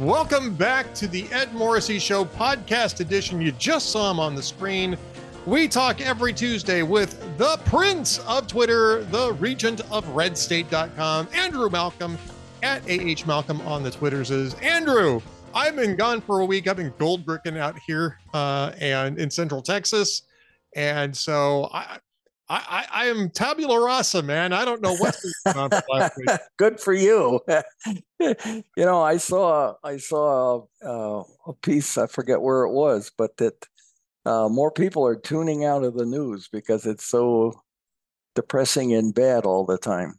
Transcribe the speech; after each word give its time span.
Welcome 0.00 0.54
back 0.54 0.94
to 0.94 1.06
the 1.06 1.30
Ed 1.30 1.52
Morrissey 1.52 1.98
Show 1.98 2.24
podcast 2.24 3.00
edition. 3.00 3.38
You 3.38 3.52
just 3.52 3.90
saw 3.90 4.10
him 4.10 4.18
on 4.18 4.34
the 4.34 4.42
screen. 4.42 4.96
We 5.44 5.68
talk 5.68 6.00
every 6.00 6.32
Tuesday 6.32 6.82
with 6.82 7.20
the 7.36 7.60
prince 7.66 8.18
of 8.20 8.46
Twitter, 8.46 9.04
the 9.04 9.34
regent 9.34 9.82
of 9.92 10.06
redstate.com, 10.14 11.28
Andrew 11.34 11.68
Malcolm 11.68 12.16
at 12.62 12.80
AH 12.90 13.26
Malcolm 13.26 13.60
on 13.66 13.82
the 13.82 13.90
Twitters 13.90 14.30
is 14.30 14.54
Andrew. 14.54 15.20
I've 15.54 15.76
been 15.76 15.96
gone 15.96 16.22
for 16.22 16.40
a 16.40 16.46
week. 16.46 16.66
I've 16.66 16.78
been 16.78 16.94
gold 16.98 17.26
bricking 17.26 17.58
out 17.58 17.78
here 17.86 18.16
uh, 18.32 18.72
and 18.80 19.18
in 19.18 19.30
Central 19.30 19.60
Texas. 19.60 20.22
And 20.76 21.14
so 21.14 21.68
I, 21.74 21.98
I, 22.52 22.86
I 22.90 23.06
am 23.06 23.30
tabula 23.30 23.80
rasa, 23.80 24.22
man. 24.22 24.52
I 24.52 24.64
don't 24.64 24.82
know 24.82 24.96
what's 24.96 25.24
going 25.44 25.56
on 25.56 25.70
for 25.70 25.82
last 25.88 26.16
week. 26.16 26.28
Good 26.56 26.80
for 26.80 26.92
you. 26.92 27.38
you 28.18 28.64
know, 28.76 29.00
I 29.00 29.18
saw 29.18 29.74
I 29.84 29.98
saw 29.98 30.64
uh, 30.84 31.22
a 31.46 31.52
piece. 31.62 31.96
I 31.96 32.08
forget 32.08 32.42
where 32.42 32.64
it 32.64 32.72
was, 32.72 33.12
but 33.16 33.36
that 33.36 33.68
uh, 34.26 34.48
more 34.48 34.72
people 34.72 35.06
are 35.06 35.14
tuning 35.14 35.64
out 35.64 35.84
of 35.84 35.94
the 35.94 36.04
news 36.04 36.48
because 36.48 36.86
it's 36.86 37.04
so 37.04 37.52
depressing 38.34 38.92
and 38.94 39.14
bad 39.14 39.44
all 39.44 39.64
the 39.64 39.78
time. 39.78 40.14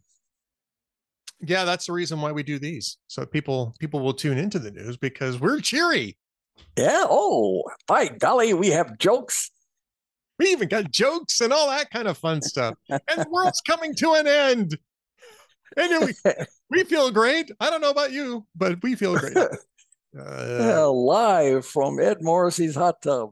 Yeah, 1.40 1.66
that's 1.66 1.86
the 1.86 1.92
reason 1.92 2.22
why 2.22 2.32
we 2.32 2.42
do 2.42 2.58
these. 2.58 2.96
So 3.08 3.26
people 3.26 3.74
people 3.78 4.00
will 4.00 4.14
tune 4.14 4.38
into 4.38 4.58
the 4.58 4.70
news 4.70 4.96
because 4.96 5.38
we're 5.38 5.60
cheery. 5.60 6.16
Yeah. 6.78 7.04
Oh, 7.10 7.64
by 7.86 8.08
golly, 8.08 8.54
we 8.54 8.68
have 8.68 8.96
jokes 8.96 9.50
we 10.42 10.50
even 10.50 10.68
got 10.68 10.90
jokes 10.90 11.40
and 11.40 11.52
all 11.52 11.68
that 11.68 11.90
kind 11.90 12.08
of 12.08 12.18
fun 12.18 12.42
stuff. 12.42 12.74
and 12.88 13.00
the 13.16 13.26
world's 13.30 13.60
coming 13.60 13.94
to 13.96 14.12
an 14.14 14.26
end. 14.26 14.76
And 15.76 16.06
we, 16.06 16.14
we 16.70 16.84
feel 16.84 17.10
great. 17.10 17.50
I 17.60 17.70
don't 17.70 17.80
know 17.80 17.90
about 17.90 18.12
you, 18.12 18.46
but 18.56 18.82
we 18.82 18.94
feel 18.94 19.16
great. 19.16 19.36
Uh, 20.14 20.90
live 20.90 21.64
from 21.64 21.98
Ed 21.98 22.18
Morrissey's 22.20 22.74
hot 22.74 23.00
tub. 23.00 23.30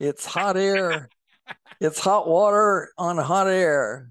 It's 0.00 0.24
hot 0.24 0.56
air. 0.56 1.10
it's 1.82 2.00
hot 2.00 2.26
water 2.26 2.88
on 2.96 3.18
hot 3.18 3.46
air. 3.46 4.08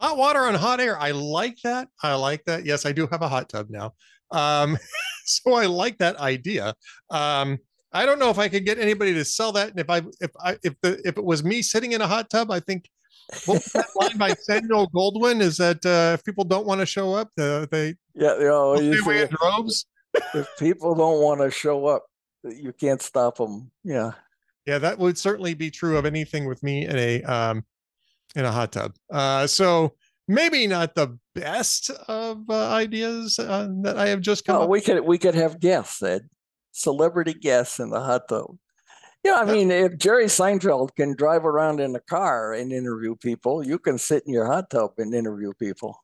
Hot 0.00 0.16
water 0.16 0.40
on 0.40 0.56
hot 0.56 0.80
air. 0.80 0.98
I 0.98 1.12
like 1.12 1.58
that. 1.62 1.86
I 2.02 2.16
like 2.16 2.44
that. 2.46 2.66
Yes, 2.66 2.84
I 2.84 2.90
do 2.90 3.06
have 3.12 3.22
a 3.22 3.28
hot 3.28 3.48
tub 3.48 3.70
now. 3.70 3.94
Um, 4.32 4.76
so 5.24 5.54
I 5.54 5.66
like 5.66 5.98
that 5.98 6.16
idea. 6.16 6.74
Um, 7.10 7.58
I 7.92 8.04
don't 8.04 8.18
know 8.18 8.30
if 8.30 8.38
I 8.38 8.48
could 8.48 8.64
get 8.64 8.78
anybody 8.78 9.14
to 9.14 9.24
sell 9.24 9.52
that. 9.52 9.70
And 9.70 9.80
if 9.80 9.88
I 9.88 10.02
if 10.20 10.30
I 10.42 10.58
if 10.62 10.74
the 10.82 11.00
if 11.04 11.16
it 11.16 11.24
was 11.24 11.44
me 11.44 11.62
sitting 11.62 11.92
in 11.92 12.00
a 12.00 12.06
hot 12.06 12.30
tub, 12.30 12.50
I 12.50 12.60
think 12.60 12.88
what 13.46 13.64
that 13.72 13.86
line 13.96 14.18
by 14.18 14.34
Samuel 14.34 14.90
Goldwyn 14.90 15.40
is 15.40 15.56
that 15.56 15.84
uh, 15.84 16.14
if 16.14 16.24
people 16.24 16.44
don't 16.44 16.66
want 16.66 16.80
to 16.80 16.86
show 16.86 17.14
up, 17.14 17.30
uh, 17.38 17.66
they 17.70 17.94
yeah, 18.14 18.34
they 18.38 18.44
know, 18.44 18.80
you 18.80 19.02
see, 19.02 19.22
in 19.22 19.28
droves. 19.28 19.86
if 20.34 20.48
people 20.58 20.94
don't 20.94 21.20
want 21.20 21.40
to 21.40 21.50
show 21.50 21.86
up, 21.86 22.04
you 22.44 22.72
can't 22.72 23.02
stop 23.02 23.36
them. 23.38 23.70
Yeah, 23.84 24.12
yeah, 24.66 24.78
that 24.78 24.98
would 24.98 25.18
certainly 25.18 25.54
be 25.54 25.70
true 25.70 25.96
of 25.96 26.06
anything 26.06 26.46
with 26.46 26.62
me 26.62 26.86
in 26.86 26.96
a 26.96 27.22
um 27.22 27.64
in 28.34 28.44
a 28.44 28.52
hot 28.52 28.72
tub. 28.72 28.94
Uh, 29.10 29.46
so 29.46 29.94
maybe 30.28 30.66
not 30.66 30.94
the 30.94 31.18
best 31.34 31.90
of 32.08 32.48
uh, 32.50 32.68
ideas 32.70 33.38
uh, 33.38 33.68
that 33.82 33.96
I 33.96 34.08
have 34.08 34.20
just 34.20 34.44
come. 34.44 34.62
Oh, 34.62 34.66
we 34.66 34.80
could 34.80 35.00
we 35.04 35.18
could 35.18 35.34
have 35.34 35.60
guests, 35.60 36.02
Ed 36.02 36.28
celebrity 36.76 37.34
guests 37.34 37.80
in 37.80 37.90
the 37.90 38.00
hot 38.00 38.28
tub. 38.28 38.56
Yeah, 39.24 39.36
I 39.36 39.44
mean, 39.44 39.72
if 39.72 39.98
Jerry 39.98 40.26
Seinfeld 40.26 40.94
can 40.94 41.16
drive 41.16 41.44
around 41.44 41.80
in 41.80 41.96
a 41.96 42.00
car 42.00 42.52
and 42.52 42.72
interview 42.72 43.16
people, 43.16 43.66
you 43.66 43.78
can 43.78 43.98
sit 43.98 44.22
in 44.24 44.32
your 44.32 44.46
hot 44.46 44.70
tub 44.70 44.92
and 44.98 45.12
interview 45.12 45.52
people. 45.58 46.00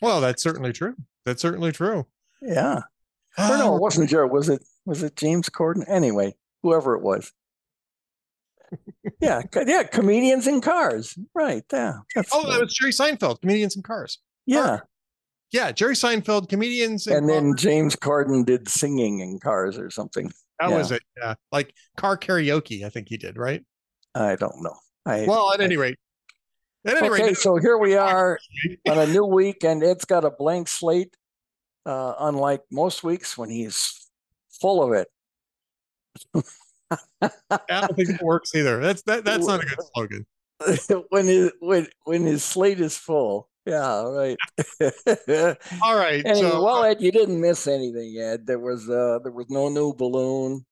Well, 0.00 0.22
that's 0.22 0.42
certainly 0.42 0.72
true. 0.72 0.94
That's 1.26 1.42
certainly 1.42 1.72
true. 1.72 2.06
Yeah. 2.40 2.80
or 3.38 3.58
no, 3.58 3.76
it 3.76 3.82
wasn't 3.82 4.08
Jerry. 4.08 4.28
Was 4.28 4.48
it? 4.48 4.62
Was 4.86 5.02
it 5.02 5.16
James 5.16 5.50
Corden? 5.50 5.84
Anyway, 5.86 6.34
whoever 6.62 6.94
it 6.94 7.02
was. 7.02 7.30
yeah, 9.20 9.42
yeah, 9.66 9.82
comedians 9.82 10.46
in 10.46 10.62
cars. 10.62 11.18
Right. 11.34 11.64
Yeah. 11.70 11.98
oh, 12.32 12.50
that 12.50 12.60
was 12.60 12.74
Jerry 12.74 12.92
Seinfeld, 12.92 13.42
comedians 13.42 13.76
in 13.76 13.82
cars. 13.82 14.18
Yeah 14.46 14.80
yeah, 15.52 15.70
Jerry 15.70 15.94
Seinfeld, 15.94 16.48
comedians, 16.48 17.06
and, 17.06 17.18
and 17.18 17.28
then 17.28 17.56
James 17.56 17.94
Corden 17.94 18.44
did 18.44 18.68
singing 18.68 19.20
in 19.20 19.38
cars 19.38 19.78
or 19.78 19.90
something. 19.90 20.32
That 20.58 20.70
yeah. 20.70 20.76
was 20.78 20.92
it. 20.92 21.02
Yeah, 21.16 21.34
like 21.52 21.74
car 21.96 22.16
karaoke. 22.16 22.84
I 22.84 22.88
think 22.88 23.08
he 23.08 23.18
did. 23.18 23.36
Right. 23.36 23.62
I 24.14 24.36
don't 24.36 24.62
know. 24.62 24.76
I, 25.06 25.24
well, 25.26 25.52
at 25.52 25.60
any 25.60 25.76
rate. 25.76 25.98
At 26.86 26.96
any 26.96 27.08
okay, 27.08 27.22
rate, 27.24 27.36
so 27.36 27.56
here 27.56 27.78
we 27.78 27.94
are 27.96 28.38
on 28.88 28.98
a 28.98 29.06
new 29.06 29.24
week, 29.24 29.62
and 29.62 29.82
it's 29.82 30.04
got 30.04 30.24
a 30.24 30.30
blank 30.30 30.68
slate. 30.68 31.16
Uh, 31.84 32.14
unlike 32.20 32.62
most 32.70 33.02
weeks 33.02 33.36
when 33.36 33.50
he's 33.50 34.08
full 34.60 34.82
of 34.82 34.92
it. 34.92 35.08
I 37.20 37.30
don't 37.68 37.96
think 37.96 38.10
it 38.10 38.22
works 38.22 38.54
either. 38.54 38.78
That's 38.78 39.02
that. 39.02 39.24
That's 39.24 39.46
not 39.46 39.62
a 39.62 39.66
good 39.66 39.78
slogan. 39.94 40.26
when 41.08 41.26
his 41.26 41.52
when 41.60 41.88
when 42.04 42.22
his 42.22 42.44
slate 42.44 42.80
is 42.80 42.96
full, 42.96 43.48
yeah, 43.66 44.02
right. 44.02 44.36
All 45.82 45.96
right. 45.96 46.24
Anyway, 46.24 46.50
so, 46.50 46.62
well, 46.62 46.84
Ed, 46.84 47.00
you 47.00 47.12
didn't 47.12 47.40
miss 47.40 47.66
anything, 47.66 48.16
Ed. 48.18 48.46
There 48.46 48.58
was 48.58 48.88
uh, 48.88 49.20
there 49.22 49.32
was 49.32 49.46
no 49.50 49.68
new 49.68 49.94
balloon. 49.94 50.64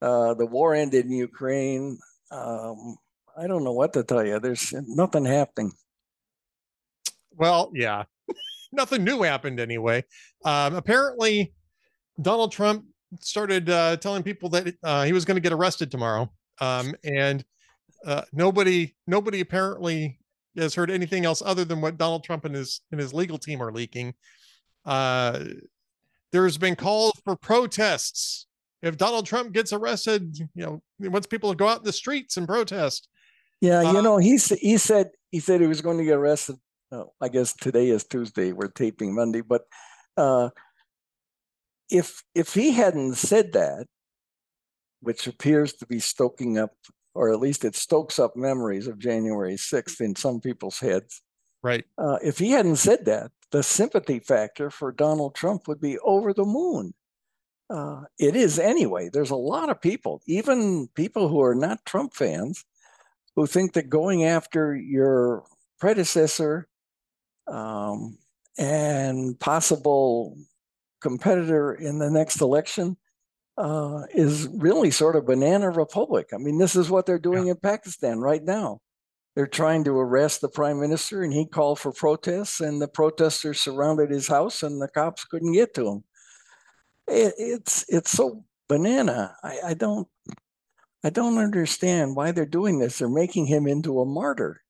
Uh, 0.00 0.34
the 0.34 0.46
war 0.46 0.74
ended 0.74 1.06
in 1.06 1.12
Ukraine. 1.12 1.98
Um, 2.30 2.96
I 3.36 3.46
don't 3.46 3.64
know 3.64 3.72
what 3.72 3.92
to 3.94 4.04
tell 4.04 4.24
you. 4.24 4.38
There's 4.38 4.72
nothing 4.86 5.24
happening. 5.24 5.72
Well, 7.32 7.72
yeah, 7.74 8.04
nothing 8.72 9.04
new 9.04 9.22
happened 9.22 9.58
anyway. 9.58 10.04
Um, 10.44 10.74
apparently, 10.74 11.54
Donald 12.20 12.52
Trump 12.52 12.84
started 13.20 13.70
uh, 13.70 13.96
telling 13.96 14.22
people 14.22 14.48
that 14.50 14.74
uh, 14.82 15.04
he 15.04 15.12
was 15.12 15.24
going 15.24 15.36
to 15.36 15.40
get 15.40 15.52
arrested 15.52 15.90
tomorrow, 15.90 16.30
um, 16.60 16.94
and 17.02 17.44
uh, 18.06 18.22
nobody 18.32 18.94
nobody 19.06 19.40
apparently 19.40 20.18
has 20.56 20.74
heard 20.74 20.90
anything 20.90 21.24
else 21.24 21.42
other 21.44 21.64
than 21.64 21.80
what 21.80 21.98
Donald 21.98 22.24
Trump 22.24 22.44
and 22.44 22.54
his 22.54 22.80
and 22.90 23.00
his 23.00 23.14
legal 23.14 23.38
team 23.38 23.62
are 23.62 23.72
leaking. 23.72 24.14
Uh, 24.84 25.44
there's 26.32 26.58
been 26.58 26.76
calls 26.76 27.20
for 27.24 27.36
protests. 27.36 28.46
If 28.82 28.96
Donald 28.96 29.26
Trump 29.26 29.52
gets 29.52 29.72
arrested, 29.72 30.38
you 30.38 30.48
know, 30.54 30.82
he 31.00 31.08
wants 31.08 31.26
people 31.26 31.50
to 31.50 31.56
go 31.56 31.68
out 31.68 31.78
in 31.78 31.84
the 31.84 31.92
streets 31.92 32.36
and 32.36 32.46
protest. 32.46 33.08
Yeah, 33.60 33.82
you 33.82 33.98
uh, 33.98 34.02
know, 34.02 34.18
he 34.18 34.38
he 34.60 34.78
said 34.78 35.10
he 35.30 35.40
said 35.40 35.60
he 35.60 35.66
was 35.66 35.80
going 35.80 35.98
to 35.98 36.04
get 36.04 36.16
arrested. 36.16 36.56
Oh, 36.92 37.12
I 37.20 37.28
guess 37.28 37.54
today 37.54 37.88
is 37.90 38.04
Tuesday. 38.04 38.52
We're 38.52 38.68
taping 38.68 39.14
Monday, 39.14 39.40
but 39.40 39.62
uh, 40.16 40.50
if 41.90 42.22
if 42.34 42.54
he 42.54 42.72
hadn't 42.72 43.14
said 43.14 43.52
that, 43.52 43.86
which 45.00 45.26
appears 45.26 45.74
to 45.74 45.86
be 45.86 45.98
stoking 45.98 46.58
up 46.58 46.72
or 47.18 47.32
at 47.32 47.40
least 47.40 47.64
it 47.64 47.74
stokes 47.74 48.20
up 48.20 48.36
memories 48.36 48.86
of 48.86 48.96
January 48.96 49.56
6th 49.56 50.00
in 50.00 50.14
some 50.14 50.40
people's 50.40 50.78
heads. 50.78 51.20
Right. 51.64 51.84
Uh, 51.98 52.18
if 52.22 52.38
he 52.38 52.52
hadn't 52.52 52.76
said 52.76 53.06
that, 53.06 53.32
the 53.50 53.64
sympathy 53.64 54.20
factor 54.20 54.70
for 54.70 54.92
Donald 54.92 55.34
Trump 55.34 55.66
would 55.66 55.80
be 55.80 55.98
over 55.98 56.32
the 56.32 56.44
moon. 56.44 56.94
Uh, 57.68 58.02
it 58.20 58.36
is 58.36 58.60
anyway. 58.60 59.10
There's 59.12 59.32
a 59.32 59.36
lot 59.36 59.68
of 59.68 59.80
people, 59.80 60.22
even 60.28 60.88
people 60.94 61.28
who 61.28 61.42
are 61.42 61.56
not 61.56 61.84
Trump 61.84 62.14
fans, 62.14 62.64
who 63.34 63.48
think 63.48 63.72
that 63.72 63.90
going 63.90 64.24
after 64.24 64.76
your 64.76 65.42
predecessor 65.80 66.68
um, 67.48 68.16
and 68.56 69.38
possible 69.40 70.36
competitor 71.00 71.74
in 71.74 71.98
the 71.98 72.10
next 72.10 72.40
election 72.40 72.96
uh, 73.58 74.04
is 74.14 74.48
really 74.48 74.90
sort 74.90 75.16
of 75.16 75.26
banana 75.26 75.68
republic. 75.70 76.28
I 76.32 76.38
mean, 76.38 76.58
this 76.58 76.76
is 76.76 76.90
what 76.90 77.06
they're 77.06 77.18
doing 77.18 77.46
yeah. 77.46 77.52
in 77.52 77.56
Pakistan 77.56 78.20
right 78.20 78.42
now. 78.42 78.80
They're 79.34 79.46
trying 79.46 79.84
to 79.84 79.98
arrest 79.98 80.40
the 80.40 80.48
prime 80.48 80.80
minister, 80.80 81.22
and 81.22 81.32
he 81.32 81.44
called 81.44 81.78
for 81.78 81.92
protests, 81.92 82.60
and 82.60 82.80
the 82.80 82.88
protesters 82.88 83.60
surrounded 83.60 84.10
his 84.10 84.28
house, 84.28 84.62
and 84.62 84.80
the 84.80 84.88
cops 84.88 85.24
couldn't 85.24 85.52
get 85.52 85.74
to 85.74 85.88
him. 85.88 86.04
It, 87.08 87.34
it's 87.36 87.84
it's 87.88 88.10
so 88.10 88.44
banana. 88.68 89.36
I, 89.42 89.58
I 89.66 89.74
don't 89.74 90.08
I 91.04 91.10
don't 91.10 91.38
understand 91.38 92.16
why 92.16 92.32
they're 92.32 92.46
doing 92.46 92.78
this. 92.78 92.98
They're 92.98 93.08
making 93.08 93.46
him 93.46 93.66
into 93.66 94.00
a 94.00 94.06
martyr. 94.06 94.62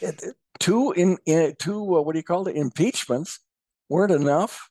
It, 0.00 0.22
it, 0.22 0.36
two 0.58 0.92
in, 0.92 1.18
in 1.26 1.54
two 1.58 1.96
uh, 1.96 2.02
what 2.02 2.12
do 2.12 2.18
you 2.18 2.24
call 2.24 2.48
it 2.48 2.56
impeachments 2.56 3.40
weren't 3.88 4.12
enough. 4.12 4.70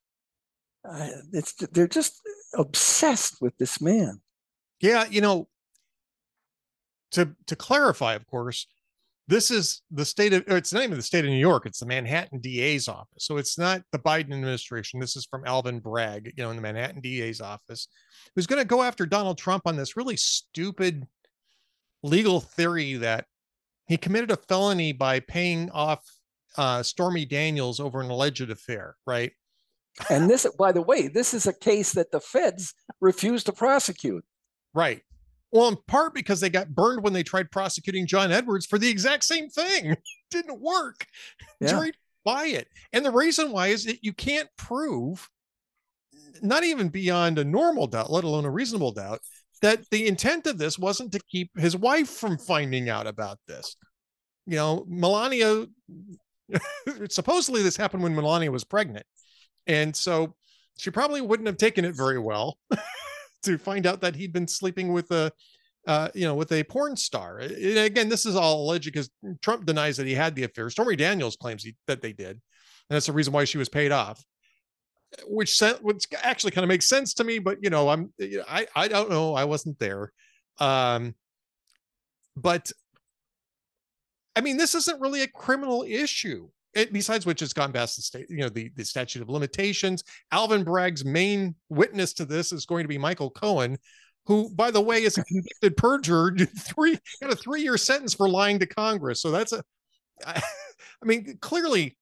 Uh, 0.88 1.10
it's 1.34 1.54
they're 1.72 1.88
just 1.88 2.22
obsessed 2.58 3.42
with 3.42 3.58
this 3.58 3.82
man. 3.82 4.22
Yeah, 4.82 5.06
you 5.10 5.22
know, 5.22 5.48
to 7.12 7.36
to 7.48 7.56
clarify, 7.56 8.14
of 8.14 8.28
course, 8.28 8.68
this 9.28 9.50
is 9.50 9.82
the 9.90 10.06
state 10.06 10.34
of 10.34 10.44
it's 10.48 10.74
name 10.74 10.92
of 10.92 10.98
the 10.98 11.04
state 11.04 11.26
of 11.26 11.32
New 11.32 11.38
York. 11.38 11.66
It's 11.66 11.80
the 11.80 11.86
Manhattan 11.86 12.40
DA's 12.40 12.88
office. 12.88 13.26
So 13.26 13.38
it's 13.38 13.58
not 13.58 13.82
the 13.92 14.00
Biden 14.00 14.34
administration. 14.34 15.00
This 15.00 15.16
is 15.16 15.26
from 15.26 15.46
Alvin 15.46 15.80
Bragg, 15.80 16.34
you 16.38 16.44
know, 16.44 16.50
in 16.52 16.56
the 16.56 16.62
Manhattan 16.62 17.02
DA's 17.02 17.42
office, 17.42 17.88
who's 18.36 18.48
going 18.48 18.62
to 18.62 18.68
go 18.68 18.84
after 18.84 19.06
Donald 19.06 19.38
Trump 19.38 19.64
on 19.66 19.76
this 19.76 19.98
really 19.98 20.18
stupid 20.18 21.06
legal 22.04 22.40
theory 22.40 22.96
that 22.96 23.26
he 23.88 23.98
committed 23.98 24.32
a 24.32 24.38
felony 24.38 24.92
by 24.92 25.20
paying 25.20 25.70
off 25.72 26.04
uh, 26.58 26.84
Stormy 26.84 27.26
Daniels 27.26 27.80
over 27.80 28.02
an 28.02 28.10
alleged 28.10 28.50
affair, 28.50 28.96
right? 29.08 29.32
And 30.10 30.30
this, 30.30 30.48
by 30.60 30.72
the 30.72 30.82
way, 30.82 31.08
this 31.08 31.34
is 31.34 31.48
a 31.48 31.54
case 31.54 31.94
that 31.94 32.12
the 32.12 32.20
feds 32.20 32.74
refused 33.00 33.46
to 33.48 33.54
prosecute. 33.54 34.24
Right. 34.74 35.02
Well, 35.52 35.70
in 35.70 35.78
part 35.88 36.14
because 36.14 36.42
they 36.42 36.50
got 36.50 36.76
burned 36.76 37.04
when 37.04 37.14
they 37.14 37.24
tried 37.24 37.52
prosecuting 37.52 38.08
John 38.08 38.32
Edwards 38.32 38.66
for 38.66 38.78
the 38.78 38.90
exact 38.90 39.24
same 39.24 39.50
thing. 39.50 39.96
didn't 40.32 40.60
work. 40.60 41.06
Yeah. 41.62 41.70
Jury 41.70 41.94
buy 42.26 42.48
it. 42.48 42.68
And 42.92 43.06
the 43.06 43.12
reason 43.12 43.52
why 43.52 43.68
is 43.68 43.86
that 43.86 44.04
you 44.04 44.12
can't 44.12 44.50
prove, 44.58 45.30
not 46.42 46.64
even 46.64 46.90
beyond 46.90 47.40
a 47.40 47.46
normal 47.46 47.88
doubt, 47.88 48.12
let 48.12 48.24
alone 48.24 48.46
a 48.46 48.52
reasonable 48.52 48.92
doubt, 48.92 49.22
that 49.62 49.90
the 49.92 50.08
intent 50.08 50.48
of 50.48 50.58
this 50.58 50.78
wasn't 50.78 51.12
to 51.14 51.22
keep 51.30 51.58
his 51.58 51.78
wife 51.78 52.10
from 52.10 52.38
finding 52.38 52.90
out 52.90 53.08
about 53.08 53.40
this. 53.48 53.78
You 54.46 54.58
know, 54.58 54.86
Melania, 54.88 55.68
supposedly 57.10 57.64
this 57.64 57.78
happened 57.78 58.04
when 58.04 58.16
Melania 58.16 58.52
was 58.52 58.64
pregnant. 58.64 59.06
And 59.68 59.96
so 59.96 60.36
she 60.78 60.92
probably 60.92 61.22
wouldn't 61.22 61.48
have 61.48 61.58
taken 61.58 61.86
it 61.86 61.96
very 61.96 62.20
well 62.20 62.58
to 63.44 63.58
find 63.58 63.86
out 63.86 64.02
that 64.02 64.16
he'd 64.16 64.34
been 64.34 64.48
sleeping 64.48 64.92
with 64.92 65.12
a, 65.12 65.32
uh, 65.88 66.10
you 66.14 66.26
know, 66.26 66.36
with 66.36 66.52
a 66.52 66.64
porn 66.64 66.96
star. 66.96 67.40
And 67.40 67.78
again, 67.78 68.10
this 68.10 68.26
is 68.26 68.36
all 68.36 68.64
alleged 68.64 68.86
because 68.86 69.10
Trump 69.42 69.66
denies 69.66 69.98
that 69.98 70.08
he 70.08 70.14
had 70.14 70.36
the 70.36 70.44
affair. 70.44 70.70
Stormy 70.70 70.96
Daniels 70.96 71.36
claims 71.36 71.64
he, 71.64 71.76
that 71.88 72.02
they 72.02 72.12
did, 72.12 72.32
and 72.32 72.42
that's 72.90 73.06
the 73.06 73.14
reason 73.14 73.34
why 73.34 73.46
she 73.46 73.58
was 73.58 73.70
paid 73.70 73.92
off. 73.92 74.24
Which 75.28 75.56
sent, 75.56 75.82
which 75.82 76.08
actually 76.24 76.52
kind 76.52 76.64
of 76.64 76.68
makes 76.68 76.90
sense 76.90 77.14
to 77.16 77.24
me, 77.24 77.40
but 77.40 77.60
you 77.62 77.70
know, 77.70 77.88
I'm 77.88 78.12
I 78.20 78.68
I 78.76 78.88
don't 78.88 79.10
know, 79.10 79.34
I 79.34 79.46
wasn't 79.46 79.80
there. 79.80 80.12
Um, 80.60 81.16
but 82.36 82.72
I 84.36 84.42
mean, 84.42 84.58
this 84.58 84.76
isn't 84.76 85.00
really 85.00 85.22
a 85.22 85.28
criminal 85.28 85.86
issue. 85.88 86.50
It, 86.76 86.92
besides 86.92 87.26
which, 87.26 87.42
it's 87.42 87.54
gone 87.54 87.72
past 87.72 87.96
the 87.96 88.02
state, 88.02 88.26
you 88.30 88.38
know, 88.38 88.50
the, 88.50 88.70
the 88.76 88.84
statute 88.84 89.22
of 89.22 89.30
limitations. 89.30 90.04
Alvin 90.32 90.64
Bragg's 90.64 91.06
main 91.06 91.56
witness 91.70 92.14
to 92.14 92.26
this 92.26 92.52
is 92.52 92.66
going 92.66 92.84
to 92.84 92.90
be 92.90 92.98
Michael 92.98 93.30
Cohen, 93.30 93.78
who, 94.26 94.50
by 94.54 94.72
the 94.72 94.82
way, 94.82 95.04
is 95.04 95.18
a 95.18 95.24
convicted 95.24 95.78
perjurer, 95.78 96.36
three 96.60 96.98
got 97.22 97.32
a 97.32 97.36
three 97.36 97.62
year 97.62 97.78
sentence 97.78 98.14
for 98.14 98.30
lying 98.30 98.60
to 98.60 98.66
Congress. 98.66 99.22
So 99.22 99.32
that's 99.32 99.54
a, 99.54 99.64
I, 100.26 100.42
I 101.02 101.06
mean, 101.06 101.38
clearly, 101.42 101.98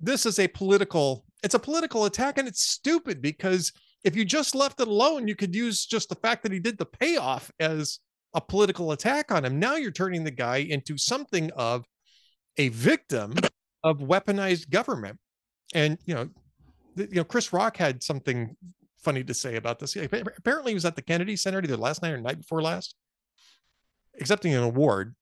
this 0.00 0.26
is 0.26 0.38
a 0.38 0.48
political. 0.48 1.24
It's 1.42 1.54
a 1.54 1.58
political 1.58 2.04
attack, 2.04 2.36
and 2.36 2.46
it's 2.46 2.62
stupid 2.62 3.22
because 3.22 3.72
if 4.04 4.14
you 4.14 4.24
just 4.24 4.54
left 4.54 4.80
it 4.80 4.88
alone, 4.88 5.28
you 5.28 5.34
could 5.34 5.54
use 5.54 5.86
just 5.86 6.08
the 6.08 6.14
fact 6.16 6.42
that 6.42 6.52
he 6.52 6.58
did 6.58 6.78
the 6.78 6.86
payoff 6.86 7.50
as 7.58 8.00
a 8.34 8.40
political 8.40 8.92
attack 8.92 9.32
on 9.32 9.44
him. 9.44 9.58
Now 9.58 9.76
you're 9.76 9.90
turning 9.90 10.24
the 10.24 10.30
guy 10.30 10.58
into 10.58 10.96
something 10.96 11.50
of 11.52 11.86
a 12.56 12.68
victim 12.68 13.34
of 13.84 13.98
weaponized 13.98 14.70
government. 14.70 15.18
And 15.74 15.98
you 16.04 16.14
know, 16.14 16.28
you 16.96 17.08
know, 17.12 17.24
Chris 17.24 17.52
Rock 17.52 17.76
had 17.76 18.02
something 18.02 18.56
funny 19.02 19.24
to 19.24 19.34
say 19.34 19.56
about 19.56 19.78
this. 19.78 19.96
Apparently, 19.96 20.72
he 20.72 20.74
was 20.74 20.84
at 20.84 20.96
the 20.96 21.02
Kennedy 21.02 21.36
Center 21.36 21.62
either 21.62 21.76
last 21.76 22.02
night 22.02 22.12
or 22.12 22.20
night 22.20 22.38
before 22.38 22.62
last, 22.62 22.94
accepting 24.20 24.54
an 24.54 24.62
award, 24.62 25.14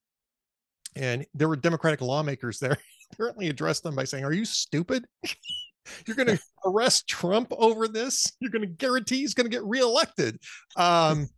and 0.96 1.26
there 1.34 1.48
were 1.48 1.56
Democratic 1.56 2.00
lawmakers 2.00 2.58
there. 2.58 2.76
Apparently, 3.12 3.48
addressed 3.48 3.82
them 3.82 3.94
by 3.94 4.04
saying, 4.04 4.24
"Are 4.24 4.32
you 4.32 4.44
stupid? 4.44 5.04
You're 6.06 6.16
going 6.16 6.28
to 6.36 6.40
arrest 6.66 7.08
Trump 7.08 7.52
over 7.56 7.88
this? 7.88 8.32
You're 8.40 8.50
going 8.50 8.62
to 8.62 8.68
guarantee 8.68 9.20
he's 9.20 9.34
going 9.34 9.50
to 9.50 9.54
get 9.54 9.64
reelected?" 9.64 10.38
Um, 10.76 11.28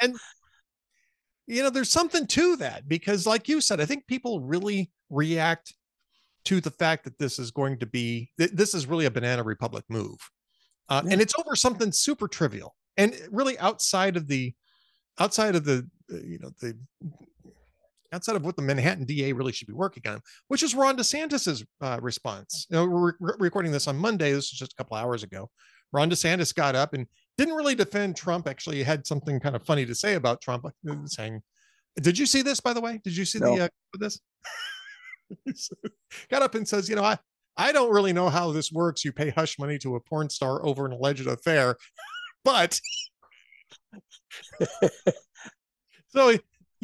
and 0.00 0.16
you 1.46 1.62
know, 1.62 1.70
there's 1.70 1.90
something 1.90 2.26
to 2.28 2.56
that 2.56 2.88
because, 2.88 3.26
like 3.26 3.48
you 3.48 3.60
said, 3.60 3.80
I 3.80 3.84
think 3.84 4.06
people 4.06 4.40
really 4.40 4.90
react 5.10 5.74
to 6.46 6.60
the 6.60 6.70
fact 6.70 7.04
that 7.04 7.18
this 7.18 7.38
is 7.38 7.50
going 7.50 7.78
to 7.78 7.86
be 7.86 8.30
this 8.38 8.74
is 8.74 8.86
really 8.86 9.04
a 9.04 9.10
banana 9.10 9.42
republic 9.42 9.84
move 9.88 10.18
uh, 10.88 11.02
yeah. 11.04 11.12
and 11.12 11.20
it's 11.20 11.34
over 11.38 11.54
something 11.54 11.92
super 11.92 12.26
trivial 12.26 12.74
and 12.96 13.14
really 13.30 13.58
outside 13.58 14.16
of 14.16 14.26
the 14.26 14.54
outside 15.18 15.54
of 15.54 15.64
the 15.64 15.86
uh, 16.12 16.16
you 16.24 16.38
know 16.38 16.50
the 16.60 16.76
outside 18.12 18.36
of 18.36 18.44
what 18.44 18.56
the 18.56 18.62
Manhattan 18.62 19.04
DA 19.04 19.32
really 19.32 19.52
should 19.52 19.66
be 19.66 19.74
working 19.74 20.02
on, 20.06 20.20
which 20.48 20.62
is 20.62 20.74
Ron 20.74 20.96
DeSantis's 20.96 21.64
uh, 21.80 21.98
response. 22.00 22.66
You 22.70 22.76
know, 22.76 22.86
we're 22.86 23.12
re- 23.20 23.34
recording 23.38 23.72
this 23.72 23.88
on 23.88 23.96
Monday. 23.96 24.30
This 24.30 24.52
was 24.52 24.58
just 24.58 24.72
a 24.72 24.76
couple 24.76 24.96
hours 24.96 25.22
ago. 25.22 25.50
Ron 25.92 26.10
DeSantis 26.10 26.54
got 26.54 26.74
up 26.74 26.94
and 26.94 27.06
didn't 27.38 27.54
really 27.54 27.74
defend 27.74 28.16
Trump. 28.16 28.48
Actually, 28.48 28.82
had 28.82 29.06
something 29.06 29.40
kind 29.40 29.56
of 29.56 29.62
funny 29.64 29.86
to 29.86 29.94
say 29.94 30.14
about 30.14 30.40
Trump, 30.40 30.66
saying, 31.06 31.42
"Did 32.00 32.18
you 32.18 32.26
see 32.26 32.42
this? 32.42 32.60
By 32.60 32.72
the 32.72 32.80
way, 32.80 33.00
did 33.04 33.16
you 33.16 33.24
see 33.24 33.38
no. 33.38 33.56
the 33.56 33.64
uh, 33.64 33.68
this?" 33.98 34.20
got 36.30 36.42
up 36.42 36.54
and 36.54 36.66
says, 36.66 36.88
"You 36.88 36.96
know, 36.96 37.04
I 37.04 37.18
I 37.56 37.72
don't 37.72 37.92
really 37.92 38.12
know 38.12 38.28
how 38.28 38.52
this 38.52 38.70
works. 38.70 39.04
You 39.04 39.12
pay 39.12 39.30
hush 39.30 39.58
money 39.58 39.78
to 39.78 39.96
a 39.96 40.00
porn 40.00 40.28
star 40.28 40.64
over 40.64 40.86
an 40.86 40.92
alleged 40.92 41.26
affair, 41.26 41.76
but 42.44 42.80
so 46.08 46.30
you 46.30 46.40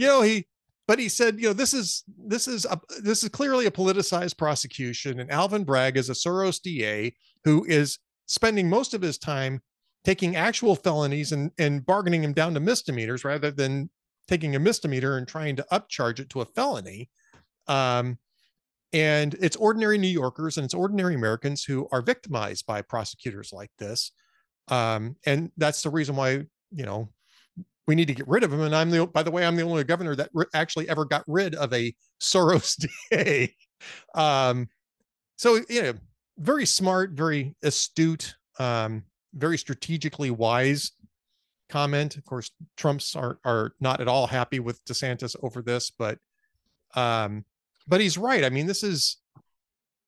know 0.07 0.23
he 0.23 0.47
but 0.87 0.99
he 0.99 1.09
said 1.09 1.39
you 1.41 1.49
know 1.49 1.53
this 1.53 1.75
is 1.75 2.05
this 2.27 2.49
is 2.49 2.65
a, 2.67 2.81
this 3.03 3.23
is 3.23 3.29
clearly 3.29 3.67
a 3.67 3.71
politicized 3.71 4.37
prosecution 4.37 5.21
and 5.21 5.31
alvin 5.31 5.65
bragg 5.65 5.97
is 5.97 6.09
a 6.11 6.13
soros 6.13 6.61
da 6.63 7.13
who 7.45 7.65
is 7.67 7.99
spending 8.27 8.69
most 8.69 8.95
of 8.95 9.03
his 9.03 9.19
time 9.19 9.61
taking 10.05 10.37
actual 10.37 10.75
felonies 10.75 11.33
and 11.33 11.51
and 11.59 11.85
bargaining 11.87 12.25
him 12.25 12.33
down 12.33 12.55
to 12.55 12.61
misdemeanors 12.61 13.25
rather 13.25 13.51
than 13.51 13.91
taking 14.29 14.57
a 14.57 14.59
misdemeanor 14.59 15.17
and 15.17 15.29
trying 15.29 15.57
to 15.57 15.67
upcharge 15.73 16.19
it 16.19 16.31
to 16.31 16.41
a 16.41 16.47
felony 16.47 17.09
um 17.69 18.19
and 18.93 19.35
it's 19.41 19.57
ordinary 19.57 19.97
New 19.97 20.09
Yorkers 20.09 20.59
and 20.59 20.65
it's 20.65 20.75
ordinary 20.75 21.15
Americans 21.15 21.65
who 21.65 21.89
are 21.93 22.03
victimized 22.03 22.67
by 22.67 22.83
prosecutors 22.83 23.53
like 23.53 23.71
this. 23.79 24.13
Um, 24.69 25.17
and 25.25 25.51
that's 25.57 25.83
the 25.83 25.91
reason 25.91 26.15
why, 26.15 26.45
you 26.75 26.85
know, 26.85 27.09
we 27.87 27.95
need 27.95 28.09
to 28.09 28.15
get 28.15 28.29
rid 28.29 28.45
of 28.45 28.51
them. 28.51 28.61
And 28.61 28.75
I'm 28.75 28.91
the, 28.91 29.07
by 29.07 29.23
the 29.23 29.31
way, 29.31 29.47
I'm 29.47 29.57
the 29.57 29.63
only 29.63 29.85
governor 29.85 30.15
that 30.17 30.31
re- 30.35 30.47
actually 30.55 30.89
ever 30.89 31.05
got 31.05 31.25
rid 31.27 31.55
of 31.55 31.73
a 31.73 31.95
Soros 32.21 32.87
DA. 33.11 33.55
um, 34.15 34.69
so, 35.37 35.61
you 35.69 35.83
know, 35.83 35.95
very 36.39 36.67
smart, 36.67 37.13
very 37.13 37.55
astute, 37.63 38.35
um, 38.59 39.03
very 39.35 39.59
strategically 39.59 40.31
wise 40.31 40.93
comment. 41.69 42.17
Of 42.17 42.25
course, 42.25 42.51
Trump's 42.77 43.17
are, 43.17 43.39
are 43.45 43.73
not 43.81 44.01
at 44.01 44.09
all 44.09 44.27
happy 44.27 44.61
with 44.61 44.85
DeSantis 44.85 45.35
over 45.43 45.63
this, 45.63 45.91
but, 45.91 46.19
um, 46.95 47.45
but 47.87 48.01
he's 48.01 48.19
right. 48.19 48.45
I 48.45 48.49
mean, 48.49 48.67
this 48.67 48.83
is 48.83 49.19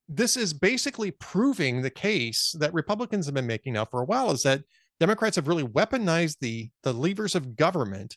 this 0.09 0.37
is 0.37 0.53
basically 0.53 1.11
proving 1.13 1.81
the 1.81 1.91
case 1.91 2.55
that 2.59 2.75
Republicans 2.75 3.27
have 3.27 3.35
been 3.35 3.47
making 3.47 3.73
now 3.73 3.85
for 3.85 4.03
a 4.03 4.05
while 4.05 4.31
is 4.31 4.43
that 4.43 4.63
Democrats 5.01 5.37
have 5.37 5.49
really 5.49 5.65
weaponized 5.65 6.39
the 6.41 6.71
the 6.83 6.93
levers 6.93 7.35
of 7.35 7.57
government 7.57 8.17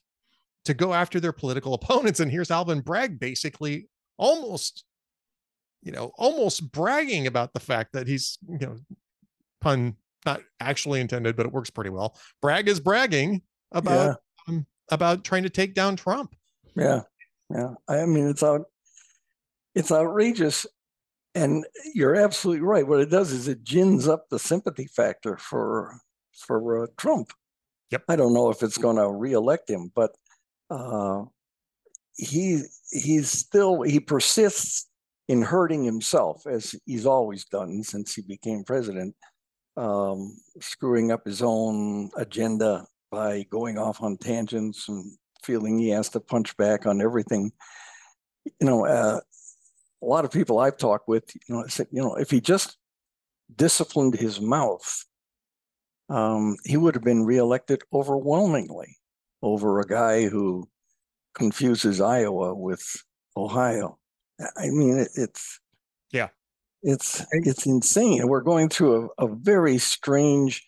to 0.66 0.74
go 0.74 0.94
after 0.94 1.20
their 1.20 1.32
political 1.32 1.74
opponents. 1.76 2.20
And 2.20 2.32
here's 2.32 2.52
Alvin 2.52 2.82
Bragg 2.82 3.20
basically 3.20 3.88
almost, 4.18 4.84
you 5.82 5.92
know, 5.92 6.12
almost 6.18 6.72
bragging 6.72 7.28
about 7.28 7.54
the 7.54 7.60
fact 7.60 7.94
that 7.94 8.08
he's, 8.08 8.38
you 8.48 8.60
know, 8.60 8.78
pun 9.62 9.96
not 10.26 10.42
actually 10.60 11.00
intended, 11.00 11.36
but 11.38 11.46
it 11.46 11.52
works 11.52 11.70
pretty 11.70 11.90
well. 11.90 12.18
Bragg 12.42 12.68
is 12.68 12.80
bragging 12.80 13.42
about 13.72 14.18
yeah. 14.48 14.54
um, 14.54 14.66
about 14.92 15.24
trying 15.24 15.44
to 15.44 15.50
take 15.50 15.74
down 15.74 15.96
Trump. 15.96 16.36
Yeah, 16.76 17.02
yeah. 17.50 17.74
I 17.88 18.06
mean, 18.06 18.28
it's 18.28 18.44
out 18.44 18.66
it's 19.78 19.92
outrageous. 19.92 20.66
And 21.36 21.66
you're 21.94 22.16
absolutely 22.16 22.66
right. 22.66 22.88
What 22.88 23.00
it 23.00 23.12
does 23.12 23.32
is 23.32 23.48
it 23.48 23.64
gins 23.64 24.08
up 24.08 24.26
the 24.30 24.40
sympathy 24.40 24.88
factor 24.88 25.38
for 25.38 26.00
for 26.32 26.84
uh, 26.84 26.88
Trump. 26.98 27.32
Yep. 27.92 28.04
I 28.10 28.16
don't 28.16 28.34
know 28.34 28.50
if 28.50 28.64
it's 28.64 28.78
going 28.78 28.98
to 28.98 29.10
reelect 29.10 29.70
him, 29.70 29.92
but 29.96 30.12
uh, 30.72 31.26
he 32.16 32.64
he's 32.92 33.30
still 33.30 33.84
he 33.84 34.00
persists 34.00 34.88
in 35.28 35.44
hurting 35.44 35.84
himself 35.84 36.48
as 36.48 36.74
he's 36.86 37.06
always 37.06 37.46
done 37.46 37.84
since 37.84 38.16
he 38.16 38.24
became 38.24 38.64
president, 38.64 39.16
um, 39.76 40.36
screwing 40.60 41.12
up 41.12 41.24
his 41.26 41.44
own 41.44 42.10
agenda 42.18 42.86
by 43.12 43.44
going 43.52 43.78
off 43.78 44.02
on 44.02 44.18
tangents 44.18 44.90
and 44.90 45.18
feeling 45.44 45.78
he 45.78 45.90
has 45.90 46.10
to 46.10 46.20
punch 46.20 46.58
back 46.58 46.88
on 46.88 47.00
everything. 47.00 47.52
You 48.60 48.68
know, 48.68 48.86
uh, 48.86 49.20
a 50.01 50.06
lot 50.06 50.25
of 50.25 50.32
people 50.32 50.60
I've 50.60 50.77
talked 50.77 51.08
with, 51.08 51.36
you 51.48 51.56
know, 51.56 51.66
said, 51.68 51.88
you 51.92 52.01
know, 52.01 52.16
if 52.16 52.30
he 52.30 52.39
just 52.39 52.77
disciplined 53.56 54.16
his 54.16 54.39
mouth, 54.39 55.06
um, 56.10 56.58
he 56.63 56.77
would 56.77 56.96
have 56.96 57.04
been 57.04 57.25
reelected 57.25 57.84
overwhelmingly 57.92 58.98
over 59.42 59.80
a 59.80 59.88
guy 59.88 60.27
who 60.27 60.70
confuses 61.34 62.01
Iowa 62.01 62.54
with 62.54 63.04
Ohio. 63.36 63.98
I 64.56 64.70
mean, 64.70 65.00
it, 65.00 65.10
it's 65.16 65.60
yeah, 66.12 66.30
it's 66.84 67.25
it's 67.32 67.66
insane. 67.66 68.27
We're 68.27 68.42
going 68.42 68.70
through 68.70 69.12
a, 69.18 69.25
a 69.25 69.36
very 69.36 69.77
strange 69.77 70.66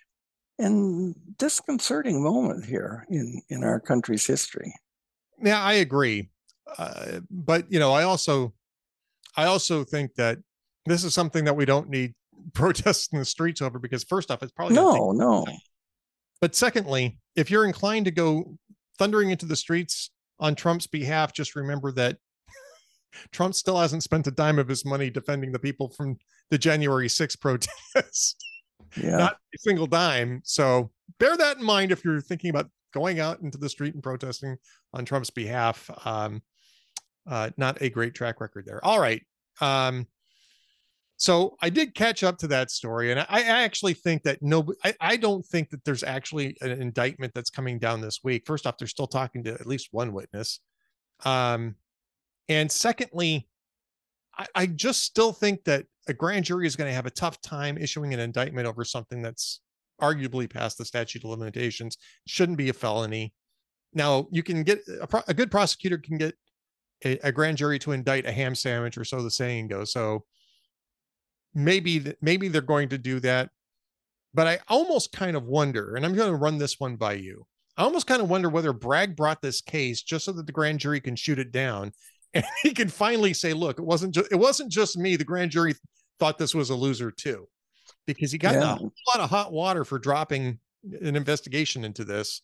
and 0.57 1.15
disconcerting 1.38 2.24
moment 2.24 2.65
here 2.65 3.05
in 3.09 3.41
in 3.50 3.63
our 3.63 3.79
country's 3.79 4.25
history. 4.25 4.74
Yeah, 5.41 5.62
I 5.62 5.74
agree. 5.74 6.29
Uh, 6.77 7.21
but 7.29 7.71
you 7.71 7.79
know, 7.79 7.93
I 7.93 8.03
also 8.03 8.53
I 9.39 9.46
also 9.46 9.86
think 9.86 10.15
that 10.15 10.38
this 10.86 11.05
is 11.05 11.13
something 11.13 11.46
that 11.46 11.55
we 11.55 11.65
don't 11.65 11.89
need 11.89 12.13
protests 12.53 13.10
in 13.13 13.19
the 13.19 13.25
streets 13.25 13.62
over 13.62 13.79
because 13.79 14.03
first 14.03 14.31
off, 14.31 14.43
it's 14.43 14.51
probably 14.51 14.75
no, 14.75 15.12
no. 15.12 15.46
But 16.41 16.55
secondly, 16.55 17.17
if 17.36 17.50
you're 17.50 17.65
inclined 17.65 18.05
to 18.05 18.12
go 18.12 18.58
thundering 18.98 19.29
into 19.29 19.46
the 19.46 19.55
streets 19.55 20.12
on 20.39 20.55
Trump's 20.55 20.88
behalf, 20.88 21.34
just 21.34 21.55
remember 21.55 21.91
that 21.93 22.17
Trump 23.31 23.55
still 23.55 23.77
hasn't 23.77 24.03
spent 24.03 24.27
a 24.27 24.31
dime 24.31 24.60
of 24.60 24.67
his 24.67 24.86
money 24.86 25.10
defending 25.10 25.51
the 25.51 25.60
people 25.60 25.89
from 25.89 26.17
the 26.50 26.58
January 26.58 27.08
6th 27.08 27.39
protests. 27.41 28.36
Yeah. 28.98 29.17
Not 29.17 29.34
a 29.34 29.58
single 29.58 29.88
dime. 29.88 30.41
So 30.43 30.91
bear 31.17 31.38
that 31.38 31.58
in 31.58 31.63
mind 31.63 31.91
if 31.91 32.03
you're 32.03 32.22
thinking 32.22 32.50
about 32.50 32.69
going 32.93 33.19
out 33.19 33.39
into 33.41 33.58
the 33.58 33.69
street 33.69 33.93
and 33.93 34.03
protesting 34.03 34.58
on 34.93 35.05
Trump's 35.05 35.29
behalf. 35.29 35.89
Um, 36.05 36.41
uh, 37.29 37.51
not 37.58 37.81
a 37.81 37.89
great 37.89 38.15
track 38.15 38.41
record 38.41 38.65
there. 38.65 38.84
All 38.84 39.00
right. 39.00 39.22
Um, 39.62 40.08
so 41.18 41.58
I 41.62 41.70
did 41.70 41.96
catch 41.96 42.24
up 42.24 42.38
to 42.39 42.48
that 42.48 42.72
story, 42.72 43.12
and 43.12 43.20
I, 43.20 43.25
I 43.30 43.42
actually 43.42 43.94
think 43.94 44.24
that 44.24 44.42
no, 44.42 44.66
I, 44.86 44.94
I, 45.01 45.18
don't 45.18 45.46
think 45.46 45.70
that 45.72 45.84
there's 45.84 46.01
actually 46.01 46.56
an 46.62 46.72
indictment 46.72 47.34
that's 47.36 47.50
coming 47.50 47.78
down 47.78 48.00
this 48.00 48.22
week. 48.24 48.44
First 48.46 48.66
off, 48.66 48.78
they're 48.78 48.88
still 48.88 49.06
talking 49.06 49.44
to 49.44 49.51
at 49.51 49.68
least 49.68 49.89
one 49.92 50.13
witness, 50.13 50.62
um, 51.25 51.75
and 52.48 52.72
secondly, 52.72 53.50
I, 54.38 54.48
I 54.56 54.66
just 54.66 55.04
still 55.04 55.34
think 55.34 55.66
that 55.66 55.86
a 56.08 56.13
grand 56.13 56.46
jury 56.46 56.66
is 56.66 56.78
going 56.78 56.89
to 56.89 56.96
have 56.96 57.06
a 57.06 57.12
tough 57.12 57.42
time 57.42 57.78
issuing 57.78 58.13
an 58.13 58.22
indictment 58.22 58.66
over 58.66 58.86
something 58.86 59.22
that's 59.22 59.60
arguably 60.01 60.50
past 60.50 60.78
the 60.78 60.86
statute 60.86 61.25
of 61.25 61.30
limitations. 61.32 61.98
Shouldn't 62.28 62.58
be 62.58 62.70
a 62.70 62.74
felony. 62.74 63.34
Now 63.94 64.28
you 64.32 64.42
can 64.42 64.63
get 64.63 64.80
a, 64.88 65.24
a 65.28 65.34
good 65.34 65.51
prosecutor 65.51 65.98
can 65.98 66.18
get 66.18 66.36
a, 67.06 67.18
a 67.24 67.32
grand 67.32 67.58
jury 67.58 67.79
to 67.79 67.91
indict 67.91 68.25
a 68.25 68.32
ham 68.32 68.56
sandwich, 68.56 68.98
or 68.98 69.03
so 69.03 69.22
the 69.22 69.32
saying 69.32 69.68
goes. 69.68 69.91
So 69.91 70.25
maybe 71.53 72.13
maybe 72.22 72.48
they're 72.48 72.62
going 72.62 72.89
to 72.89 72.98
do 72.98 73.20
that 73.20 73.50
but 74.34 74.48
i 74.48 74.60
almost 74.68 75.12
kind 75.12 75.36
of 75.36 75.46
wonder 75.46 75.96
and 75.96 76.06
i'm 76.06 76.15
going 76.15 76.29
to 76.29 76.36
run 76.36 76.58
this 76.58 76.79
one 76.79 76.96
by 76.96 77.13
you 77.13 77.46
i 77.77 77.84
almost 77.84 78.08
kind 78.08 78.22
of 78.22 78.29
wonder 78.29 78.50
whether 78.50 78.74
bragg 78.74 79.15
brought 79.15 79.41
this 79.41 79.62
case 79.62 80.01
just 80.01 80.25
so 80.25 80.32
that 80.32 80.46
the 80.46 80.51
grand 80.51 80.79
jury 80.79 81.00
can 81.00 81.15
shoot 81.15 81.39
it 81.39 81.51
down 81.51 81.91
and 82.36 82.46
he 82.62 82.74
can 82.74 82.88
finally 82.88 83.34
say 83.34 83.53
look 83.53 83.79
it 83.79 83.86
wasn't 83.86 84.13
just 84.13 84.32
it 84.32 84.36
wasn't 84.36 84.72
just 84.72 84.98
me 84.98 85.15
the 85.15 85.24
grand 85.24 85.50
jury 85.50 85.74
thought 86.20 86.38
this 86.38 86.53
was 86.53 86.70
a 86.70 86.75
loser 86.75 87.10
too 87.10 87.48
because 88.06 88.32
he 88.32 88.38
got 88.38 88.53
yeah. 88.53 88.75
a 88.75 88.77
lot 89.10 89.20
of 89.20 89.29
hot 89.29 89.51
water 89.51 89.84
for 89.84 89.98
dropping 89.98 90.60
an 91.01 91.15
investigation 91.15 91.84
into 91.84 92.03
this 92.06 92.41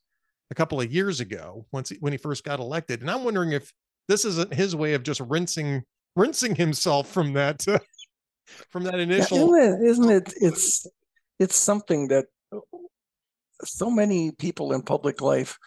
a 0.49 0.55
couple 0.55 0.81
of 0.81 0.91
years 0.91 1.19
ago 1.19 1.65
once 1.71 1.89
he, 1.89 1.97
when 1.99 2.11
he 2.11 2.17
first 2.17 2.43
got 2.43 2.59
elected 2.59 3.01
and 3.01 3.11
i'm 3.11 3.23
wondering 3.23 3.51
if 3.51 3.71
this 4.07 4.25
isn't 4.25 4.53
his 4.53 4.75
way 4.75 4.93
of 4.93 5.03
just 5.03 5.21
rinsing 5.21 5.83
rinsing 6.15 6.55
himself 6.55 7.09
from 7.09 7.33
that 7.33 7.67
uh, 7.67 7.79
from 8.69 8.83
that 8.83 8.99
initial. 8.99 9.57
Yeah, 9.57 9.75
isn't, 9.75 9.83
it, 9.83 9.87
isn't 9.87 10.09
it? 10.09 10.33
It's 10.41 10.87
it's 11.39 11.55
something 11.55 12.07
that 12.09 12.25
so 13.63 13.89
many 13.89 14.31
people 14.31 14.73
in 14.73 14.81
public 14.81 15.21
life 15.21 15.57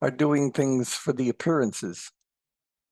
are 0.00 0.10
doing 0.10 0.52
things 0.52 0.94
for 0.94 1.12
the 1.12 1.28
appearances. 1.28 2.10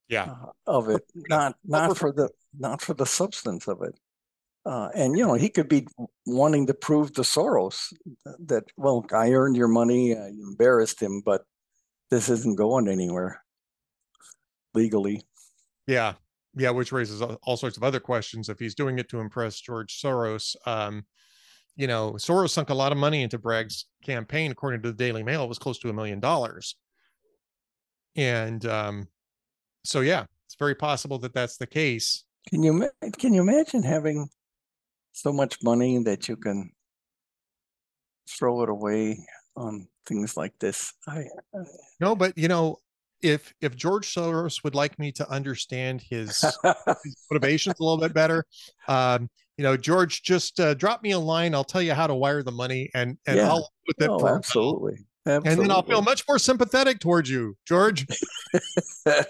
Yeah. 0.09 0.25
Uh, 0.25 0.51
of 0.67 0.89
it, 0.89 1.03
not 1.15 1.57
not 1.65 1.97
for 1.97 2.13
the 2.13 2.29
not 2.59 2.83
for 2.83 2.95
the 2.95 3.07
substance 3.07 3.69
of 3.69 3.83
it. 3.83 3.99
Uh, 4.67 4.91
and 4.95 5.17
you 5.17 5.27
know 5.27 5.35
he 5.35 5.49
could 5.49 5.69
be 5.69 5.87
wanting 6.27 6.67
to 6.67 6.75
prove 6.75 7.13
to 7.13 7.23
Soros 7.23 7.93
that 8.41 8.65
well 8.77 9.05
I 9.13 9.33
earned 9.33 9.57
your 9.57 9.69
money, 9.69 10.17
I 10.17 10.29
embarrassed 10.29 11.01
him, 11.01 11.23
but 11.25 11.45
this 12.11 12.29
isn't 12.29 12.57
going 12.57 12.89
anywhere 12.89 13.41
legally. 14.75 15.23
Yeah, 15.87 16.15
yeah, 16.57 16.71
which 16.71 16.93
raises 16.93 17.23
all 17.23 17.57
sorts 17.57 17.77
of 17.77 17.83
other 17.83 18.01
questions. 18.01 18.49
If 18.49 18.59
he's 18.59 18.75
doing 18.75 18.99
it 18.99 19.09
to 19.11 19.21
impress 19.21 19.61
George 19.61 20.01
Soros, 20.01 20.57
um, 20.67 21.05
you 21.77 21.87
know, 21.87 22.13
Soros 22.13 22.51
sunk 22.51 22.71
a 22.71 22.75
lot 22.75 22.93
of 22.93 22.99
money 22.99 23.23
into 23.23 23.39
Bragg's 23.39 23.87
campaign. 24.05 24.51
According 24.51 24.83
to 24.83 24.91
the 24.91 24.97
Daily 24.97 25.23
Mail, 25.23 25.45
it 25.45 25.49
was 25.49 25.59
close 25.59 25.79
to 25.81 25.89
a 25.89 25.93
million 25.93 26.21
dollars. 26.21 26.77
And 28.17 28.65
um, 28.67 29.09
so, 29.85 30.01
yeah, 30.01 30.25
it's 30.47 30.57
very 30.57 30.75
possible 30.75 31.19
that 31.21 31.33
that's 31.33 31.57
the 31.57 31.67
case. 31.67 32.25
Can 32.49 32.63
you 32.63 32.89
can 33.19 33.35
you 33.35 33.43
imagine 33.43 33.83
having 33.83 34.29
so 35.13 35.33
much 35.33 35.59
money 35.63 36.03
that 36.05 36.29
you 36.29 36.37
can 36.37 36.71
throw 38.29 38.63
it 38.63 38.69
away 38.69 39.25
on 39.57 39.87
things 40.07 40.37
like 40.37 40.55
this? 40.59 40.93
I, 41.07 41.25
I 41.55 41.59
no, 42.01 42.17
but 42.17 42.37
you 42.37 42.49
know, 42.49 42.79
if 43.23 43.53
if 43.61 43.77
George 43.77 44.13
Soros 44.13 44.65
would 44.65 44.75
like 44.75 44.99
me 44.99 45.13
to 45.13 45.29
understand 45.31 46.03
his, 46.03 46.41
his 46.41 46.57
motivations 47.31 47.79
a 47.81 47.83
little 47.83 47.99
bit 47.99 48.15
better, 48.15 48.45
um, 48.89 49.29
you 49.57 49.65
know, 49.65 49.77
George, 49.77 50.23
just 50.23 50.59
uh, 50.59 50.75
drop 50.75 51.03
me 51.03 51.11
a 51.11 51.19
line. 51.19 51.55
I'll 51.55 51.65
tell 51.65 51.83
you 51.83 51.93
how 51.93 52.07
to 52.07 52.15
wire 52.15 52.43
the 52.43 52.53
money, 52.53 52.91
and 52.95 53.19
and 53.27 53.37
yeah. 53.37 53.49
I'll 53.49 53.69
with 53.87 54.01
it. 54.01 54.09
Oh, 54.09 54.27
absolutely. 54.27 54.93
absolutely. 54.93 55.07
And 55.27 55.45
then 55.45 55.71
I'll 55.71 55.83
feel 55.83 56.01
much 56.01 56.25
more 56.27 56.39
sympathetic 56.39 56.99
towards 56.99 57.29
you, 57.29 57.55
George. 57.69 58.07
and, 59.07 59.27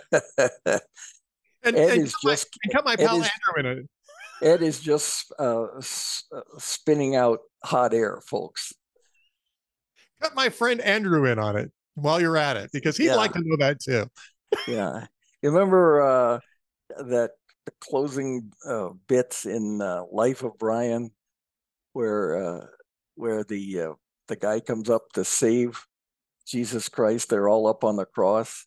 Ed 1.64 1.74
and 1.74 1.74
is 1.74 2.14
just 2.22 2.46
my, 2.64 2.72
cut 2.72 2.84
my 2.84 2.94
pal 2.94 3.20
is, 3.20 3.28
Andrew 3.28 3.72
in 3.72 3.78
it. 3.78 3.88
Ed 4.40 4.62
is 4.62 4.78
just 4.80 5.32
uh, 5.38 5.64
uh, 5.64 5.80
spinning 6.58 7.16
out 7.16 7.40
hot 7.64 7.92
air, 7.92 8.22
folks. 8.24 8.72
Cut 10.22 10.36
my 10.36 10.48
friend 10.48 10.80
Andrew 10.80 11.26
in 11.26 11.40
on 11.40 11.56
it 11.56 11.72
while 11.94 12.20
you're 12.20 12.36
at 12.36 12.56
it 12.56 12.70
because 12.72 12.96
he'd 12.96 13.06
yeah. 13.06 13.16
like 13.16 13.32
to 13.32 13.42
know 13.44 13.56
that 13.58 13.80
too. 13.80 14.06
yeah. 14.68 15.06
You 15.42 15.50
remember 15.50 16.02
uh, 16.02 16.40
that 17.04 17.32
the 17.66 17.72
closing 17.80 18.52
uh, 18.66 18.90
bits 19.08 19.46
in 19.46 19.80
uh, 19.80 20.02
Life 20.10 20.42
of 20.42 20.58
Brian 20.58 21.10
where 21.92 22.36
uh, 22.36 22.66
where 23.14 23.44
the 23.44 23.80
uh, 23.80 23.92
the 24.28 24.36
guy 24.36 24.60
comes 24.60 24.88
up 24.88 25.12
to 25.12 25.24
save 25.24 25.86
Jesus 26.46 26.88
Christ. 26.88 27.28
They're 27.28 27.48
all 27.48 27.66
up 27.66 27.84
on 27.84 27.96
the 27.96 28.06
cross. 28.06 28.66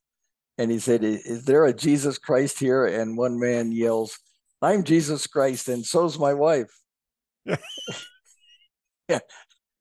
And 0.57 0.69
he 0.69 0.79
said, 0.79 1.03
Is 1.03 1.45
there 1.45 1.65
a 1.65 1.73
Jesus 1.73 2.17
Christ 2.17 2.59
here? 2.59 2.85
And 2.85 3.17
one 3.17 3.39
man 3.39 3.71
yells, 3.71 4.19
I'm 4.61 4.83
Jesus 4.83 5.25
Christ, 5.27 5.67
and 5.67 5.85
so's 5.85 6.19
my 6.19 6.33
wife. 6.33 6.71
yeah. 7.45 7.57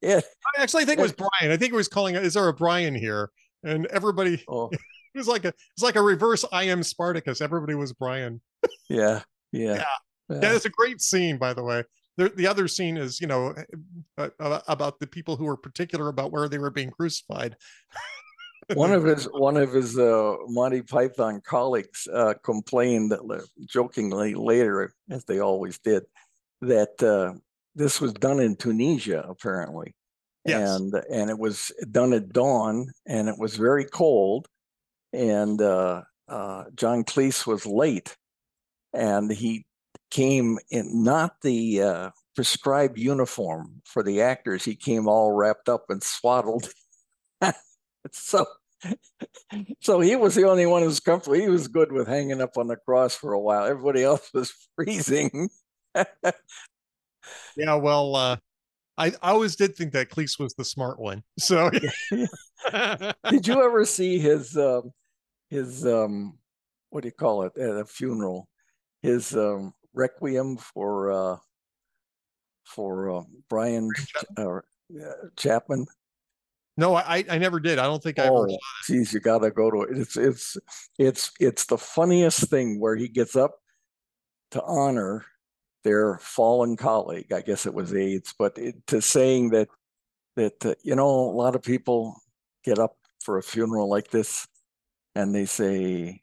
Yeah. 0.03 0.19
I 0.57 0.61
actually 0.61 0.85
think 0.85 0.99
it 0.99 1.03
was 1.03 1.13
Brian. 1.13 1.51
I 1.51 1.57
think 1.57 1.71
it 1.71 1.75
was 1.75 1.87
calling 1.87 2.15
is 2.15 2.33
there 2.33 2.47
a 2.47 2.53
Brian 2.53 2.93
here? 2.93 3.29
And 3.63 3.85
everybody 3.87 4.43
oh. 4.49 4.69
it 4.71 4.79
was 5.17 5.27
like 5.27 5.45
a 5.45 5.49
it's 5.49 5.83
like 5.83 5.95
a 5.95 6.01
reverse 6.01 6.43
I 6.51 6.65
am 6.65 6.83
Spartacus. 6.83 7.41
Everybody 7.41 7.75
was 7.75 7.93
Brian. 7.93 8.41
yeah. 8.89 9.21
Yeah. 9.51 9.75
Yeah. 9.75 10.39
Yeah, 10.41 10.55
it's 10.55 10.65
a 10.65 10.69
great 10.69 11.01
scene, 11.01 11.37
by 11.37 11.53
the 11.53 11.63
way. 11.63 11.83
The, 12.15 12.29
the 12.29 12.47
other 12.47 12.67
scene 12.67 12.97
is, 12.97 13.19
you 13.19 13.27
know, 13.27 13.55
uh, 14.17 14.29
uh 14.39 14.61
about 14.67 14.99
the 14.99 15.07
people 15.07 15.35
who 15.35 15.45
were 15.45 15.57
particular 15.57 16.09
about 16.09 16.31
where 16.31 16.47
they 16.47 16.57
were 16.57 16.69
being 16.69 16.91
crucified. 16.91 17.55
one 18.73 18.91
of 18.91 19.03
his 19.03 19.25
one 19.25 19.57
of 19.57 19.71
his 19.71 19.97
uh, 19.97 20.35
Monty 20.47 20.81
Python 20.81 21.41
colleagues 21.45 22.07
uh, 22.13 22.33
complained 22.43 23.13
jokingly 23.65 24.35
later, 24.35 24.93
as 25.09 25.25
they 25.25 25.39
always 25.39 25.79
did, 25.79 26.03
that 26.61 27.01
uh, 27.03 27.37
this 27.75 27.99
was 27.99 28.13
done 28.13 28.39
in 28.39 28.55
Tunisia, 28.55 29.25
apparently. 29.27 29.93
Yes. 30.45 30.75
And 30.75 30.93
and 31.09 31.29
it 31.29 31.39
was 31.39 31.71
done 31.89 32.13
at 32.13 32.29
dawn, 32.29 32.87
and 33.05 33.29
it 33.29 33.37
was 33.37 33.55
very 33.55 33.85
cold, 33.85 34.47
and 35.13 35.61
uh, 35.61 36.01
uh, 36.27 36.65
John 36.75 37.03
Cleese 37.03 37.47
was 37.47 37.65
late, 37.65 38.17
and 38.93 39.31
he 39.31 39.65
came 40.11 40.59
in 40.69 41.03
not 41.03 41.41
the 41.41 41.81
uh, 41.81 42.09
prescribed 42.35 42.97
uniform 42.97 43.81
for 43.85 44.03
the 44.03 44.21
actors. 44.21 44.65
He 44.65 44.75
came 44.75 45.07
all 45.07 45.31
wrapped 45.31 45.69
up 45.69 45.85
and 45.89 46.03
swaddled. 46.03 46.69
so 48.11 48.45
so 49.79 49.99
he 49.99 50.15
was 50.15 50.35
the 50.35 50.47
only 50.47 50.65
one 50.65 50.81
who 50.81 50.87
was 50.87 50.99
comfortable. 50.99 51.37
He 51.37 51.49
was 51.49 51.67
good 51.67 51.91
with 51.91 52.07
hanging 52.07 52.41
up 52.41 52.57
on 52.57 52.67
the 52.67 52.75
cross 52.75 53.15
for 53.15 53.33
a 53.33 53.39
while. 53.39 53.65
Everybody 53.65 54.03
else 54.03 54.29
was 54.33 54.53
freezing. 54.75 55.49
Yeah, 57.55 57.75
well, 57.75 58.15
uh, 58.15 58.37
I, 58.97 59.07
I 59.21 59.31
always 59.31 59.55
did 59.55 59.75
think 59.75 59.93
that 59.93 60.09
Cleese 60.09 60.39
was 60.39 60.53
the 60.53 60.65
smart 60.65 60.99
one. 60.99 61.23
So, 61.39 61.69
did 63.29 63.47
you 63.47 63.63
ever 63.63 63.85
see 63.85 64.19
his 64.19 64.55
um, 64.55 64.91
his 65.49 65.85
um, 65.85 66.37
what 66.89 67.01
do 67.01 67.07
you 67.07 67.13
call 67.13 67.43
it 67.43 67.57
at 67.57 67.77
a 67.77 67.85
funeral? 67.85 68.47
His 69.01 69.35
um, 69.35 69.73
requiem 69.93 70.57
for 70.57 71.11
uh, 71.11 71.37
for 72.63 73.17
uh, 73.17 73.23
Brian 73.49 73.89
uh, 74.37 74.59
Chapman. 75.37 75.85
No, 76.77 76.95
I 76.95 77.23
I 77.29 77.37
never 77.37 77.59
did. 77.59 77.77
I 77.79 77.83
don't 77.83 78.01
think 78.01 78.19
I 78.19 78.27
oh, 78.29 78.43
ever. 78.43 78.57
Geez, 78.85 79.13
you 79.13 79.19
gotta 79.19 79.51
go 79.51 79.69
to 79.69 79.81
it. 79.81 79.97
It's 79.97 80.17
it's 80.17 80.57
it's 80.97 81.31
it's 81.39 81.65
the 81.65 81.77
funniest 81.77 82.49
thing 82.49 82.79
where 82.79 82.95
he 82.95 83.07
gets 83.07 83.35
up 83.35 83.55
to 84.51 84.63
honor 84.63 85.25
their 85.83 86.17
fallen 86.19 86.77
colleague. 86.77 87.31
I 87.33 87.41
guess 87.41 87.65
it 87.65 87.73
was 87.73 87.93
AIDS, 87.93 88.33
but 88.37 88.57
it, 88.57 88.75
to 88.87 89.01
saying 89.01 89.49
that 89.51 89.67
that 90.35 90.65
uh, 90.65 90.75
you 90.83 90.95
know 90.95 91.09
a 91.09 91.35
lot 91.35 91.55
of 91.55 91.61
people 91.61 92.15
get 92.63 92.79
up 92.79 92.95
for 93.23 93.37
a 93.37 93.43
funeral 93.43 93.89
like 93.89 94.09
this 94.09 94.47
and 95.15 95.33
they 95.33 95.45
say 95.45 96.21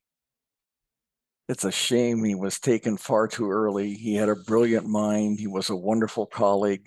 it's 1.49 1.65
a 1.65 1.73
shame 1.73 2.23
he 2.23 2.35
was 2.35 2.61
taken 2.61 2.97
far 2.97 3.27
too 3.27 3.51
early. 3.51 3.95
He 3.95 4.15
had 4.15 4.29
a 4.29 4.37
brilliant 4.37 4.87
mind. 4.87 5.41
He 5.41 5.49
was 5.49 5.69
a 5.69 5.75
wonderful 5.75 6.27
colleague, 6.27 6.87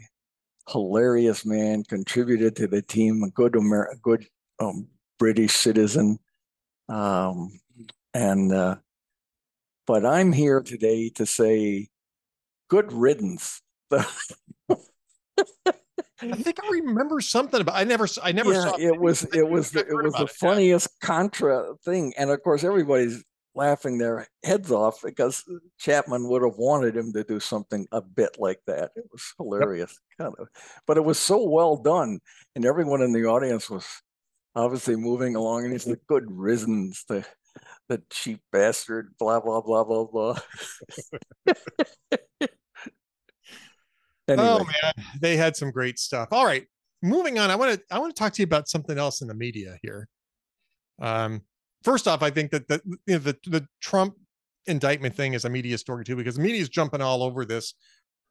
hilarious 0.69 1.45
man, 1.45 1.83
contributed 1.83 2.55
to 2.55 2.67
the 2.67 2.81
team, 2.81 3.23
a 3.23 3.29
good 3.31 3.57
Amer- 3.57 3.97
good 4.01 4.25
um, 4.59 4.87
British 5.19 5.53
citizen. 5.53 6.17
Um, 6.87 7.59
and 8.13 8.53
uh, 8.53 8.77
but 9.85 10.05
I'm 10.05 10.31
here 10.31 10.61
today 10.61 11.09
to 11.15 11.25
say 11.25 11.89
good 12.73 12.91
riddance. 12.91 13.61
I 13.91 14.05
think 16.31 16.57
I 16.63 16.69
remember 16.71 17.21
something 17.21 17.61
about. 17.61 17.75
I 17.75 17.83
never, 17.83 18.07
I 18.23 18.31
never 18.31 18.51
yeah, 18.51 18.61
saw. 18.61 18.77
it 18.79 18.99
was 18.99 19.23
it 19.25 19.47
was 19.47 19.69
the, 19.69 19.81
it 19.81 19.93
was 19.93 20.13
the 20.13 20.25
funniest 20.25 20.87
contra 20.99 21.75
thing, 21.85 22.15
and 22.17 22.31
of 22.31 22.41
course 22.41 22.63
everybody's 22.63 23.23
laughing 23.53 23.99
their 23.99 24.27
heads 24.43 24.71
off 24.71 25.01
because 25.03 25.43
Chapman 25.77 26.27
would 26.29 26.41
have 26.41 26.57
wanted 26.57 26.97
him 26.97 27.13
to 27.13 27.23
do 27.23 27.39
something 27.39 27.85
a 27.91 28.01
bit 28.01 28.37
like 28.39 28.59
that. 28.65 28.89
It 28.95 29.05
was 29.11 29.23
hilarious, 29.37 29.95
yep. 30.17 30.25
kind 30.25 30.35
of, 30.39 30.47
but 30.87 30.97
it 30.97 31.05
was 31.05 31.19
so 31.19 31.47
well 31.47 31.77
done, 31.77 32.21
and 32.55 32.65
everyone 32.65 33.03
in 33.03 33.13
the 33.13 33.25
audience 33.25 33.69
was 33.69 33.85
obviously 34.55 34.95
moving 34.95 35.35
along, 35.35 35.65
and 35.65 35.73
he 35.73 35.77
the 35.77 35.99
"Good 36.07 36.25
riddance 36.27 37.03
the 37.03 37.23
the 37.87 38.01
cheap 38.09 38.41
bastard." 38.51 39.13
Blah 39.19 39.41
blah 39.41 39.61
blah 39.61 39.83
blah 39.83 40.05
blah. 40.05 40.39
Anyway. 44.27 44.45
Oh 44.45 44.59
man, 44.59 45.05
they 45.19 45.35
had 45.35 45.55
some 45.55 45.71
great 45.71 45.99
stuff. 45.99 46.29
All 46.31 46.45
right, 46.45 46.65
moving 47.01 47.37
on. 47.37 47.51
I 47.51 47.55
want 47.55 47.73
to 47.73 47.81
I 47.91 47.99
want 47.99 48.15
to 48.15 48.19
talk 48.19 48.33
to 48.33 48.41
you 48.41 48.45
about 48.45 48.69
something 48.69 48.97
else 48.97 49.21
in 49.21 49.27
the 49.27 49.33
media 49.33 49.77
here. 49.81 50.07
Um, 51.01 51.41
first 51.83 52.07
off, 52.07 52.23
I 52.23 52.29
think 52.29 52.51
that 52.51 52.67
the 52.67 52.81
you 52.85 53.15
know, 53.15 53.19
the 53.19 53.37
the 53.45 53.67
Trump 53.81 54.15
indictment 54.65 55.15
thing 55.15 55.33
is 55.33 55.45
a 55.45 55.49
media 55.49 55.77
story 55.77 56.05
too, 56.05 56.15
because 56.15 56.35
the 56.35 56.41
media 56.41 56.61
is 56.61 56.69
jumping 56.69 57.01
all 57.01 57.21
over 57.21 57.43
this, 57.45 57.73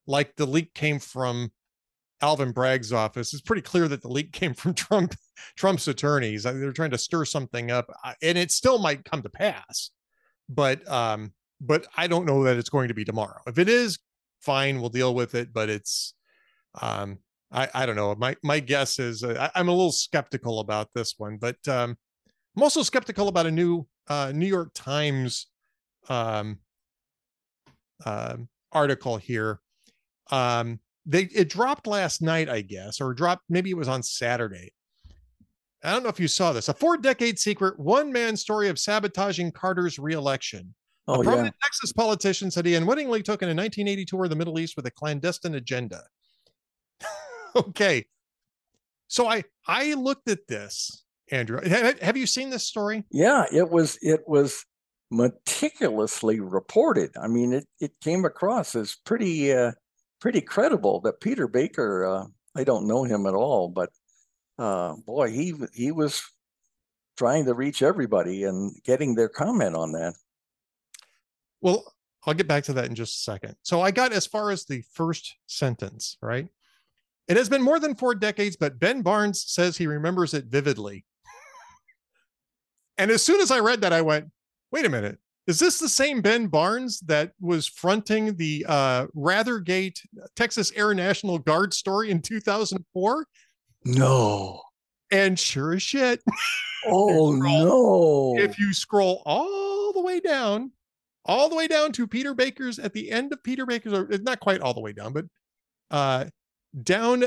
like 0.07 0.35
the 0.37 0.47
leak 0.47 0.73
came 0.75 0.99
from 0.99 1.53
Alvin 2.23 2.53
Bragg's 2.53 2.93
office. 2.93 3.35
It's 3.35 3.43
pretty 3.43 3.63
clear 3.63 3.89
that 3.89 4.01
the 4.01 4.09
leak 4.09 4.33
came 4.33 4.55
from 4.55 4.75
Trump 4.75 5.15
Trump's 5.57 5.89
attorneys. 5.89 6.45
They're 6.45 6.73
trying 6.73 6.93
to 6.93 6.99
stir 6.99 7.25
something 7.27 7.71
up, 7.71 7.91
and 8.23 8.39
it 8.39 8.51
still 8.51 8.79
might 8.79 9.05
come 9.05 9.23
to 9.23 9.29
pass. 9.29 9.91
But 10.49 10.89
um, 10.91 11.33
but 11.61 11.87
I 11.97 12.07
don't 12.07 12.27
know 12.27 12.45
that 12.45 12.57
it's 12.57 12.71
going 12.71 12.89
to 12.89 12.95
be 12.95 13.05
tomorrow. 13.05 13.41
If 13.47 13.59
it 13.59 13.69
is, 13.69 13.99
fine, 14.43 14.81
we'll 14.81 14.91
deal 14.91 15.15
with 15.15 15.35
it. 15.35 15.53
But 15.53 15.69
it's, 15.69 16.15
um, 16.81 17.19
I, 17.51 17.69
I 17.75 17.87
don't 17.87 17.97
know. 17.97 18.15
My 18.15 18.37
my 18.43 18.61
guess 18.61 18.99
is 18.99 19.23
uh, 19.23 19.51
I, 19.55 19.61
am 19.61 19.69
a 19.69 19.73
little 19.73 19.93
skeptical 19.93 20.61
about 20.61 20.89
this 20.95 21.15
one, 21.19 21.37
but 21.37 21.57
um, 21.69 21.97
I'm 22.57 22.63
also 22.63 22.83
skeptical 22.83 23.29
about 23.29 23.47
a 23.47 23.51
new 23.51 23.87
uh, 24.09 24.33
New 24.35 24.47
York 24.47 24.71
Times 24.75 25.49
um, 26.09 26.59
uh, 28.05 28.37
article 28.73 29.17
here. 29.17 29.61
Um, 30.31 30.81
they 31.05 31.25
it 31.25 31.49
dropped 31.49 31.87
last 31.87 32.23
night, 32.23 32.49
I 32.49 32.63
guess, 32.63 33.01
or 33.01 33.13
dropped 33.13 33.45
maybe 33.49 33.71
it 33.71 33.77
was 33.77 33.89
on 33.89 34.03
Saturday. 34.03 34.73
I 35.85 35.93
don't 35.93 36.05
know 36.05 36.09
if 36.09 36.21
you 36.21 36.29
saw 36.29 36.53
this. 36.53 36.69
A 36.69 36.75
four 36.75 36.97
decade 36.97 37.39
secret, 37.39 37.79
one 37.79 38.13
man 38.13 38.37
story 38.37 38.69
of 38.69 38.79
sabotaging 38.79 39.53
Carter's 39.53 39.99
reelection. 39.99 40.75
Oh, 41.09 41.21
a 41.21 41.25
prominent 41.25 41.55
yeah. 41.61 41.67
Texas 41.67 41.93
politician 41.93 42.51
said 42.51 42.65
he 42.65 42.75
unwittingly 42.75 43.23
took 43.23 43.43
in 43.43 43.49
a 43.49 43.55
1980 43.55 44.05
tour 44.05 44.25
of 44.25 44.31
the 44.31 44.37
Middle 44.37 44.59
East 44.59 44.77
with 44.77 44.87
a 44.87 44.91
clandestine 44.91 45.55
agenda. 45.55 46.05
okay. 47.57 48.07
So 49.09 49.27
I 49.29 49.45
I 49.67 49.95
looked 49.95 50.31
at 50.31 50.47
this, 50.47 51.05
Andrew. 51.31 51.61
Have, 51.61 51.99
have 52.01 52.17
you 52.17 52.27
seen 52.27 52.51
this 52.51 52.67
story? 52.67 53.05
Yeah, 53.11 53.45
it 53.53 53.69
was 53.69 53.99
it 54.01 54.23
was 54.27 54.65
meticulously 55.11 56.41
reported. 56.41 57.11
I 57.21 57.29
mean, 57.29 57.53
it 57.53 57.67
it 57.81 57.93
came 58.01 58.25
across 58.25 58.75
as 58.75 58.97
pretty 59.05 59.53
uh, 59.53 59.73
pretty 60.21 60.41
credible 60.41 61.01
that 61.01 61.21
Peter 61.21 61.49
Baker. 61.49 62.07
Uh, 62.07 62.27
I 62.57 62.65
don't 62.65 62.87
know 62.87 63.05
him 63.05 63.27
at 63.27 63.35
all, 63.35 63.69
but 63.69 63.91
uh, 64.59 64.95
boy, 65.05 65.31
he 65.31 65.55
he 65.75 65.93
was 65.93 66.23
trying 67.19 67.45
to 67.45 67.55
reach 67.55 67.83
everybody 67.83 68.45
and 68.45 68.73
getting 68.85 69.15
their 69.15 69.29
comment 69.29 69.75
on 69.77 69.93
that. 69.93 70.15
Well, 71.63 71.95
I'll 72.27 72.35
get 72.35 72.49
back 72.49 72.65
to 72.65 72.73
that 72.75 72.87
in 72.87 72.95
just 72.95 73.21
a 73.21 73.23
second. 73.23 73.57
So 73.63 73.81
I 73.81 73.91
got 73.91 74.13
as 74.13 74.27
far 74.27 74.51
as 74.51 74.65
the 74.65 74.83
first 74.93 75.37
sentence, 75.47 76.19
right? 76.21 76.49
It 77.29 77.37
has 77.37 77.49
been 77.49 77.63
more 77.63 77.81
than 77.81 77.95
four 77.95 78.15
decades, 78.15 78.57
but 78.57 78.79
Ben 78.79 79.03
Barnes 79.03 79.45
says 79.47 79.77
he 79.77 79.87
remembers 79.87 80.35
it 80.35 80.47
vividly. 80.47 81.05
and 82.99 83.11
as 83.11 83.23
soon 83.23 83.41
as 83.41 83.51
I 83.51 83.61
read 83.61 83.81
that, 83.81 83.93
I 83.93 84.03
went, 84.03 84.27
wait 84.71 84.85
a 84.85 84.91
minute. 84.91 85.19
Is 85.47 85.59
this 85.59 85.79
the 85.79 85.89
same 85.89 86.21
Ben 86.21 86.47
Barnes 86.47 87.01
that 87.01 87.33
was 87.41 87.67
fronting 87.67 88.37
the 88.37 88.65
uh, 88.69 89.07
Rathergate 89.17 89.99
Texas 90.37 90.71
Air 90.77 90.95
National 90.95 91.39
Guard 91.39 91.75
story 91.75 92.11
in 92.11 92.23
2004? 92.23 93.27
No. 93.85 94.63
And 95.11 95.39
sure 95.39 95.75
as 95.75 95.83
shit. 95.83 96.23
Oh, 96.85 97.31
no. 97.37 98.35
If 98.43 98.59
you 98.59 98.75
scroll 98.75 99.23
all 99.25 99.93
the 99.93 100.01
way 100.01 100.19
down, 100.19 100.73
all 101.25 101.49
the 101.49 101.55
way 101.55 101.69
down 101.69 101.93
to 101.93 102.07
Peter 102.07 102.35
Baker's 102.35 102.79
at 102.79 102.93
the 102.93 103.11
end 103.11 103.33
of 103.33 103.43
Peter 103.43 103.65
Baker's, 103.67 103.93
or 103.93 104.09
not 104.23 104.41
quite 104.41 104.61
all 104.61 104.75
the 104.75 104.81
way 104.81 104.93
down, 104.93 105.13
but 105.13 105.25
uh, 105.91 106.25
down 106.83 107.25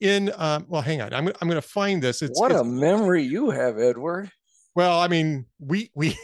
in 0.00 0.32
um, 0.36 0.66
well, 0.68 0.82
hang 0.82 1.00
on, 1.00 1.12
I'm 1.12 1.28
I'm 1.28 1.48
going 1.48 1.60
to 1.60 1.62
find 1.62 2.02
this. 2.02 2.22
It's 2.22 2.38
what 2.40 2.50
it's, 2.50 2.60
a 2.60 2.64
memory 2.64 3.22
you 3.22 3.50
have, 3.50 3.78
Edward. 3.78 4.30
Well, 4.74 4.98
I 4.98 5.08
mean, 5.08 5.46
we 5.58 5.90
we 5.94 6.16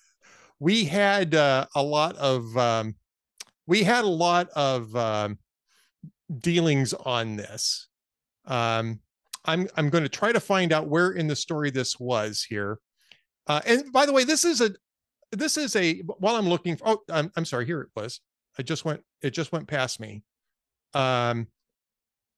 we 0.60 0.84
had 0.84 1.34
uh, 1.34 1.66
a 1.74 1.82
lot 1.82 2.16
of 2.16 2.56
um, 2.56 2.94
we 3.66 3.82
had 3.82 4.04
a 4.04 4.08
lot 4.08 4.48
of 4.50 4.94
um, 4.96 5.38
dealings 6.38 6.94
on 6.94 7.36
this. 7.36 7.88
Um, 8.46 9.00
I'm 9.44 9.68
I'm 9.76 9.90
going 9.90 10.04
to 10.04 10.08
try 10.08 10.32
to 10.32 10.40
find 10.40 10.72
out 10.72 10.88
where 10.88 11.10
in 11.10 11.26
the 11.26 11.36
story 11.36 11.70
this 11.70 11.98
was 11.98 12.44
here. 12.48 12.78
Uh, 13.48 13.60
and 13.66 13.92
by 13.92 14.06
the 14.06 14.12
way, 14.12 14.24
this 14.24 14.44
is 14.44 14.60
a 14.60 14.70
this 15.32 15.56
is 15.56 15.74
a 15.76 16.00
while 16.18 16.36
I'm 16.36 16.48
looking 16.48 16.76
for. 16.76 16.88
Oh, 16.88 16.98
I'm, 17.10 17.32
I'm 17.36 17.44
sorry. 17.44 17.66
Here 17.66 17.80
it 17.80 17.88
was. 17.96 18.20
I 18.58 18.62
just 18.62 18.84
went. 18.84 19.02
It 19.22 19.30
just 19.30 19.50
went 19.52 19.66
past 19.66 19.98
me. 19.98 20.22
Um, 20.94 21.48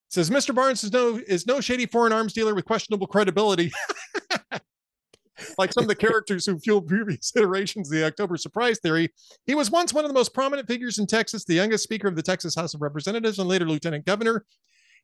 says 0.09 0.31
Mr. 0.31 0.55
Barnes 0.55 0.85
is 0.85 0.93
no 0.93 1.21
is 1.27 1.47
no 1.47 1.61
shady 1.61 1.87
foreign 1.87 2.13
arms 2.13 2.33
dealer 2.33 2.55
with 2.55 2.65
questionable 2.65 3.07
credibility. 3.07 3.73
like 5.59 5.73
some 5.73 5.85
of 5.85 5.89
the 5.89 5.95
characters 5.95 6.47
who 6.47 6.59
fueled 6.59 6.87
previous 6.87 7.33
iterations 7.37 7.91
of 7.91 7.97
the 7.97 8.07
October 8.07 8.37
surprise 8.37 8.79
theory, 8.79 9.11
he 9.47 9.55
was 9.55 9.71
once 9.71 9.93
one 9.93 10.05
of 10.05 10.09
the 10.09 10.15
most 10.15 10.33
prominent 10.33 10.69
figures 10.69 10.99
in 10.99 11.07
Texas, 11.07 11.45
the 11.45 11.55
youngest 11.55 11.83
speaker 11.83 12.09
of 12.09 12.17
the 12.17 12.23
Texas 12.23 12.55
House 12.55 12.75
of 12.75 12.83
Representatives 12.83 13.39
and 13.39 13.49
later 13.49 13.67
lieutenant 13.67 14.07
governor. 14.07 14.45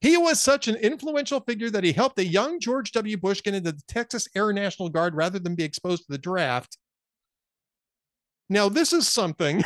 He 0.00 0.16
was 0.16 0.40
such 0.40 0.66
an 0.66 0.76
influential 0.76 1.40
figure 1.40 1.68
that 1.70 1.85
he 1.85 1.92
helped 1.92 2.18
a 2.18 2.24
young 2.24 2.59
George 2.59 2.92
W. 2.92 3.18
Bush 3.18 3.42
get 3.42 3.55
into 3.55 3.72
the 3.72 3.83
Texas 3.87 4.29
Air 4.35 4.50
National 4.53 4.88
Guard 4.88 5.14
rather 5.14 5.38
than 5.38 5.55
be 5.55 5.64
exposed 5.64 6.07
to 6.07 6.12
the 6.12 6.18
draft. 6.18 6.79
Now, 8.51 8.69
this 8.69 8.93
is 8.93 9.09
something 9.09 9.63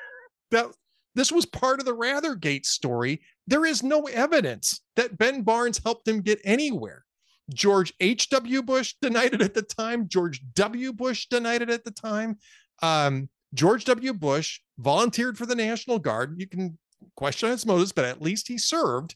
that 0.50 0.66
this 1.14 1.30
was 1.30 1.46
part 1.46 1.78
of 1.78 1.86
the 1.86 1.96
Rathergate 1.96 2.66
story. 2.66 3.20
There 3.46 3.64
is 3.64 3.82
no 3.82 4.02
evidence 4.08 4.80
that 4.96 5.16
Ben 5.16 5.42
Barnes 5.42 5.80
helped 5.82 6.08
him 6.08 6.20
get 6.20 6.40
anywhere. 6.44 7.04
George 7.52 7.92
H.W. 8.00 8.62
Bush 8.62 8.94
denied 9.00 9.34
it 9.34 9.42
at 9.42 9.54
the 9.54 9.62
time. 9.62 10.08
George 10.08 10.42
W. 10.54 10.92
Bush 10.92 11.26
denied 11.28 11.62
it 11.62 11.70
at 11.70 11.84
the 11.84 11.90
time. 11.90 12.38
Um, 12.82 13.28
George 13.54 13.84
W. 13.84 14.12
Bush 14.12 14.60
volunteered 14.78 15.38
for 15.38 15.46
the 15.46 15.54
National 15.54 15.98
Guard. 15.98 16.34
You 16.38 16.48
can 16.48 16.78
question 17.16 17.50
his 17.50 17.66
motives, 17.66 17.92
but 17.92 18.04
at 18.04 18.20
least 18.20 18.48
he 18.48 18.58
served. 18.58 19.14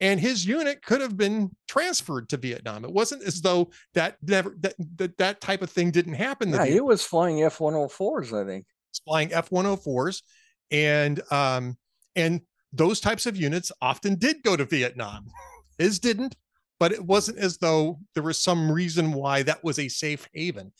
And 0.00 0.20
his 0.20 0.46
unit 0.46 0.82
could 0.82 1.00
have 1.00 1.16
been 1.16 1.50
transferred 1.66 2.28
to 2.28 2.36
Vietnam. 2.36 2.84
It 2.84 2.92
wasn't 2.92 3.24
as 3.24 3.40
though 3.40 3.70
that 3.94 4.16
never 4.22 4.54
that 4.60 4.74
that, 4.96 5.18
that 5.18 5.40
type 5.40 5.60
of 5.60 5.70
thing 5.70 5.90
didn't 5.90 6.14
happen. 6.14 6.50
Yeah, 6.50 6.66
he 6.66 6.80
was 6.80 7.02
flying 7.04 7.42
F 7.42 7.60
one 7.60 7.74
hundred 7.74 7.90
fours, 7.90 8.32
I 8.32 8.44
think. 8.44 8.66
Flying 9.04 9.32
F 9.32 9.50
one 9.50 9.64
hundred 9.64 9.82
fours, 9.82 10.22
and 10.70 11.20
um 11.32 11.76
and 12.14 12.42
those 12.72 13.00
types 13.00 13.26
of 13.26 13.36
units 13.36 13.72
often 13.82 14.14
did 14.16 14.42
go 14.42 14.56
to 14.56 14.64
Vietnam. 14.64 15.26
His 15.78 15.98
didn't, 15.98 16.36
but 16.78 16.92
it 16.92 17.04
wasn't 17.04 17.38
as 17.38 17.58
though 17.58 17.98
there 18.14 18.22
was 18.22 18.42
some 18.42 18.70
reason 18.70 19.12
why 19.12 19.42
that 19.44 19.62
was 19.62 19.78
a 19.78 19.88
safe 19.88 20.28
haven. 20.32 20.72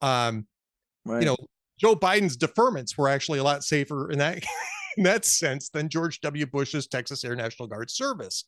Um, 0.00 0.46
right. 1.06 1.20
You 1.20 1.26
know, 1.26 1.36
Joe 1.78 1.96
Biden's 1.96 2.36
deferments 2.36 2.96
were 2.96 3.08
actually 3.08 3.38
a 3.38 3.44
lot 3.44 3.64
safer 3.64 4.10
in 4.10 4.18
that 4.18 4.42
in 4.96 5.04
that 5.04 5.24
sense 5.24 5.68
than 5.70 5.88
George 5.88 6.20
W. 6.20 6.46
Bush's 6.46 6.86
Texas 6.86 7.24
Air 7.24 7.34
National 7.34 7.68
Guard 7.68 7.90
service. 7.90 8.44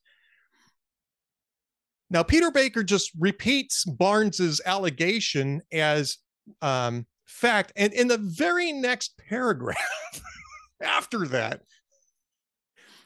Now, 2.11 2.23
Peter 2.23 2.51
Baker 2.51 2.83
just 2.83 3.11
repeats 3.19 3.85
Barnes's 3.85 4.61
allegation 4.65 5.63
as 5.73 6.19
um, 6.63 7.07
fact, 7.25 7.73
and 7.77 7.93
in 7.93 8.09
the 8.09 8.19
very 8.19 8.73
next 8.73 9.19
paragraph 9.29 9.79
after 10.83 11.27
that, 11.29 11.63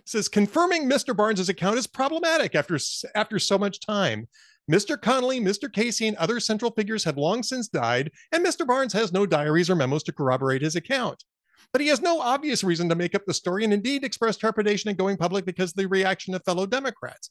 says 0.05 0.29
confirming 0.29 0.89
Mr. 0.89 1.17
Barnes's 1.17 1.49
account 1.49 1.79
is 1.79 1.87
problematic 1.87 2.55
after 2.55 2.79
after 3.15 3.39
so 3.39 3.59
much 3.59 3.81
time. 3.81 4.27
Mr. 4.71 4.99
Connally, 4.99 5.41
Mr. 5.41 5.73
Casey, 5.73 6.09
and 6.09 6.17
other 6.19 6.41
central 6.41 6.71
figures 6.71 7.05
have 7.05 7.17
long 7.17 7.43
since 7.43 7.69
died, 7.69 8.11
and 8.33 8.45
Mr. 8.45 8.67
Barnes 8.67 8.93
has 8.93 9.13
no 9.13 9.25
diaries 9.25 9.71
or 9.71 9.75
memos 9.75 10.03
to 10.03 10.13
corroborate 10.13 10.61
his 10.61 10.77
account. 10.77 11.25
but 11.73 11.81
he 11.83 11.89
has 11.89 12.01
no 12.01 12.21
obvious 12.21 12.65
reason 12.65 12.89
to 12.89 12.95
make 12.95 13.15
up 13.15 13.25
the 13.27 13.35
story 13.35 13.65
and 13.65 13.73
indeed 13.73 14.03
expressed 14.05 14.41
trepidation 14.41 14.91
in 14.91 14.97
going 14.97 15.17
public 15.17 15.45
because 15.45 15.71
of 15.71 15.77
the 15.77 15.87
reaction 15.87 16.35
of 16.35 16.43
fellow 16.45 16.67
Democrats. 16.67 17.31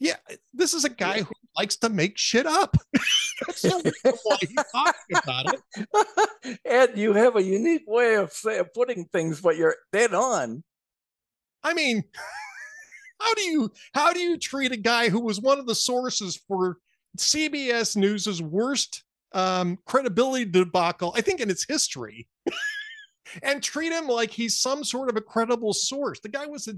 Yeah, 0.00 0.16
this 0.54 0.74
is 0.74 0.84
a 0.84 0.90
guy 0.90 1.22
who 1.22 1.34
likes 1.56 1.76
to 1.78 1.88
make 1.88 2.16
shit 2.16 2.46
up. 2.46 2.76
That's 3.46 3.64
why 3.64 4.36
he's 4.40 4.54
talking 4.72 5.16
about 5.22 5.54
it. 5.54 6.58
and 6.64 6.96
you 6.96 7.12
have 7.14 7.34
a 7.34 7.42
unique 7.42 7.84
way 7.86 8.14
of 8.14 8.32
say, 8.32 8.62
putting 8.74 9.06
things, 9.06 9.40
but 9.40 9.56
you're 9.56 9.76
dead 9.92 10.14
on. 10.14 10.62
I 11.64 11.74
mean, 11.74 12.04
how 13.20 13.34
do 13.34 13.42
you 13.42 13.72
how 13.92 14.12
do 14.12 14.20
you 14.20 14.38
treat 14.38 14.70
a 14.70 14.76
guy 14.76 15.08
who 15.08 15.20
was 15.20 15.40
one 15.40 15.58
of 15.58 15.66
the 15.66 15.74
sources 15.74 16.40
for 16.48 16.78
CBS 17.16 17.96
News's 17.96 18.40
worst 18.40 19.02
um, 19.32 19.78
credibility 19.84 20.44
debacle, 20.44 21.12
I 21.16 21.22
think, 21.22 21.40
in 21.40 21.50
its 21.50 21.66
history, 21.68 22.28
and 23.42 23.62
treat 23.62 23.92
him 23.92 24.06
like 24.06 24.30
he's 24.30 24.60
some 24.60 24.84
sort 24.84 25.08
of 25.08 25.16
a 25.16 25.20
credible 25.20 25.72
source? 25.72 26.20
The 26.20 26.28
guy 26.28 26.46
was 26.46 26.68
a 26.68 26.74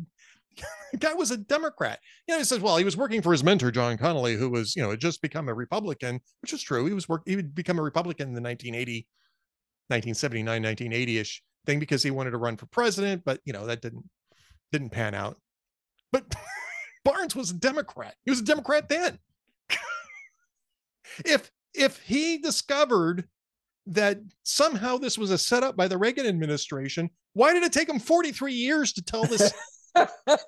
guy 0.98 1.14
was 1.14 1.30
a 1.30 1.36
Democrat. 1.36 2.00
You 2.26 2.34
know, 2.34 2.38
he 2.38 2.44
says, 2.44 2.60
well, 2.60 2.76
he 2.76 2.84
was 2.84 2.96
working 2.96 3.22
for 3.22 3.32
his 3.32 3.44
mentor, 3.44 3.70
John 3.70 3.96
Connally, 3.98 4.36
who 4.36 4.50
was, 4.50 4.74
you 4.76 4.82
know, 4.82 4.90
had 4.90 5.00
just 5.00 5.22
become 5.22 5.48
a 5.48 5.54
Republican, 5.54 6.20
which 6.42 6.52
is 6.52 6.62
true. 6.62 6.86
He 6.86 6.94
was 6.94 7.08
work, 7.08 7.22
he 7.26 7.36
would 7.36 7.54
become 7.54 7.78
a 7.78 7.82
Republican 7.82 8.28
in 8.28 8.34
the 8.34 8.40
1980, 8.40 9.06
1979, 9.88 10.62
1980-ish 10.62 11.42
thing 11.66 11.78
because 11.78 12.02
he 12.02 12.10
wanted 12.10 12.30
to 12.30 12.38
run 12.38 12.56
for 12.56 12.66
president, 12.66 13.22
but 13.24 13.40
you 13.44 13.52
know, 13.52 13.66
that 13.66 13.82
didn't 13.82 14.04
didn't 14.72 14.90
pan 14.90 15.14
out. 15.14 15.36
But 16.12 16.34
Barnes 17.04 17.36
was 17.36 17.50
a 17.50 17.54
Democrat. 17.54 18.14
He 18.24 18.30
was 18.30 18.40
a 18.40 18.44
Democrat 18.44 18.88
then. 18.88 19.18
if 21.24 21.50
if 21.74 21.98
he 22.02 22.38
discovered 22.38 23.28
that 23.86 24.18
somehow 24.44 24.98
this 24.98 25.18
was 25.18 25.30
a 25.30 25.38
setup 25.38 25.76
by 25.76 25.88
the 25.88 25.98
Reagan 25.98 26.26
administration, 26.26 27.10
why 27.32 27.52
did 27.52 27.62
it 27.62 27.72
take 27.72 27.88
him 27.88 27.98
43 27.98 28.52
years 28.52 28.92
to 28.92 29.02
tell 29.02 29.24
this? 29.24 29.52
I 29.96 30.38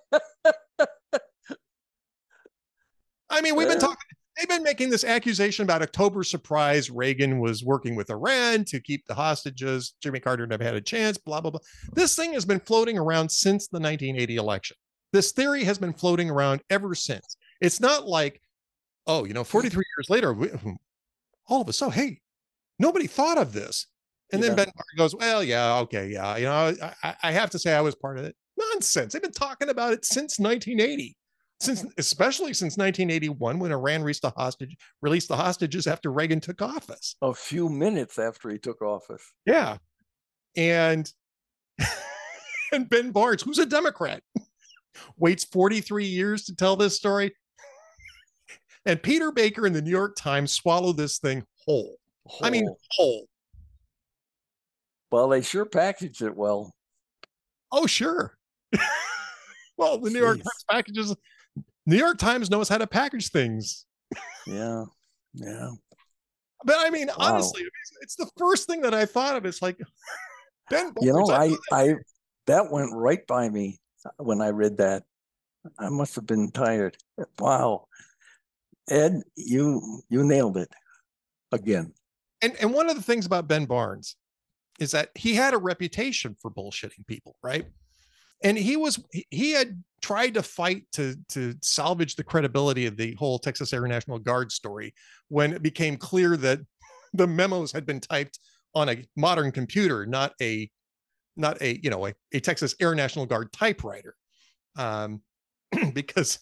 mean, 3.40 3.56
we've 3.56 3.68
been 3.68 3.78
talking, 3.78 3.96
they've 4.36 4.48
been 4.48 4.62
making 4.62 4.90
this 4.90 5.04
accusation 5.04 5.62
about 5.62 5.82
October 5.82 6.22
surprise. 6.22 6.90
Reagan 6.90 7.40
was 7.40 7.64
working 7.64 7.96
with 7.96 8.10
Iran 8.10 8.64
to 8.66 8.80
keep 8.80 9.06
the 9.06 9.14
hostages. 9.14 9.94
Jimmy 10.02 10.20
Carter 10.20 10.46
never 10.46 10.62
had 10.62 10.74
a 10.74 10.80
chance, 10.80 11.18
blah, 11.18 11.40
blah, 11.40 11.50
blah. 11.50 11.60
This 11.92 12.14
thing 12.14 12.32
has 12.34 12.44
been 12.44 12.60
floating 12.60 12.98
around 12.98 13.30
since 13.30 13.68
the 13.68 13.80
1980 13.80 14.36
election. 14.36 14.76
This 15.12 15.32
theory 15.32 15.64
has 15.64 15.78
been 15.78 15.92
floating 15.92 16.30
around 16.30 16.62
ever 16.70 16.94
since. 16.94 17.36
It's 17.60 17.80
not 17.80 18.06
like, 18.06 18.40
oh, 19.06 19.24
you 19.24 19.34
know, 19.34 19.44
43 19.44 19.84
years 19.96 20.10
later, 20.10 20.32
we, 20.32 20.50
all 21.48 21.60
of 21.60 21.68
a 21.68 21.72
sudden, 21.72 21.94
hey, 21.94 22.20
nobody 22.78 23.06
thought 23.06 23.38
of 23.38 23.52
this. 23.52 23.86
And 24.32 24.42
yeah. 24.42 24.48
then 24.48 24.56
Ben 24.56 24.72
goes, 24.96 25.14
well, 25.14 25.44
yeah, 25.44 25.78
okay, 25.80 26.08
yeah. 26.08 26.36
You 26.36 26.46
know, 26.46 26.74
I, 27.02 27.14
I 27.22 27.32
have 27.32 27.50
to 27.50 27.58
say 27.58 27.74
I 27.74 27.82
was 27.82 27.94
part 27.94 28.18
of 28.18 28.24
it. 28.24 28.34
Nonsense. 28.56 29.12
They've 29.12 29.22
been 29.22 29.32
talking 29.32 29.68
about 29.68 29.92
it 29.92 30.04
since 30.04 30.38
1980 30.38 31.16
since 31.62 31.84
especially 31.96 32.52
since 32.52 32.76
1981 32.76 33.58
when 33.58 33.70
Iran 33.70 34.02
released 34.02 34.22
the 34.22 34.30
hostage 34.30 34.76
released 35.00 35.28
the 35.28 35.36
hostages 35.36 35.86
after 35.86 36.10
Reagan 36.10 36.40
took 36.40 36.60
office. 36.60 37.14
A 37.22 37.32
few 37.32 37.68
minutes 37.68 38.18
after 38.18 38.50
he 38.50 38.58
took 38.58 38.82
office. 38.82 39.22
Yeah. 39.46 39.78
And 40.56 41.10
and 42.72 42.90
Ben 42.90 43.12
Barnes, 43.12 43.42
who's 43.42 43.60
a 43.60 43.66
Democrat, 43.66 44.22
waits 45.16 45.44
43 45.44 46.04
years 46.04 46.44
to 46.44 46.56
tell 46.56 46.74
this 46.74 46.96
story. 46.96 47.32
and 48.86 49.02
Peter 49.02 49.30
Baker 49.30 49.66
in 49.66 49.72
the 49.72 49.82
New 49.82 49.90
York 49.90 50.16
Times 50.16 50.52
swallow 50.52 50.92
this 50.92 51.18
thing 51.18 51.44
whole. 51.64 51.96
whole. 52.26 52.46
I 52.46 52.50
mean 52.50 52.68
whole. 52.90 53.26
Well, 55.12 55.28
they 55.28 55.42
sure 55.42 55.66
packaged 55.66 56.22
it 56.22 56.36
well. 56.36 56.72
Oh, 57.70 57.86
sure. 57.86 58.36
Well, 59.76 59.98
the 59.98 60.10
New 60.10 60.18
Jeez. 60.18 60.22
York 60.22 60.36
Times 60.38 60.64
packages 60.70 61.16
New 61.86 61.96
York 61.96 62.18
Times 62.18 62.50
knows 62.50 62.68
how 62.68 62.78
to 62.78 62.86
package 62.86 63.30
things. 63.30 63.86
Yeah. 64.46 64.84
Yeah. 65.34 65.70
But 66.64 66.76
I 66.78 66.90
mean, 66.90 67.08
wow. 67.08 67.14
honestly, 67.18 67.62
it's 68.02 68.16
the 68.16 68.30
first 68.38 68.68
thing 68.68 68.82
that 68.82 68.94
I 68.94 69.04
thought 69.04 69.36
of. 69.36 69.44
It's 69.44 69.62
like 69.62 69.78
Ben. 70.70 70.92
You 71.00 71.12
know, 71.12 71.30
I, 71.30 71.56
I, 71.72 71.94
that 72.46 72.70
went 72.70 72.90
right 72.92 73.26
by 73.26 73.48
me 73.48 73.78
when 74.18 74.40
I 74.40 74.50
read 74.50 74.78
that. 74.78 75.02
I 75.78 75.88
must 75.88 76.14
have 76.16 76.26
been 76.26 76.50
tired. 76.50 76.96
Wow, 77.38 77.86
Ed, 78.88 79.22
you 79.36 80.02
you 80.08 80.24
nailed 80.24 80.56
it 80.56 80.68
again. 81.52 81.92
And 82.42 82.56
and 82.60 82.72
one 82.72 82.90
of 82.90 82.96
the 82.96 83.02
things 83.02 83.26
about 83.26 83.48
Ben 83.48 83.64
Barnes 83.64 84.16
is 84.80 84.90
that 84.92 85.10
he 85.14 85.34
had 85.34 85.54
a 85.54 85.58
reputation 85.58 86.36
for 86.40 86.50
bullshitting 86.50 87.06
people, 87.06 87.36
right? 87.42 87.66
And 88.44 88.58
he 88.58 88.76
was 88.76 89.02
he 89.30 89.52
had 89.52 89.82
tried 90.00 90.34
to 90.34 90.42
fight 90.42 90.84
to 90.92 91.16
to 91.30 91.54
salvage 91.62 92.16
the 92.16 92.24
credibility 92.24 92.86
of 92.86 92.96
the 92.96 93.14
whole 93.14 93.38
Texas 93.38 93.72
Air 93.72 93.86
National 93.86 94.18
Guard 94.18 94.50
story 94.50 94.94
when 95.28 95.52
it 95.52 95.62
became 95.62 95.96
clear 95.96 96.36
that 96.38 96.60
the 97.14 97.26
memos 97.26 97.72
had 97.72 97.86
been 97.86 98.00
typed 98.00 98.38
on 98.74 98.88
a 98.88 99.04
modern 99.16 99.52
computer, 99.52 100.06
not 100.06 100.32
a 100.40 100.70
not 101.36 101.60
a 101.62 101.80
you 101.82 101.90
know 101.90 102.06
a, 102.06 102.14
a 102.32 102.40
Texas 102.40 102.74
Air 102.80 102.94
National 102.94 103.26
Guard 103.26 103.52
typewriter, 103.52 104.14
um, 104.76 105.22
because 105.94 106.38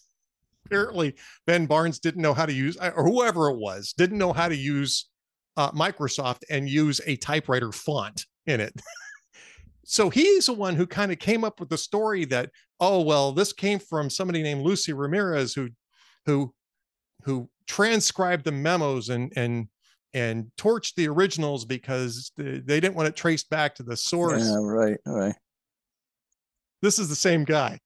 apparently 0.65 1.15
Ben 1.47 1.65
Barnes 1.65 1.99
didn't 1.99 2.21
know 2.21 2.33
how 2.33 2.45
to 2.45 2.53
use 2.53 2.77
or 2.77 3.05
whoever 3.05 3.49
it 3.49 3.57
was 3.57 3.93
didn't 3.97 4.17
know 4.17 4.33
how 4.33 4.47
to 4.47 4.55
use 4.55 5.09
uh, 5.57 5.71
Microsoft 5.71 6.41
and 6.49 6.69
use 6.69 7.01
a 7.05 7.15
typewriter 7.17 7.71
font 7.71 8.25
in 8.45 8.59
it. 8.59 8.73
so 9.83 10.09
he's 10.09 10.45
the 10.45 10.53
one 10.53 10.75
who 10.75 10.85
kind 10.85 11.11
of 11.11 11.19
came 11.19 11.43
up 11.43 11.59
with 11.59 11.69
the 11.69 11.77
story 11.77 12.25
that 12.25 12.49
oh 12.79 13.01
well 13.01 13.31
this 13.31 13.53
came 13.53 13.79
from 13.79 14.09
somebody 14.09 14.43
named 14.43 14.61
lucy 14.61 14.93
ramirez 14.93 15.53
who 15.53 15.69
who 16.25 16.53
who 17.23 17.49
transcribed 17.67 18.45
the 18.45 18.51
memos 18.51 19.09
and 19.09 19.31
and 19.35 19.67
and 20.13 20.51
torched 20.57 20.95
the 20.95 21.07
originals 21.07 21.65
because 21.65 22.31
they 22.35 22.79
didn't 22.79 22.95
want 22.95 23.07
it 23.07 23.15
traced 23.15 23.49
back 23.49 23.75
to 23.75 23.83
the 23.83 23.95
source. 23.95 24.45
Yeah 24.45 24.59
right 24.61 24.97
right. 25.05 25.35
This 26.81 26.99
is 26.99 27.09
the 27.09 27.15
same 27.15 27.43
guy. 27.43 27.79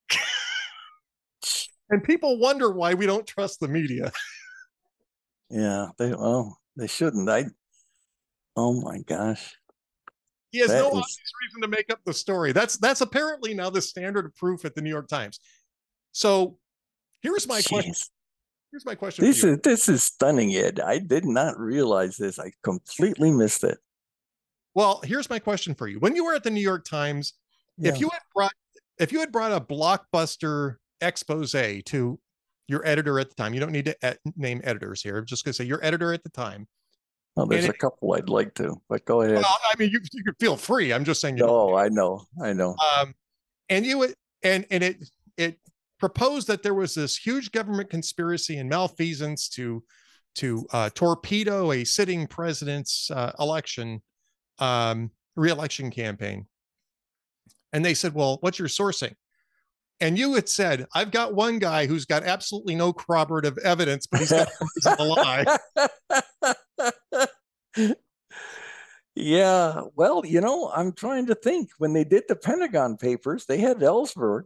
And 1.91 2.03
people 2.03 2.39
wonder 2.39 2.71
why 2.71 2.95
we 2.95 3.05
don't 3.05 3.27
trust 3.27 3.60
the 3.60 3.67
media. 3.67 4.12
Yeah 5.51 5.89
they 5.99 6.10
well 6.10 6.58
they 6.75 6.88
shouldn't. 6.88 7.29
I 7.29 7.45
oh 8.55 8.81
my 8.81 8.99
gosh 9.03 9.55
he 10.55 10.61
has 10.61 10.69
that 10.69 10.79
no 10.79 10.87
is... 10.87 10.93
obvious 10.93 11.33
reason 11.43 11.61
to 11.61 11.67
make 11.67 11.91
up 11.91 11.99
the 12.05 12.13
story. 12.13 12.53
That's 12.53 12.77
that's 12.77 13.01
apparently 13.01 13.53
now 13.53 13.69
the 13.69 13.81
standard 13.81 14.25
of 14.25 14.35
proof 14.35 14.63
at 14.63 14.73
the 14.73 14.81
New 14.81 14.89
York 14.89 15.09
Times. 15.09 15.39
So 16.13 16.57
here's 17.21 17.45
my 17.45 17.59
Jeez. 17.59 17.69
question. 17.69 17.93
Here's 18.71 18.85
my 18.85 18.95
question. 18.95 19.25
This 19.25 19.43
is 19.43 19.57
this 19.63 19.89
is 19.89 20.03
stunning, 20.03 20.55
Ed. 20.55 20.79
I 20.79 20.99
did 20.99 21.25
not 21.25 21.59
realize 21.59 22.15
this. 22.15 22.39
I 22.39 22.51
completely 22.63 23.31
missed 23.31 23.65
it. 23.65 23.77
Well, 24.73 25.01
here's 25.03 25.29
my 25.29 25.39
question 25.39 25.75
for 25.75 25.87
you. 25.87 25.99
When 25.99 26.15
you 26.15 26.23
were 26.23 26.35
at 26.35 26.43
the 26.43 26.51
New 26.51 26.61
York 26.61 26.85
Times, 26.85 27.33
yeah. 27.77 27.91
if 27.91 27.99
you 27.99 28.09
had 28.09 28.21
brought 28.33 28.53
if 28.97 29.11
you 29.11 29.19
had 29.19 29.33
brought 29.33 29.51
a 29.51 29.59
blockbuster 29.59 30.75
expose 31.01 31.51
to 31.51 32.19
your 32.67 32.87
editor 32.87 33.19
at 33.19 33.29
the 33.29 33.35
time, 33.35 33.53
you 33.53 33.59
don't 33.59 33.73
need 33.73 33.85
to 33.85 34.17
name 34.37 34.61
editors 34.63 35.01
here. 35.01 35.17
I'm 35.17 35.25
just 35.25 35.43
going 35.43 35.51
to 35.51 35.57
say 35.57 35.65
your 35.65 35.83
editor 35.83 36.13
at 36.13 36.23
the 36.23 36.29
time, 36.29 36.65
well, 37.36 37.45
there's 37.45 37.65
and 37.65 37.74
a 37.74 37.78
couple 37.78 38.13
I'd 38.13 38.30
like 38.30 38.54
to, 38.56 38.82
but 38.88 39.06
go 39.06 39.21
ahead. 39.21 39.36
Well, 39.36 39.60
I 39.71 39.78
mean, 39.78 39.89
you 39.89 40.00
you 40.13 40.24
could 40.24 40.36
feel 40.39 40.56
free. 40.56 40.93
I'm 40.93 41.04
just 41.04 41.19
saying. 41.19 41.38
You 41.38 41.45
no, 41.45 41.76
I 41.76 41.89
know, 41.89 42.24
I 42.41 42.54
know. 42.54 42.76
Um, 42.98 43.13
and 43.69 43.86
you 43.86 43.98
would, 43.98 44.15
and 44.43 44.65
and 44.71 44.84
it 44.84 45.04
it 45.38 45.60
proposed 46.00 46.48
that 46.48 46.63
there 46.63 46.74
was 46.74 46.95
this 46.95 47.17
huge 47.17 47.52
government 47.52 47.89
conspiracy 47.89 48.58
and 48.58 48.69
malfeasance 48.69 49.50
to 49.50 49.84
to 50.36 50.65
uh, 50.71 50.89
torpedo 50.93 51.71
a 51.71 51.84
sitting 51.84 52.28
president's 52.28 53.12
uh, 53.12 53.34
election 53.39 54.02
um, 54.60 55.12
reelection 55.36 55.91
campaign. 55.91 56.45
And 57.74 57.84
they 57.84 57.93
said, 57.93 58.13
"Well, 58.13 58.38
what's 58.39 58.60
your 58.60 58.69
sourcing?" 58.69 59.13
And 60.01 60.17
you 60.17 60.34
had 60.34 60.49
said, 60.49 60.88
"I've 60.93 61.12
got 61.12 61.36
one 61.36 61.58
guy 61.60 61.86
who's 61.86 62.05
got 62.05 62.23
absolutely 62.23 62.75
no 62.75 62.91
corroborative 62.91 63.58
evidence, 63.60 64.08
but 64.08 64.19
he's 64.19 64.31
got 64.31 64.99
a 64.99 65.03
lie." 65.03 65.45
yeah. 69.15 69.81
Well, 69.95 70.23
you 70.25 70.41
know, 70.41 70.69
I'm 70.75 70.91
trying 70.91 71.27
to 71.27 71.36
think. 71.36 71.69
When 71.77 71.93
they 71.93 72.03
did 72.03 72.23
the 72.27 72.36
Pentagon 72.36 72.97
Papers, 72.97 73.45
they 73.45 73.58
had 73.58 73.77
Ellsberg, 73.77 74.43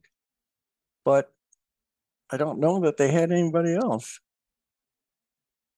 but 1.03 1.31
I 2.29 2.37
don't 2.37 2.59
know 2.59 2.81
that 2.81 2.97
they 2.97 3.11
had 3.11 3.31
anybody 3.31 3.73
else. 3.73 4.19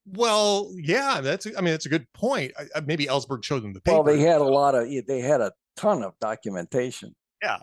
Well, 0.05 0.71
yeah, 0.75 1.21
that's. 1.21 1.45
I 1.45 1.61
mean, 1.61 1.71
that's 1.71 1.85
a 1.85 1.89
good 1.89 2.11
point. 2.13 2.51
I, 2.75 2.81
maybe 2.81 3.05
Ellsberg 3.05 3.43
showed 3.43 3.63
them 3.63 3.73
the 3.73 3.81
paper. 3.81 3.95
Well, 3.95 4.03
they 4.03 4.19
had 4.19 4.41
a 4.41 4.45
lot 4.45 4.75
of. 4.75 4.89
They 5.07 5.19
had 5.19 5.41
a 5.41 5.53
ton 5.77 6.03
of 6.03 6.13
documentation. 6.19 7.15
Yeah, 7.41 7.59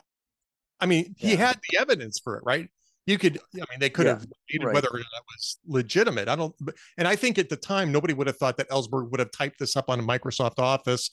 I 0.80 0.86
mean, 0.86 1.14
he 1.18 1.36
had 1.36 1.58
the 1.70 1.78
evidence 1.78 2.18
for 2.18 2.36
it, 2.36 2.42
right? 2.44 2.68
you 3.06 3.16
could 3.16 3.38
i 3.54 3.64
mean 3.70 3.80
they 3.80 3.88
could 3.88 4.04
Yeah, 4.04 4.12
have 4.12 4.20
debated 4.20 4.66
right. 4.66 4.74
whether 4.74 4.88
that 4.92 5.22
was 5.34 5.56
legitimate 5.66 6.28
i 6.28 6.36
don't 6.36 6.54
and 6.98 7.08
i 7.08 7.16
think 7.16 7.38
at 7.38 7.48
the 7.48 7.56
time 7.56 7.90
nobody 7.90 8.12
would 8.12 8.26
have 8.26 8.36
thought 8.36 8.58
that 8.58 8.68
ellsberg 8.68 9.10
would 9.10 9.18
have 9.18 9.30
typed 9.30 9.58
this 9.58 9.76
up 9.76 9.88
on 9.88 9.98
a 9.98 10.02
microsoft 10.02 10.58
office 10.58 11.08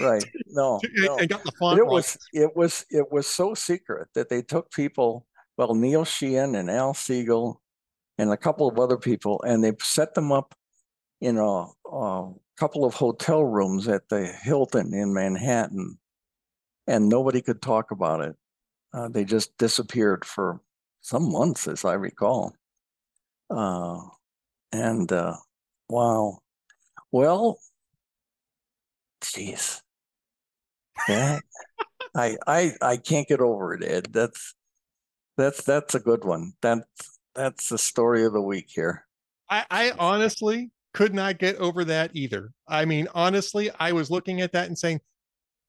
Right. 0.00 0.24
No, 0.46 0.80
and, 0.82 1.04
no. 1.04 1.18
and 1.18 1.28
got 1.28 1.44
the 1.44 1.50
But 1.52 1.58
font 1.58 1.78
it 1.78 1.82
wrong. 1.82 1.90
was 1.92 2.16
it 2.32 2.56
was 2.56 2.86
it 2.88 3.12
was 3.12 3.26
so 3.26 3.52
secret 3.52 4.08
that 4.14 4.30
they 4.30 4.40
took 4.40 4.70
people, 4.70 5.26
well, 5.58 5.74
Neil 5.74 6.04
Sheehan 6.06 6.54
and 6.54 6.70
Al 6.70 6.94
Siegal 6.94 7.56
and 8.16 8.30
a 8.30 8.36
couple 8.38 8.66
of 8.68 8.78
other 8.78 8.96
people, 8.96 9.42
and 9.42 9.62
they 9.62 9.72
set 9.82 10.14
them 10.14 10.32
up 10.32 10.54
in 11.20 11.36
a, 11.38 11.66
a 11.92 12.32
couple 12.56 12.84
of 12.86 12.94
hotel 12.94 13.44
rooms 13.44 13.86
at 13.88 14.08
the 14.08 14.24
Hilton 14.26 14.94
in 14.94 15.12
Manhattan, 15.12 15.98
and 16.86 17.08
nobody 17.08 17.42
could 17.42 17.60
talk 17.60 17.90
about 17.90 18.20
it. 18.22 18.36
Uh, 18.94 19.08
they 19.08 19.24
just 19.24 19.56
disappeared 19.58 20.24
for 20.24 20.60
some 21.00 21.32
months, 21.32 21.66
as 21.66 21.84
I 21.84 21.94
recall. 21.94 22.54
Uh, 23.50 24.00
and 24.72 25.10
uh, 25.12 25.36
wow, 25.88 26.38
well, 27.10 27.58
jeez, 29.22 29.82
that 31.08 31.42
I 32.14 32.36
I 32.46 32.72
I 32.80 32.96
can't 32.96 33.26
get 33.26 33.40
over 33.40 33.74
it, 33.74 33.82
Ed. 33.82 34.08
That's 34.12 34.54
that's 35.36 35.62
that's 35.64 35.94
a 35.94 36.00
good 36.00 36.24
one. 36.24 36.52
That's 36.62 36.86
that's 37.34 37.68
the 37.68 37.78
story 37.78 38.24
of 38.24 38.32
the 38.32 38.40
week 38.40 38.66
here. 38.68 39.06
I, 39.50 39.64
I 39.70 39.92
honestly 39.98 40.70
could 40.94 41.12
not 41.12 41.38
get 41.38 41.56
over 41.56 41.84
that 41.84 42.12
either. 42.14 42.52
I 42.68 42.84
mean, 42.84 43.08
honestly, 43.14 43.70
I 43.78 43.92
was 43.92 44.10
looking 44.10 44.40
at 44.40 44.52
that 44.52 44.68
and 44.68 44.78
saying, 44.78 45.00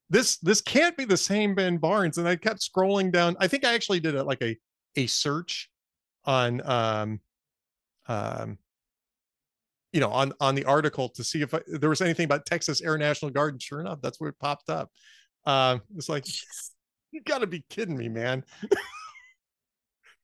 this 0.09 0.37
this 0.37 0.61
can't 0.61 0.95
be 0.97 1.05
the 1.05 1.17
same 1.17 1.55
Ben 1.55 1.77
Barnes. 1.77 2.17
And 2.17 2.27
I 2.27 2.35
kept 2.35 2.59
scrolling 2.61 3.11
down. 3.11 3.35
I 3.39 3.47
think 3.47 3.65
I 3.65 3.73
actually 3.73 3.99
did 3.99 4.15
a, 4.15 4.23
like 4.23 4.41
a 4.41 4.57
a 4.95 5.07
search 5.07 5.69
on 6.25 6.61
um 6.65 7.19
um 8.07 8.57
you 9.93 9.99
know 9.99 10.09
on 10.09 10.33
on 10.39 10.55
the 10.55 10.65
article 10.65 11.09
to 11.09 11.23
see 11.23 11.41
if 11.41 11.53
I, 11.53 11.61
there 11.67 11.89
was 11.89 12.01
anything 12.01 12.25
about 12.25 12.45
Texas 12.45 12.81
Air 12.81 12.97
National 12.97 13.31
Guard. 13.31 13.53
And 13.53 13.61
sure 13.61 13.81
enough, 13.81 13.99
that's 14.01 14.19
where 14.19 14.29
it 14.29 14.39
popped 14.39 14.69
up. 14.69 14.91
Um, 15.45 15.81
it's 15.95 16.09
like 16.09 16.25
you 17.11 17.21
got 17.21 17.39
to 17.39 17.47
be 17.47 17.63
kidding 17.69 17.97
me, 17.97 18.09
man. 18.09 18.43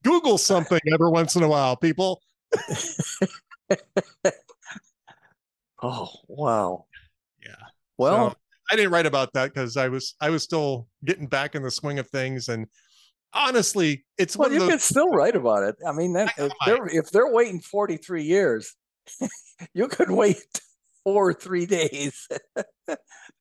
Google 0.04 0.38
something 0.38 0.80
every 0.92 1.10
once 1.10 1.36
in 1.36 1.42
a 1.42 1.48
while, 1.48 1.76
people. 1.76 2.20
Oh 5.82 6.10
wow. 6.28 6.86
Yeah. 7.44 7.56
Well, 7.98 8.30
So, 8.30 8.36
I 8.70 8.76
didn't 8.76 8.92
write 8.92 9.06
about 9.06 9.32
that 9.34 9.52
because 9.52 9.76
I 9.76 9.88
was 9.88 10.14
I 10.20 10.30
was 10.30 10.42
still 10.42 10.86
getting 11.04 11.26
back 11.26 11.54
in 11.54 11.62
the 11.62 11.70
swing 11.70 11.98
of 11.98 12.08
things, 12.08 12.48
and 12.48 12.66
honestly, 13.32 14.04
it's 14.18 14.36
well, 14.36 14.52
you 14.52 14.62
of 14.62 14.68
can 14.68 14.78
still 14.78 15.10
write 15.10 15.36
about 15.36 15.64
it. 15.64 15.76
I 15.86 15.92
mean, 15.92 16.12
that 16.14 16.32
I 16.38 16.44
if 16.44 16.52
they're 16.66 16.86
if 16.86 17.10
they're 17.10 17.32
waiting 17.32 17.60
43 17.60 18.22
years, 18.22 18.74
you 19.74 19.88
could 19.88 20.10
wait 20.10 20.42
four 21.04 21.30
or 21.30 21.34
three 21.34 21.66
days. 21.66 22.28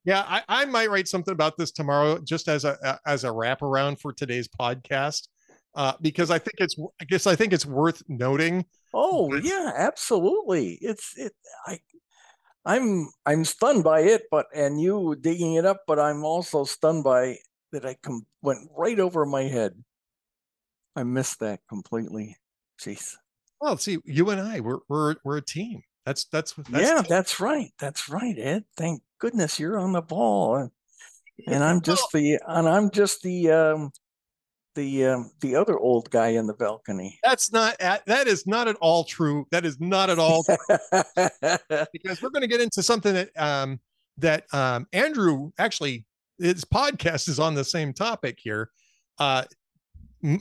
Yeah, 0.03 0.23
I, 0.27 0.41
I 0.47 0.65
might 0.65 0.89
write 0.89 1.07
something 1.07 1.31
about 1.31 1.57
this 1.57 1.71
tomorrow, 1.71 2.19
just 2.23 2.47
as 2.47 2.65
a 2.65 2.99
as 3.05 3.23
a 3.23 3.27
wraparound 3.27 3.99
for 3.99 4.11
today's 4.11 4.47
podcast, 4.47 5.27
uh, 5.75 5.93
because 6.01 6.31
I 6.31 6.39
think 6.39 6.55
it's 6.57 6.75
I 6.99 7.05
guess 7.05 7.27
I 7.27 7.35
think 7.35 7.53
it's 7.53 7.65
worth 7.65 8.01
noting. 8.07 8.65
Oh 8.93 9.33
yeah, 9.35 9.71
absolutely. 9.75 10.79
It's 10.81 11.13
it 11.17 11.33
I 11.67 11.79
I'm 12.65 13.09
I'm 13.25 13.43
stunned 13.45 13.83
by 13.83 14.01
it, 14.01 14.23
but 14.29 14.47
and 14.53 14.79
you 14.79 15.15
digging 15.19 15.55
it 15.55 15.65
up, 15.65 15.81
but 15.87 15.99
I'm 15.99 16.23
also 16.23 16.63
stunned 16.63 17.03
by 17.03 17.37
that 17.71 17.85
I 17.85 17.95
com- 18.03 18.25
went 18.41 18.69
right 18.77 18.99
over 18.99 19.25
my 19.25 19.43
head. 19.43 19.73
I 20.95 21.03
missed 21.03 21.39
that 21.39 21.61
completely. 21.69 22.37
Jeez. 22.79 23.15
Well, 23.59 23.77
see, 23.77 23.99
you 24.05 24.29
and 24.29 24.41
I, 24.41 24.59
we're 24.59 24.79
we're 24.89 25.15
we're 25.23 25.37
a 25.37 25.45
team. 25.45 25.81
That's 26.05 26.25
that's, 26.25 26.53
that's 26.53 26.83
yeah, 26.83 27.01
that's 27.07 27.39
right. 27.39 27.71
That's 27.79 28.09
right, 28.09 28.35
Ed. 28.37 28.65
Thank 28.75 29.01
goodness 29.19 29.59
you're 29.59 29.77
on 29.77 29.93
the 29.93 30.01
ball. 30.01 30.55
And, 30.55 30.71
and 31.47 31.63
I'm 31.63 31.81
just 31.81 32.11
the 32.11 32.39
and 32.47 32.67
I'm 32.67 32.89
just 32.91 33.21
the 33.21 33.51
um 33.51 33.91
the 34.75 35.05
um 35.05 35.31
the 35.41 35.55
other 35.55 35.77
old 35.77 36.09
guy 36.11 36.29
in 36.29 36.47
the 36.47 36.53
balcony. 36.53 37.19
that's 37.23 37.51
not 37.51 37.75
at, 37.81 38.05
that 38.05 38.27
is 38.27 38.47
not 38.47 38.67
at 38.67 38.75
all 38.77 39.03
true. 39.03 39.45
That 39.51 39.65
is 39.65 39.79
not 39.79 40.09
at 40.09 40.17
all 40.19 40.43
because 41.93 42.21
we're 42.21 42.29
going 42.29 42.41
to 42.41 42.47
get 42.47 42.61
into 42.61 42.81
something 42.83 43.13
that 43.13 43.29
um 43.37 43.79
that 44.17 44.45
um 44.53 44.87
Andrew 44.93 45.51
actually 45.57 46.05
his 46.39 46.63
podcast 46.65 47.27
is 47.29 47.39
on 47.39 47.53
the 47.55 47.63
same 47.63 47.93
topic 47.93 48.39
here. 48.41 48.69
Uh, 49.19 49.43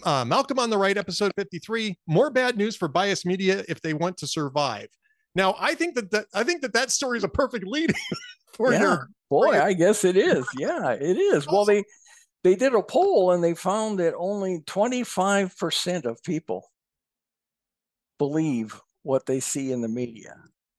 uh 0.05 0.25
Malcolm 0.25 0.59
on 0.59 0.71
the 0.71 0.79
right 0.79 0.97
episode 0.97 1.33
53 1.37 1.99
more 2.07 2.31
bad 2.31 2.57
news 2.57 2.77
for 2.77 2.87
bias 2.89 3.25
media 3.25 3.65
if 3.69 3.81
they 3.81 3.95
want 3.95 4.17
to 4.19 4.27
survive. 4.27 4.89
Now, 5.35 5.55
I 5.59 5.75
think 5.75 5.95
that 5.95 6.11
that 6.11 6.27
I 6.35 6.43
think 6.45 6.63
that 6.63 6.73
that 6.75 6.91
story 6.91 7.19
is 7.19 7.25
a 7.25 7.29
perfect 7.29 7.67
lead 7.67 7.93
for 8.55 8.73
Yeah. 8.73 8.81
your 8.81 9.09
Boy, 9.31 9.53
your- 9.53 9.63
I 9.63 9.73
guess 9.75 10.05
it 10.05 10.17
is. 10.17 10.45
Yeah, 10.59 10.91
it 10.93 11.17
is. 11.17 11.47
Well, 11.47 11.65
they 11.65 11.85
they 12.43 12.55
did 12.55 12.75
a 12.75 12.83
poll 12.83 13.33
and 13.33 13.45
they 13.45 13.55
found 13.55 13.99
that 13.99 14.15
only 14.17 14.61
25% 14.61 16.05
of 16.05 16.23
people 16.23 16.71
believe 18.19 18.81
what 19.03 19.27
they 19.27 19.41
see 19.41 19.73
in 19.73 19.81
the 19.81 19.89
media. 19.89 20.37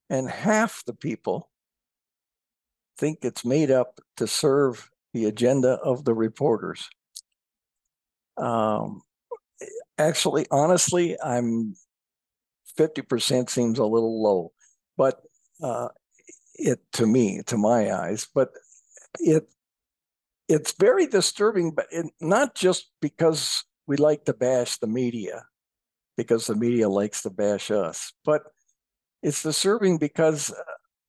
And 0.09 0.29
half 0.29 0.83
the 0.85 0.93
people 0.93 1.49
think 2.97 3.19
it's 3.21 3.45
made 3.45 3.71
up 3.71 3.99
to 4.17 4.27
serve 4.27 4.89
the 5.13 5.25
agenda 5.25 5.79
of 5.83 6.05
the 6.05 6.13
reporters. 6.13 6.89
Um, 8.37 9.01
actually, 9.97 10.45
honestly, 10.51 11.17
I'm 11.23 11.75
50% 12.77 13.49
seems 13.49 13.79
a 13.79 13.85
little 13.85 14.21
low, 14.21 14.51
but 14.97 15.21
uh, 15.61 15.89
it 16.55 16.79
to 16.93 17.05
me, 17.05 17.41
to 17.47 17.57
my 17.57 17.93
eyes, 17.93 18.27
but 18.33 18.51
it 19.19 19.47
it's 20.51 20.73
very 20.73 21.07
disturbing, 21.07 21.71
but 21.71 21.87
it, 21.91 22.07
not 22.19 22.55
just 22.55 22.91
because 23.01 23.63
we 23.87 23.95
like 23.95 24.25
to 24.25 24.33
bash 24.33 24.77
the 24.77 24.87
media, 24.87 25.45
because 26.17 26.47
the 26.47 26.55
media 26.55 26.89
likes 26.89 27.21
to 27.23 27.29
bash 27.29 27.71
us, 27.71 28.13
but 28.25 28.43
it's 29.23 29.43
disturbing 29.43 29.97
because 29.97 30.51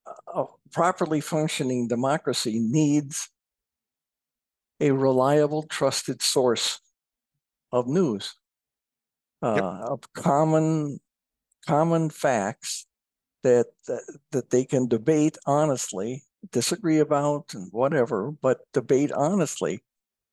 uh, 0.07 0.43
a 0.43 0.45
properly 0.71 1.21
functioning 1.21 1.89
democracy 1.89 2.61
needs 2.61 3.29
a 4.81 4.93
reliable, 4.93 5.65
trusted 5.65 6.23
source 6.23 6.81
of 7.73 7.89
news, 7.89 8.35
uh, 9.43 9.55
Yep. 9.57 9.65
of 9.89 10.13
common 10.15 11.01
common 11.67 12.11
facts 12.11 12.87
that, 13.43 13.67
that 13.87 14.19
that 14.31 14.51
they 14.51 14.65
can 14.65 14.89
debate 14.89 15.37
honestly, 15.47 16.23
disagree 16.51 16.99
about 16.99 17.55
and 17.55 17.71
whatever, 17.73 18.33
but 18.43 18.61
debate 18.73 19.13
honestly. 19.13 19.83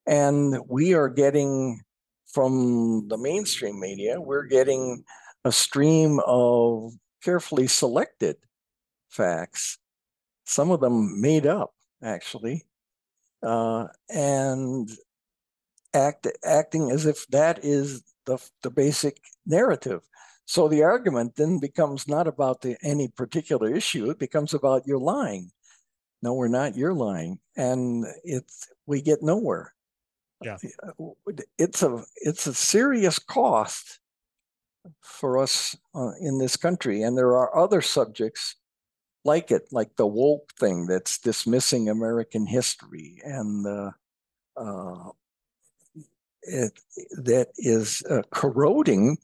And 0.08 0.58
we 0.68 0.94
are 0.94 1.10
getting 1.10 1.82
from 2.28 3.08
the 3.10 3.18
mainstream 3.18 3.80
media, 3.80 4.20
we're 4.22 4.46
getting 4.46 5.04
a 5.46 5.52
stream 5.52 6.20
of 6.26 6.94
carefully 7.24 7.68
selected 7.68 8.38
facts, 9.10 9.80
some 10.46 10.72
of 10.72 10.80
them 10.80 11.20
made 11.22 11.46
up 11.46 11.74
actually, 12.04 12.66
uh, 13.44 13.88
and 14.10 14.90
act 15.94 16.28
acting 16.46 16.92
as 16.92 17.06
if 17.06 17.26
that 17.28 17.64
is 17.64 18.04
the 18.26 18.38
the 18.64 18.70
basic 18.72 19.22
narrative. 19.46 20.02
So 20.46 20.68
the 20.68 20.84
argument 20.84 21.36
then 21.36 21.60
becomes 21.60 22.08
not 22.08 22.28
about 22.28 22.62
the, 22.62 22.78
any 22.84 23.08
particular 23.08 23.74
issue; 23.74 24.10
it 24.10 24.20
becomes 24.20 24.54
about 24.54 24.88
you're 24.88 25.00
lying. 25.00 25.52
No, 26.22 26.34
we're 26.34 26.48
not. 26.48 26.76
You're 26.76 26.94
lying, 26.94 27.40
and 27.56 28.06
it's 28.24 28.68
we 28.86 29.02
get 29.02 29.24
nowhere. 29.24 29.74
Yeah. 30.42 30.58
it's 31.58 31.84
a 31.84 32.04
it's 32.16 32.48
a 32.48 32.54
serious 32.54 33.20
cost 33.20 34.00
for 35.02 35.38
us 35.38 35.76
uh, 35.94 36.12
in 36.22 36.38
this 36.40 36.56
country, 36.56 37.02
and 37.04 37.18
there 37.18 37.36
are 37.36 37.56
other 37.56 37.82
subjects 37.82 38.56
like 39.26 39.52
it, 39.52 39.68
like 39.72 39.96
the 39.96 40.08
woke 40.08 40.54
thing 40.58 40.88
that's 40.88 41.20
dismissing 41.20 41.90
American 41.90 42.46
history, 42.46 43.22
and 43.24 43.68
uh, 43.68 43.92
uh, 44.58 45.10
it 46.44 46.80
that 47.12 47.50
is 47.58 48.04
uh, 48.10 48.22
corroding 48.32 49.18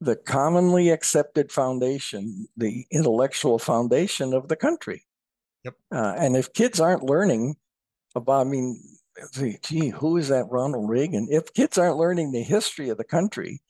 the 0.00 0.16
commonly 0.16 0.90
accepted 0.90 1.50
foundation, 1.50 2.46
the 2.56 2.86
intellectual 2.90 3.58
foundation 3.58 4.34
of 4.34 4.48
the 4.48 4.56
country. 4.56 5.05
Yep. 5.66 5.74
Uh, 5.92 6.14
and 6.16 6.36
if 6.36 6.52
kids 6.52 6.78
aren't 6.78 7.02
learning 7.02 7.56
about, 8.14 8.46
I 8.46 8.48
mean, 8.48 8.80
gee, 9.62 9.88
who 9.88 10.16
is 10.16 10.28
that 10.28 10.46
Ronald 10.48 10.88
Reagan? 10.88 11.26
If 11.28 11.52
kids 11.54 11.76
aren't 11.76 11.96
learning 11.96 12.30
the 12.30 12.42
history 12.44 12.88
of 12.88 12.98
the 12.98 13.04
country 13.04 13.60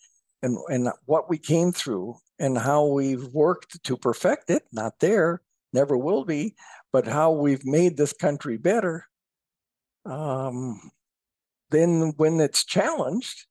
and, 0.43 0.59
and 0.69 0.91
what 1.07 1.31
we 1.31 1.39
came 1.39 1.73
through 1.73 2.17
and 2.39 2.59
how 2.59 2.85
we've 2.85 3.25
worked 3.33 3.83
to 3.83 3.97
perfect 3.97 4.51
it, 4.51 4.65
not 4.73 5.01
there, 5.01 5.41
never 5.73 5.97
will 5.97 6.27
be, 6.27 6.55
but 6.93 7.07
how 7.07 7.33
we've 7.33 7.65
made 7.65 7.97
this 7.97 8.13
country 8.13 8.59
better, 8.59 9.07
um, 10.05 10.91
then 11.71 12.13
when 12.19 12.41
it's 12.41 12.65
challenged, 12.67 13.47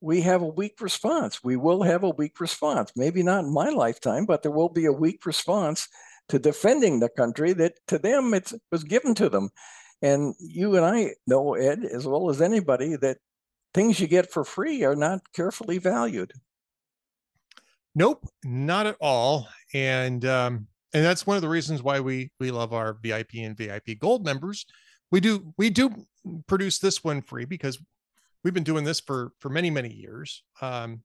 we 0.00 0.22
have 0.22 0.42
a 0.42 0.46
weak 0.46 0.80
response. 0.80 1.44
We 1.44 1.56
will 1.56 1.84
have 1.84 2.02
a 2.02 2.10
weak 2.10 2.40
response. 2.40 2.90
Maybe 2.96 3.22
not 3.22 3.44
in 3.44 3.54
my 3.54 3.68
lifetime, 3.68 4.26
but 4.26 4.42
there 4.42 4.50
will 4.50 4.70
be 4.70 4.86
a 4.86 4.92
weak 4.92 5.24
response 5.24 5.88
to 6.30 6.38
defending 6.38 7.00
the 7.00 7.08
country 7.08 7.52
that 7.52 7.74
to 7.88 7.98
them 7.98 8.32
it 8.34 8.52
was 8.72 8.84
given 8.84 9.14
to 9.16 9.28
them. 9.28 9.50
And 10.00 10.34
you 10.38 10.76
and 10.76 10.86
I 10.86 11.10
know, 11.26 11.54
Ed, 11.54 11.84
as 11.84 12.06
well 12.06 12.30
as 12.30 12.40
anybody, 12.40 12.96
that 12.96 13.18
things 13.74 14.00
you 14.00 14.06
get 14.06 14.32
for 14.32 14.44
free 14.44 14.82
are 14.84 14.96
not 14.96 15.20
carefully 15.34 15.78
valued. 15.78 16.32
Nope, 17.94 18.26
not 18.44 18.86
at 18.86 18.96
all. 19.00 19.48
And 19.74 20.24
um, 20.24 20.68
and 20.94 21.04
that's 21.04 21.26
one 21.26 21.36
of 21.36 21.42
the 21.42 21.48
reasons 21.48 21.82
why 21.82 22.00
we 22.00 22.30
we 22.38 22.50
love 22.50 22.72
our 22.72 22.96
VIP 23.02 23.34
and 23.34 23.56
VIP 23.56 23.98
Gold 23.98 24.24
members. 24.24 24.64
We 25.10 25.20
do 25.20 25.52
we 25.58 25.68
do 25.68 26.06
produce 26.46 26.78
this 26.78 27.02
one 27.02 27.20
free 27.20 27.44
because 27.44 27.78
we've 28.44 28.54
been 28.54 28.62
doing 28.62 28.84
this 28.84 29.00
for 29.00 29.32
for 29.40 29.48
many 29.48 29.70
many 29.70 29.92
years, 29.92 30.44
um, 30.62 31.02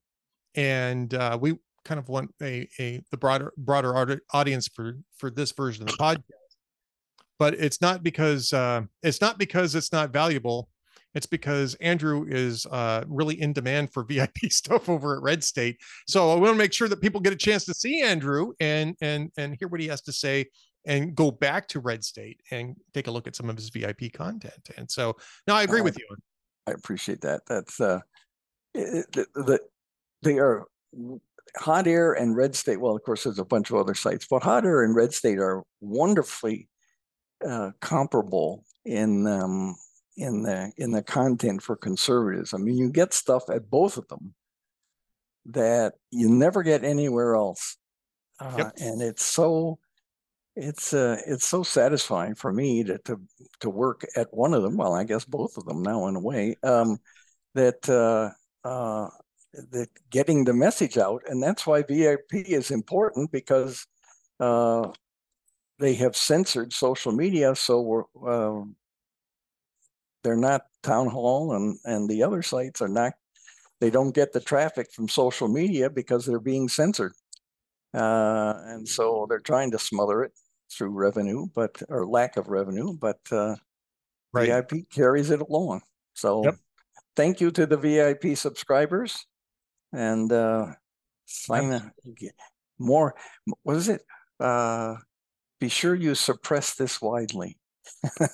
and 0.53 1.13
uh, 1.13 1.37
we 1.41 1.57
kind 1.85 1.99
of 1.99 2.09
want 2.09 2.33
a 2.41 2.67
a 2.79 3.01
the 3.11 3.17
broader 3.17 3.53
broader 3.57 4.21
audience 4.33 4.67
for 4.67 4.97
for 5.17 5.29
this 5.29 5.51
version 5.51 5.83
of 5.83 5.89
the 5.89 5.97
podcast. 5.97 6.23
But 7.37 7.53
it's 7.55 7.81
not 7.81 8.03
because 8.03 8.51
uh, 8.53 8.83
it's 9.03 9.21
not 9.21 9.37
because 9.37 9.75
it's 9.75 9.91
not 9.91 10.11
valuable. 10.11 10.69
It's 11.13 11.25
because 11.25 11.75
Andrew 11.75 12.25
is 12.27 12.65
uh, 12.65 13.05
really 13.07 13.41
in 13.41 13.53
demand 13.53 13.93
for 13.93 14.03
VIP 14.09 14.49
stuff 14.49 14.89
over 14.89 15.15
at 15.15 15.23
Red 15.23 15.43
State. 15.43 15.77
So 16.07 16.31
I 16.31 16.35
want 16.35 16.53
to 16.53 16.57
make 16.57 16.73
sure 16.73 16.89
that 16.89 17.01
people 17.01 17.21
get 17.21 17.33
a 17.33 17.37
chance 17.37 17.63
to 17.65 17.73
see 17.73 18.01
Andrew 18.01 18.51
and 18.59 18.95
and 19.01 19.31
and 19.37 19.55
hear 19.57 19.67
what 19.67 19.79
he 19.79 19.87
has 19.87 20.01
to 20.01 20.11
say 20.11 20.47
and 20.85 21.15
go 21.15 21.31
back 21.31 21.67
to 21.69 21.79
Red 21.79 22.03
State 22.03 22.41
and 22.51 22.75
take 22.93 23.07
a 23.07 23.11
look 23.11 23.27
at 23.27 23.35
some 23.35 23.49
of 23.49 23.55
his 23.55 23.69
VIP 23.69 24.13
content. 24.13 24.69
And 24.77 24.89
so 24.89 25.15
now 25.47 25.55
I 25.55 25.63
agree 25.63 25.81
with 25.81 25.97
you. 25.97 26.05
I 26.67 26.71
appreciate 26.71 27.21
that. 27.21 27.41
That's 27.47 27.79
uh, 27.79 27.99
it, 28.73 29.11
the, 29.11 29.25
the 29.35 29.59
they 30.21 30.39
are 30.39 30.65
Hot 31.57 31.87
Air 31.87 32.13
and 32.13 32.35
Red 32.35 32.55
State. 32.55 32.79
Well, 32.79 32.95
of 32.95 33.03
course, 33.03 33.23
there's 33.23 33.39
a 33.39 33.45
bunch 33.45 33.69
of 33.69 33.77
other 33.77 33.93
sites, 33.93 34.27
but 34.29 34.43
Hot 34.43 34.65
Air 34.65 34.83
and 34.83 34.95
Red 34.95 35.13
State 35.13 35.39
are 35.39 35.63
wonderfully 35.81 36.69
uh, 37.47 37.71
comparable 37.81 38.63
in 38.85 39.27
um, 39.27 39.75
in 40.17 40.43
the 40.43 40.71
in 40.77 40.91
the 40.91 41.03
content 41.03 41.61
for 41.61 41.75
conservatives. 41.75 42.53
I 42.53 42.57
mean, 42.57 42.77
you 42.77 42.89
get 42.89 43.13
stuff 43.13 43.43
at 43.49 43.69
both 43.69 43.97
of 43.97 44.07
them 44.07 44.33
that 45.47 45.93
you 46.11 46.29
never 46.29 46.63
get 46.63 46.83
anywhere 46.83 47.35
else, 47.35 47.77
uh, 48.39 48.55
yep. 48.57 48.73
and 48.77 49.01
it's 49.01 49.23
so 49.23 49.79
it's 50.55 50.93
uh, 50.93 51.17
it's 51.27 51.45
so 51.45 51.63
satisfying 51.63 52.35
for 52.35 52.51
me 52.51 52.83
to, 52.83 52.97
to 52.99 53.19
to 53.59 53.69
work 53.69 54.05
at 54.15 54.33
one 54.33 54.53
of 54.53 54.63
them. 54.63 54.77
Well, 54.77 54.93
I 54.93 55.03
guess 55.03 55.25
both 55.25 55.57
of 55.57 55.65
them 55.65 55.81
now 55.81 56.07
in 56.07 56.15
a 56.15 56.21
way. 56.21 56.55
Um, 56.63 56.97
that 57.55 57.89
uh, 57.89 58.31
uh, 58.67 59.09
that 59.71 59.89
getting 60.09 60.43
the 60.43 60.53
message 60.53 60.97
out, 60.97 61.23
and 61.27 61.41
that's 61.41 61.65
why 61.65 61.83
VIP 61.83 62.33
is 62.33 62.71
important 62.71 63.31
because 63.31 63.85
uh, 64.39 64.89
they 65.79 65.93
have 65.95 66.15
censored 66.15 66.73
social 66.73 67.11
media, 67.11 67.55
so 67.55 67.81
we're 67.81 68.03
um, 68.27 68.75
they're 70.25 70.35
not 70.35 70.63
town 70.81 71.07
hall 71.07 71.53
and 71.53 71.77
and 71.85 72.09
the 72.09 72.23
other 72.23 72.41
sites 72.41 72.81
are 72.81 72.89
not 72.89 73.13
they 73.79 73.91
don't 73.91 74.15
get 74.15 74.33
the 74.33 74.39
traffic 74.39 74.91
from 74.91 75.07
social 75.07 75.47
media 75.47 75.89
because 75.89 76.25
they're 76.25 76.39
being 76.39 76.67
censored 76.67 77.13
uh, 77.93 78.55
and 78.65 78.87
so 78.87 79.25
they're 79.29 79.39
trying 79.39 79.69
to 79.71 79.79
smother 79.79 80.23
it 80.23 80.31
through 80.71 80.89
revenue 80.89 81.45
but 81.53 81.81
or 81.89 82.07
lack 82.07 82.37
of 82.37 82.47
revenue 82.47 82.91
but 82.93 83.19
uh, 83.31 83.55
right. 84.33 84.47
vip 84.47 84.89
carries 84.89 85.29
it 85.29 85.41
along 85.41 85.81
so 86.13 86.43
yep. 86.43 86.55
thank 87.15 87.39
you 87.39 87.51
to 87.51 87.67
the 87.67 87.77
vip 87.77 88.35
subscribers 88.35 89.27
and 89.95 90.31
uh 90.31 90.67
yep. 92.19 92.33
more 92.79 93.15
what 93.63 93.75
is 93.75 93.89
it 93.89 94.01
uh 94.39 94.95
be 95.59 95.69
sure 95.69 95.95
you 95.95 96.13
suppress 96.15 96.75
this 96.75 97.01
widely 97.01 97.57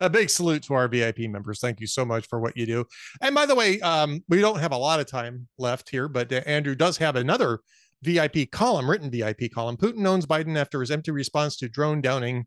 a 0.00 0.10
big 0.10 0.30
salute 0.30 0.62
to 0.64 0.74
our 0.74 0.88
VIP 0.88 1.20
members. 1.20 1.60
Thank 1.60 1.80
you 1.80 1.86
so 1.86 2.04
much 2.04 2.28
for 2.28 2.40
what 2.40 2.56
you 2.56 2.66
do. 2.66 2.84
And 3.20 3.34
by 3.34 3.46
the 3.46 3.54
way, 3.54 3.80
um, 3.80 4.22
we 4.28 4.40
don't 4.40 4.58
have 4.58 4.72
a 4.72 4.76
lot 4.76 5.00
of 5.00 5.06
time 5.06 5.48
left 5.58 5.88
here, 5.88 6.08
but 6.08 6.32
uh, 6.32 6.40
Andrew 6.46 6.74
does 6.74 6.96
have 6.98 7.16
another 7.16 7.60
VIP 8.02 8.50
column, 8.50 8.88
written 8.88 9.10
VIP 9.10 9.50
column. 9.52 9.76
Putin 9.76 10.06
owns 10.06 10.26
Biden 10.26 10.56
after 10.56 10.80
his 10.80 10.90
empty 10.90 11.10
response 11.10 11.56
to 11.56 11.68
drone 11.68 12.00
downing 12.00 12.46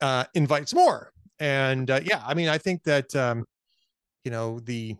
uh, 0.00 0.24
invites 0.34 0.74
more. 0.74 1.12
And 1.38 1.90
uh, 1.90 2.00
yeah, 2.04 2.22
I 2.26 2.34
mean, 2.34 2.48
I 2.48 2.58
think 2.58 2.82
that 2.84 3.14
um, 3.14 3.44
you 4.24 4.30
know 4.30 4.60
the 4.60 4.96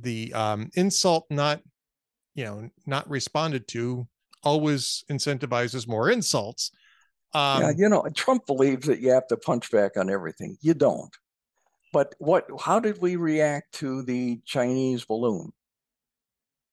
the 0.00 0.32
um, 0.34 0.70
insult 0.74 1.26
not 1.30 1.60
you 2.34 2.44
know 2.44 2.70
not 2.86 3.08
responded 3.08 3.66
to 3.68 4.06
always 4.42 5.04
incentivizes 5.10 5.86
more 5.86 6.10
insults. 6.10 6.70
Um, 7.32 7.62
yeah, 7.62 7.72
you 7.76 7.88
know, 7.88 8.06
Trump 8.14 8.46
believes 8.46 8.86
that 8.86 9.00
you 9.00 9.10
have 9.10 9.26
to 9.28 9.36
punch 9.36 9.70
back 9.70 9.96
on 9.96 10.10
everything. 10.10 10.56
You 10.60 10.74
don't. 10.74 11.14
But 11.92 12.14
what? 12.18 12.46
How 12.60 12.80
did 12.80 13.00
we 13.00 13.16
react 13.16 13.74
to 13.74 14.02
the 14.02 14.40
Chinese 14.44 15.04
balloon? 15.04 15.52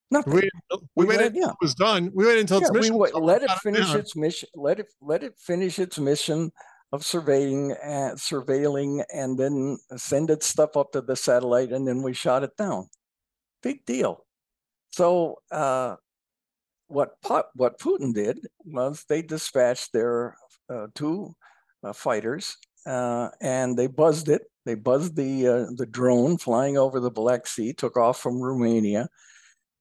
Nothing. 0.09 0.33
We, 0.33 0.49
we, 0.71 0.79
we 0.95 1.05
waited. 1.05 1.35
Yeah. 1.35 1.49
It 1.49 1.55
was 1.61 1.75
done. 1.75 2.11
We 2.13 2.25
waited 2.25 2.41
until 2.41 2.61
yeah, 2.61 2.67
its 2.67 2.73
mission. 2.73 2.97
We, 2.97 3.11
let 3.11 3.43
it 3.43 3.51
finish 3.63 3.93
its 3.93 4.15
mission. 4.15 4.49
Let 4.55 4.79
it 4.79 4.87
let 5.01 5.23
it 5.23 5.33
finish 5.37 5.79
its 5.79 5.99
mission 5.99 6.51
of 6.93 7.05
surveying 7.05 7.75
and 7.83 8.13
uh, 8.13 8.15
surveilling, 8.15 9.03
and 9.13 9.37
then 9.37 9.77
send 9.97 10.29
its 10.29 10.47
stuff 10.47 10.77
up 10.77 10.91
to 10.93 11.01
the 11.01 11.15
satellite, 11.15 11.71
and 11.71 11.87
then 11.87 12.01
we 12.01 12.13
shot 12.13 12.43
it 12.43 12.55
down. 12.57 12.87
Big 13.63 13.85
deal. 13.85 14.25
So 14.91 15.39
uh, 15.51 15.95
what 16.87 17.15
what 17.55 17.79
Putin 17.79 18.13
did 18.13 18.39
was 18.65 19.05
they 19.07 19.21
dispatched 19.21 19.93
their 19.93 20.35
uh, 20.69 20.87
two 20.95 21.35
uh, 21.83 21.93
fighters 21.93 22.57
uh, 22.85 23.29
and 23.41 23.77
they 23.77 23.87
buzzed 23.87 24.29
it. 24.29 24.43
They 24.65 24.75
buzzed 24.75 25.15
the 25.15 25.47
uh, 25.47 25.65
the 25.75 25.85
drone 25.85 26.37
flying 26.37 26.77
over 26.77 26.99
the 26.99 27.11
Black 27.11 27.47
Sea, 27.47 27.73
took 27.73 27.97
off 27.97 28.19
from 28.19 28.41
Romania. 28.41 29.09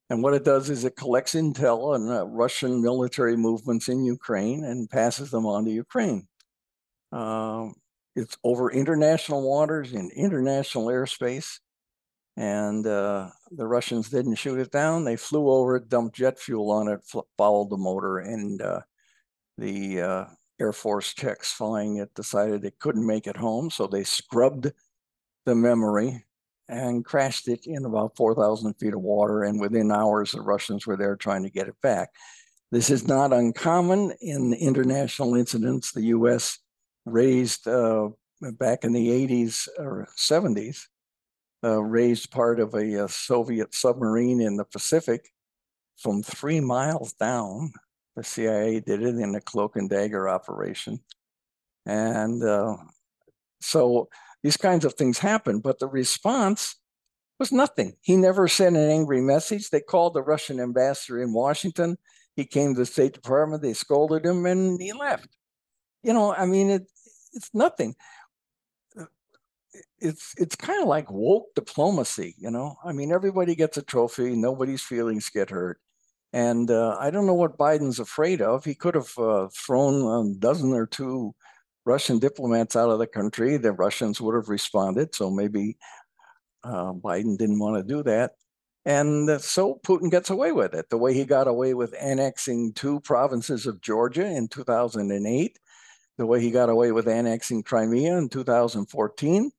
And 0.09 0.23
what 0.23 0.35
it 0.35 0.45
does 0.45 0.71
is 0.71 0.85
it 0.85 0.97
collects 0.97 1.35
intel 1.35 1.95
on 1.95 2.09
uh, 2.09 2.25
Russian 2.25 2.81
military 2.81 3.37
movements 3.37 3.89
in 3.89 4.05
Ukraine 4.05 4.65
and 4.65 4.89
passes 4.89 5.31
them 5.33 5.47
on 5.47 5.65
to 5.65 5.71
Ukraine. 5.71 6.29
Um, 7.11 7.75
it's 8.15 8.37
over 8.45 8.71
international 8.71 9.49
waters 9.49 9.93
in 9.93 10.11
international 10.15 10.87
airspace. 10.87 11.59
And 12.37 12.87
uh, 12.87 13.31
the 13.51 13.66
Russians 13.66 14.11
didn't 14.11 14.35
shoot 14.35 14.59
it 14.59 14.70
down. 14.70 15.05
They 15.05 15.16
flew 15.16 15.49
over 15.49 15.77
it, 15.77 15.88
dumped 15.88 16.16
jet 16.16 16.38
fuel 16.38 16.70
on 16.70 16.88
it, 16.88 17.01
fouled 17.38 17.70
the 17.70 17.79
motor, 17.79 18.18
and 18.18 18.61
uh, 18.61 18.81
the 19.57 20.01
uh, 20.03 20.25
Air 20.61 20.72
Force 20.72 21.14
checks 21.14 21.53
flying 21.53 21.96
it 21.96 22.14
decided 22.14 22.64
it 22.64 22.79
couldn't 22.79 23.07
make 23.07 23.27
it 23.27 23.37
home. 23.37 23.70
So 23.70 23.87
they 23.87 24.05
scrubbed 24.05 24.72
the 25.46 25.55
memory 25.55 26.25
and 26.68 27.05
crashed 27.05 27.49
it 27.49 27.66
in 27.66 27.85
about 27.85 28.16
4,000 28.16 28.75
feet 28.75 28.94
of 28.94 29.01
water. 29.01 29.44
And 29.44 29.61
within 29.61 29.92
hours, 29.92 30.33
the 30.33 30.40
Russians 30.40 30.87
were 30.87 30.96
there 30.96 31.16
trying 31.16 31.44
to 31.44 31.51
get 31.51 31.68
it 31.68 31.81
back. 31.81 32.11
This 32.72 32.90
is 32.90 33.07
not 33.07 33.33
uncommon 33.33 34.12
in 34.20 34.53
international 34.53 35.37
incidents. 35.37 35.92
The 35.92 36.07
US 36.07 36.59
raised 37.05 37.68
uh, 37.68 38.09
back 38.59 38.85
in 38.85 38.92
the 38.92 39.09
80s 39.09 39.68
or 39.79 40.09
70s, 40.16 40.87
uh, 41.66 41.83
raised 41.83 42.31
part 42.31 42.61
of 42.61 42.74
a, 42.74 42.94
a 42.94 43.05
uh, 43.05 43.09
Soviet 43.09 43.74
submarine 43.74 44.40
in 44.40 44.57
the 44.57 44.64
Pacific 44.64 45.33
from 45.96 46.22
three 46.22 46.61
miles 46.61 47.12
down 47.14 47.72
the 48.16 48.24
CIA 48.24 48.81
did 48.81 49.02
it 49.02 49.16
in 49.16 49.35
a 49.35 49.40
cloak 49.40 49.76
and 49.76 49.90
dagger 49.90 50.29
operation. 50.29 51.00
And 51.85 52.42
uh, 52.42 52.79
so 53.61 54.09
these 54.42 54.57
kinds 54.57 54.85
of 54.85 54.94
things 54.94 55.18
happen, 55.18 55.61
but 55.61 55.79
the 55.79 55.87
response 55.87 56.76
was 57.38 57.52
nothing. 57.52 57.96
He 58.00 58.16
never 58.16 58.48
sent 58.48 58.76
an 58.76 58.90
angry 58.90 59.20
message. 59.20 59.68
They 59.68 59.81
called 59.81 60.14
the 60.14 60.22
Russian 60.22 60.59
ambassador 60.61 61.20
in 61.20 61.35
Washington. 61.35 61.98
He 62.35 62.46
came 62.46 62.75
to 62.75 62.81
the 62.81 62.87
State 62.87 63.12
Department. 63.12 63.62
They 63.62 63.75
scolded 63.75 64.25
him, 64.25 64.46
and 64.46 64.81
he 64.81 64.92
left. 64.92 65.29
You 66.02 66.14
know, 66.14 66.35
I 66.35 66.46
mean, 66.46 66.71
it, 66.71 66.87
it's 67.35 67.50
nothing. 67.52 67.94
It's 69.98 70.35
it's 70.38 70.56
kind 70.56 70.83
of 70.83 70.88
like 70.88 71.10
woke 71.10 71.54
diplomacy. 71.54 72.35
You 72.38 72.50
know, 72.50 72.77
I 72.85 72.92
mean, 72.92 73.12
everybody 73.12 73.54
gets 73.54 73.77
a 73.77 73.83
trophy. 73.83 74.37
Nobody's 74.37 74.83
feelings 74.83 75.31
get 75.31 75.50
hurt. 75.50 75.81
And 76.33 76.70
uh, 76.70 76.96
I 76.98 77.10
don't 77.10 77.27
know 77.27 77.35
what 77.35 77.58
Biden's 77.58 77.98
afraid 77.98 78.42
of. 78.42 78.64
He 78.64 78.74
could 78.74 78.94
have 78.94 79.16
uh, 79.18 79.48
thrown 79.54 80.35
a 80.35 80.38
dozen 80.38 80.72
or 80.72 80.87
two 80.87 81.35
Russian 81.85 82.18
diplomats 82.18 82.77
out 82.77 82.90
of 82.90 82.98
the 82.98 83.06
country. 83.06 83.56
The 83.56 83.72
Russians 83.72 84.20
would 84.20 84.35
have 84.35 84.48
responded. 84.48 85.14
So 85.14 85.31
maybe 85.31 85.79
uh, 86.64 86.92
Biden 86.92 87.38
didn't 87.38 87.58
want 87.58 87.77
to 87.77 87.94
do 87.94 88.02
that. 88.02 88.33
And 88.85 89.40
so 89.40 89.81
Putin 89.85 90.10
gets 90.12 90.31
away 90.31 90.52
with 90.52 90.72
it, 90.72 90.90
the 90.90 90.98
way 90.98 91.12
he 91.12 91.24
got 91.24 91.48
away 91.48 91.74
with 91.74 91.92
annexing 92.00 92.72
two 92.74 93.00
provinces 93.00 93.66
of 93.66 93.81
Georgia 93.81 94.24
in 94.24 94.46
2008, 94.46 95.58
the 96.18 96.27
way 96.27 96.40
he 96.40 96.52
got 96.52 96.68
away 96.68 96.92
with 96.92 97.08
annexing 97.08 97.64
Crimea 97.64 98.16
in 98.16 98.29
2014, 98.29 99.50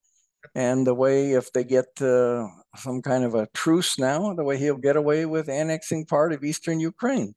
And 0.57 0.87
the 0.87 0.95
way, 0.95 1.33
if 1.33 1.53
they 1.53 1.63
get 1.63 2.01
uh, 2.01 2.47
some 2.75 3.03
kind 3.03 3.23
of 3.23 3.35
a 3.35 3.47
truce 3.53 3.99
now, 3.99 4.33
the 4.33 4.43
way 4.43 4.57
he'll 4.57 4.75
get 4.75 4.95
away 4.95 5.27
with 5.27 5.49
annexing 5.49 6.07
part 6.07 6.33
of 6.33 6.43
eastern 6.43 6.79
Ukraine. 6.79 7.35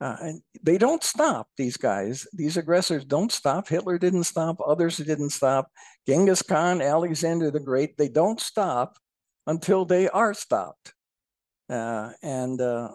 Uh, 0.00 0.16
and 0.22 0.42
they 0.62 0.78
don't 0.78 1.04
stop, 1.04 1.48
these 1.58 1.76
guys. 1.76 2.26
These 2.32 2.56
aggressors 2.56 3.04
don't 3.04 3.30
stop. 3.30 3.68
Hitler 3.68 3.98
didn't 3.98 4.24
stop. 4.24 4.56
Others 4.66 4.96
didn't 4.96 5.30
stop. 5.30 5.70
Genghis 6.08 6.40
Khan, 6.40 6.80
Alexander 6.80 7.50
the 7.50 7.60
Great, 7.60 7.98
they 7.98 8.08
don't 8.08 8.40
stop 8.40 8.96
until 9.46 9.84
they 9.84 10.08
are 10.08 10.32
stopped. 10.32 10.94
Uh, 11.68 12.12
and 12.22 12.58
uh, 12.62 12.88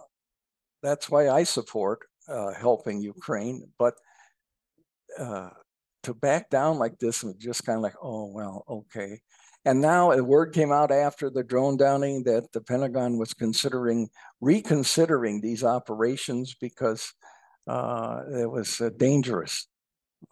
that's 0.82 1.08
why 1.08 1.30
I 1.30 1.44
support 1.44 2.00
uh, 2.28 2.54
helping 2.56 3.00
Ukraine. 3.00 3.70
But 3.78 3.94
uh, 5.20 5.52
to 6.02 6.16
back 6.16 6.50
down 6.50 6.80
like 6.80 6.98
this 6.98 7.22
and 7.22 7.40
just 7.40 7.64
kind 7.64 7.78
of 7.78 7.84
like, 7.84 7.96
oh, 8.02 8.26
well, 8.26 8.66
okay. 8.68 9.22
And 9.64 9.80
now 9.80 10.12
a 10.12 10.24
word 10.24 10.54
came 10.54 10.72
out 10.72 10.92
after 10.92 11.30
the 11.30 11.44
drone 11.44 11.78
downing 11.78 12.24
that 12.24 12.52
the 12.52 12.62
Pentagon 12.62 13.18
was 13.18 13.34
considering 13.34 14.10
reconsidering 14.40 15.40
these 15.40 15.64
operations 15.64 16.56
because 16.60 17.14
uh, 17.68 18.22
it 18.34 18.50
was 18.50 18.82
uh, 18.82 18.90
dangerous. 18.98 19.68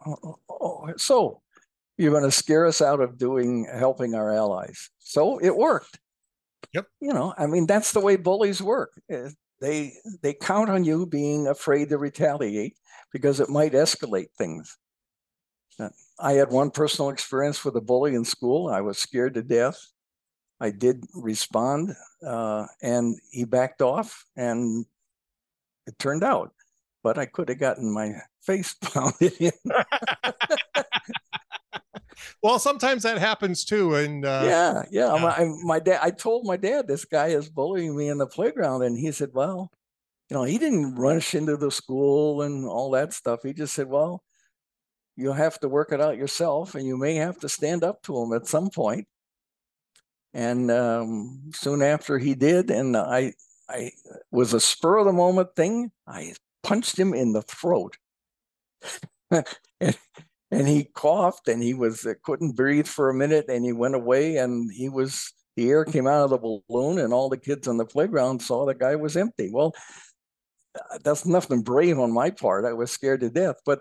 Oh, 0.06 0.18
oh, 0.24 0.40
oh, 0.50 0.94
so 0.98 1.42
you're 1.98 2.12
going 2.12 2.24
to 2.24 2.32
scare 2.32 2.66
us 2.66 2.82
out 2.82 3.02
of 3.02 3.18
doing 3.18 3.68
helping 3.72 4.16
our 4.16 4.34
allies. 4.34 4.90
So 5.00 5.38
it 5.40 5.56
worked. 5.56 6.00
Yep. 6.74 6.88
You 7.00 7.14
know, 7.14 7.34
I 7.38 7.46
mean, 7.46 7.68
that's 7.68 7.92
the 7.92 8.00
way 8.00 8.16
bullies 8.16 8.62
work. 8.62 8.92
Uh, 9.12 9.30
they 9.62 9.94
they 10.24 10.34
count 10.34 10.70
on 10.70 10.84
you 10.84 11.06
being 11.06 11.48
afraid 11.48 11.90
to 11.90 11.98
retaliate 11.98 12.78
because 13.12 13.40
it 13.40 13.50
might 13.50 13.74
escalate 13.74 14.30
things. 14.38 14.78
I 16.20 16.34
had 16.34 16.50
one 16.50 16.72
personal 16.72 17.10
experience 17.10 17.64
with 17.64 17.76
a 17.76 17.82
bully 17.82 18.16
in 18.16 18.26
school. 18.26 18.68
I 18.68 18.82
was 18.82 18.98
scared 18.98 19.36
to 19.36 19.42
death. 19.42 19.80
I 20.60 20.72
did 20.72 21.06
respond, 21.14 21.96
uh, 22.26 22.66
and 22.82 23.18
he 23.32 23.46
backed 23.46 23.82
off, 23.82 24.26
and 24.36 24.86
it 25.88 25.98
turned 25.98 26.24
out. 26.24 26.52
But 27.02 27.18
I 27.18 27.26
could 27.26 27.48
have 27.48 27.60
gotten 27.60 27.90
my 27.92 28.16
face 28.42 28.74
pounded 28.82 29.34
in. 29.40 29.52
well, 32.44 32.60
sometimes 32.60 33.04
that 33.04 33.18
happens 33.18 33.64
too, 33.64 33.96
and 33.96 34.26
uh, 34.26 34.42
yeah, 34.44 34.84
yeah. 34.92 35.16
yeah. 35.16 35.22
My, 35.22 35.50
my 35.64 35.80
dad. 35.80 36.02
I 36.04 36.12
told 36.12 36.46
my 36.46 36.58
dad 36.58 36.88
this 36.88 37.06
guy 37.06 37.28
is 37.28 37.48
bullying 37.50 37.96
me 37.96 38.10
in 38.10 38.18
the 38.18 38.28
playground, 38.28 38.84
and 38.84 38.98
he 38.98 39.14
said, 39.14 39.30
"Well, 39.32 39.72
you 40.30 40.36
know, 40.36 40.44
he 40.44 40.58
didn't 40.58 40.96
rush 40.96 41.34
into 41.34 41.56
the 41.56 41.72
school 41.72 42.42
and 42.42 42.66
all 42.66 42.92
that 42.92 43.14
stuff. 43.14 43.44
He 43.44 43.54
just 43.54 43.74
said, 43.74 43.88
well." 43.88 44.24
You'll 45.20 45.34
have 45.34 45.60
to 45.60 45.68
work 45.68 45.92
it 45.92 46.00
out 46.00 46.18
yourself 46.18 46.76
and 46.76 46.86
you 46.86 46.98
may 46.98 47.16
have 47.16 47.38
to 47.40 47.50
stand 47.50 47.84
up 47.84 48.02
to 48.04 48.18
him 48.18 48.34
at 48.34 48.48
some 48.48 48.70
point. 48.70 49.06
And 50.34 50.72
um, 50.72 51.52
soon 51.54 51.82
after 51.82 52.18
he 52.18 52.36
did 52.36 52.70
and 52.70 52.96
i 52.96 53.34
i 53.68 53.92
was 54.32 54.54
a 54.54 54.60
spur 54.60 54.98
of 54.98 55.06
the 55.06 55.14
moment 55.14 55.50
thing 55.56 55.92
i 56.08 56.34
punched 56.64 56.98
him 56.98 57.14
in 57.14 57.34
the 57.34 57.42
throat. 57.44 57.98
And, 59.82 59.98
and 60.52 60.68
he 60.68 60.86
coughed 60.96 61.48
and 61.48 61.62
he 61.62 61.76
was 61.76 62.04
uh, 62.06 62.16
couldn't 62.24 62.56
breathe 62.56 62.88
for 62.88 63.10
a 63.10 63.14
minute 63.14 63.46
and 63.48 63.64
he 63.64 63.72
went 63.72 63.94
away 63.94 64.38
and 64.38 64.72
he 64.74 64.90
was 64.90 65.32
the 65.56 65.70
air 65.70 65.86
came 65.86 66.08
out 66.08 66.24
of 66.24 66.32
the 66.32 66.38
balloon 66.40 66.98
and 66.98 67.14
all 67.14 67.30
the 67.30 67.38
kids 67.38 67.68
on 67.68 67.78
the 67.78 67.86
playground 67.86 68.42
saw 68.42 68.66
the 68.66 68.74
guy 68.74 68.96
was 68.96 69.16
empty. 69.16 69.52
Well 69.54 69.74
uh, 70.76 70.98
that's 71.04 71.26
nothing 71.26 71.62
brave 71.62 72.00
on 72.00 72.12
my 72.12 72.30
part 72.30 72.66
i 72.66 72.74
was 72.74 72.92
scared 72.92 73.20
to 73.20 73.30
death 73.30 73.58
but 73.66 73.80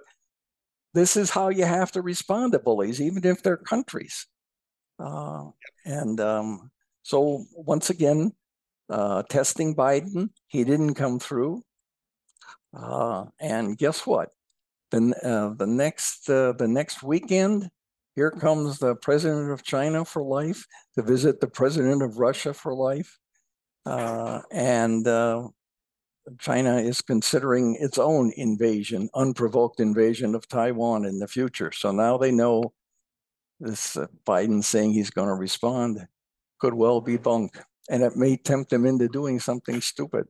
this 0.99 1.17
is 1.17 1.31
how 1.31 1.49
you 1.49 1.65
have 1.65 1.93
to 1.93 2.03
respond 2.03 2.53
to 2.53 2.59
bullies, 2.59 3.01
even 3.01 3.25
if 3.25 3.43
they're 3.43 3.57
countries. 3.57 4.27
Uh, 4.99 5.45
and 5.85 6.21
um, 6.21 6.71
so, 7.03 7.45
once 7.55 7.89
again, 7.89 8.33
uh, 8.91 9.23
testing 9.31 9.77
Biden, 9.77 10.31
he 10.49 10.65
didn't 10.65 10.95
come 10.95 11.21
through. 11.21 11.63
Uh, 12.77 13.27
and 13.41 13.79
guess 13.79 14.07
what? 14.07 14.31
The, 14.91 15.15
uh, 15.23 15.55
the 15.55 15.67
next 15.67 16.29
uh, 16.29 16.53
the 16.53 16.67
next 16.67 17.03
weekend, 17.03 17.69
here 18.17 18.31
comes 18.31 18.79
the 18.79 18.97
president 18.97 19.53
of 19.53 19.63
China 19.63 20.05
for 20.05 20.23
life 20.23 20.67
to 20.97 21.03
visit 21.03 21.41
the 21.41 21.47
president 21.47 22.03
of 22.03 22.19
Russia 22.19 22.53
for 22.53 22.75
life, 22.75 23.19
uh, 23.87 24.41
and 24.51 25.07
China 26.39 26.77
is 26.77 27.01
considering 27.01 27.77
its 27.81 27.99
own 27.99 28.33
invasion, 28.37 29.09
unprovoked 29.15 29.81
invasion 29.81 30.35
of 30.35 30.49
Taiwan 30.49 31.05
in 31.05 31.19
the 31.19 31.29
future. 31.29 31.73
So 31.73 31.91
now 31.91 32.17
they 32.17 32.31
know 32.31 32.73
this 33.61 33.97
uh, 33.97 34.07
Biden 34.27 34.63
saying 34.63 34.93
he's 34.93 35.11
going 35.11 35.29
to 35.29 35.35
respond 35.35 36.07
could 36.61 36.75
well 36.75 37.01
be 37.01 37.17
bunk, 37.17 37.59
and 37.89 38.03
it 38.03 38.17
may 38.17 38.37
tempt 38.37 38.73
him 38.73 38.85
into 38.85 39.09
doing 39.09 39.41
something 39.41 39.81
stupid. 39.81 40.27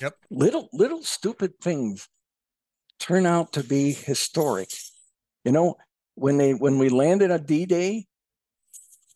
Yep. 0.00 0.16
Little 0.30 0.68
little 0.72 1.02
stupid 1.02 1.52
things 1.60 2.08
turn 2.98 3.26
out 3.26 3.52
to 3.52 3.64
be 3.64 3.92
historic. 3.92 4.70
You 5.44 5.52
know, 5.52 5.76
when 6.14 6.36
they 6.36 6.54
when 6.54 6.78
we 6.78 6.88
landed 6.88 7.30
at 7.30 7.46
D-Day, 7.46 8.06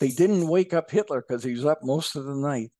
they 0.00 0.08
didn't 0.08 0.48
wake 0.48 0.74
up 0.74 0.90
Hitler 0.90 1.24
because 1.26 1.44
he 1.44 1.52
was 1.52 1.64
up 1.64 1.80
most 1.82 2.16
of 2.16 2.24
the 2.24 2.34
night. 2.34 2.70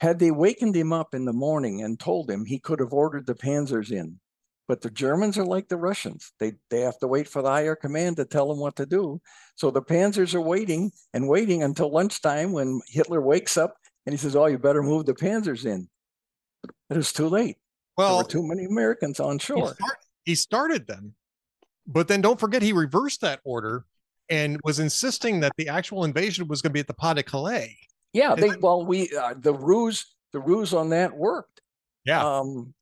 Had 0.00 0.18
they 0.18 0.30
wakened 0.30 0.74
him 0.74 0.92
up 0.92 1.14
in 1.14 1.24
the 1.24 1.32
morning 1.32 1.82
and 1.82 1.98
told 1.98 2.30
him 2.30 2.44
he 2.44 2.58
could 2.58 2.80
have 2.80 2.92
ordered 2.92 3.26
the 3.26 3.34
panzers 3.34 3.90
in, 3.90 4.18
but 4.66 4.80
the 4.80 4.90
Germans 4.90 5.36
are 5.36 5.44
like 5.44 5.68
the 5.68 5.76
Russians. 5.76 6.32
They 6.38 6.52
they 6.70 6.80
have 6.80 6.98
to 7.00 7.06
wait 7.06 7.28
for 7.28 7.42
the 7.42 7.50
higher 7.50 7.76
command 7.76 8.16
to 8.16 8.24
tell 8.24 8.48
them 8.48 8.60
what 8.60 8.76
to 8.76 8.86
do. 8.86 9.20
So 9.56 9.70
the 9.70 9.82
panzers 9.82 10.34
are 10.34 10.40
waiting 10.40 10.92
and 11.12 11.28
waiting 11.28 11.62
until 11.62 11.90
lunchtime 11.90 12.52
when 12.52 12.80
Hitler 12.88 13.20
wakes 13.20 13.56
up 13.56 13.74
and 14.06 14.12
he 14.12 14.16
says, 14.16 14.36
"Oh, 14.36 14.46
you 14.46 14.58
better 14.58 14.82
move 14.82 15.06
the 15.06 15.14
panzers 15.14 15.66
in." 15.66 15.88
But 16.88 16.98
it's 16.98 17.12
too 17.12 17.28
late. 17.28 17.56
Well, 17.96 18.24
too 18.24 18.42
many 18.42 18.64
Americans 18.64 19.20
on 19.20 19.38
shore. 19.38 19.68
He, 19.68 19.74
start, 19.74 19.96
he 20.24 20.34
started 20.34 20.86
them, 20.86 21.14
but 21.86 22.08
then 22.08 22.20
don't 22.20 22.40
forget 22.40 22.62
he 22.62 22.72
reversed 22.72 23.20
that 23.20 23.40
order 23.44 23.84
and 24.30 24.58
was 24.64 24.78
insisting 24.78 25.40
that 25.40 25.52
the 25.56 25.68
actual 25.68 26.04
invasion 26.04 26.46
was 26.48 26.62
going 26.62 26.70
to 26.70 26.74
be 26.74 26.80
at 26.80 26.86
the 26.86 26.94
Pas 26.94 27.14
de 27.14 27.22
Calais. 27.22 27.76
Yeah, 28.12 28.34
they 28.34 28.50
well, 28.60 28.84
we 28.84 29.10
uh, 29.16 29.34
the 29.38 29.54
ruse 29.54 30.06
the 30.32 30.40
ruse 30.40 30.74
on 30.74 30.90
that 30.90 31.16
worked. 31.16 31.60
Yeah. 32.04 32.24
Um, 32.24 32.74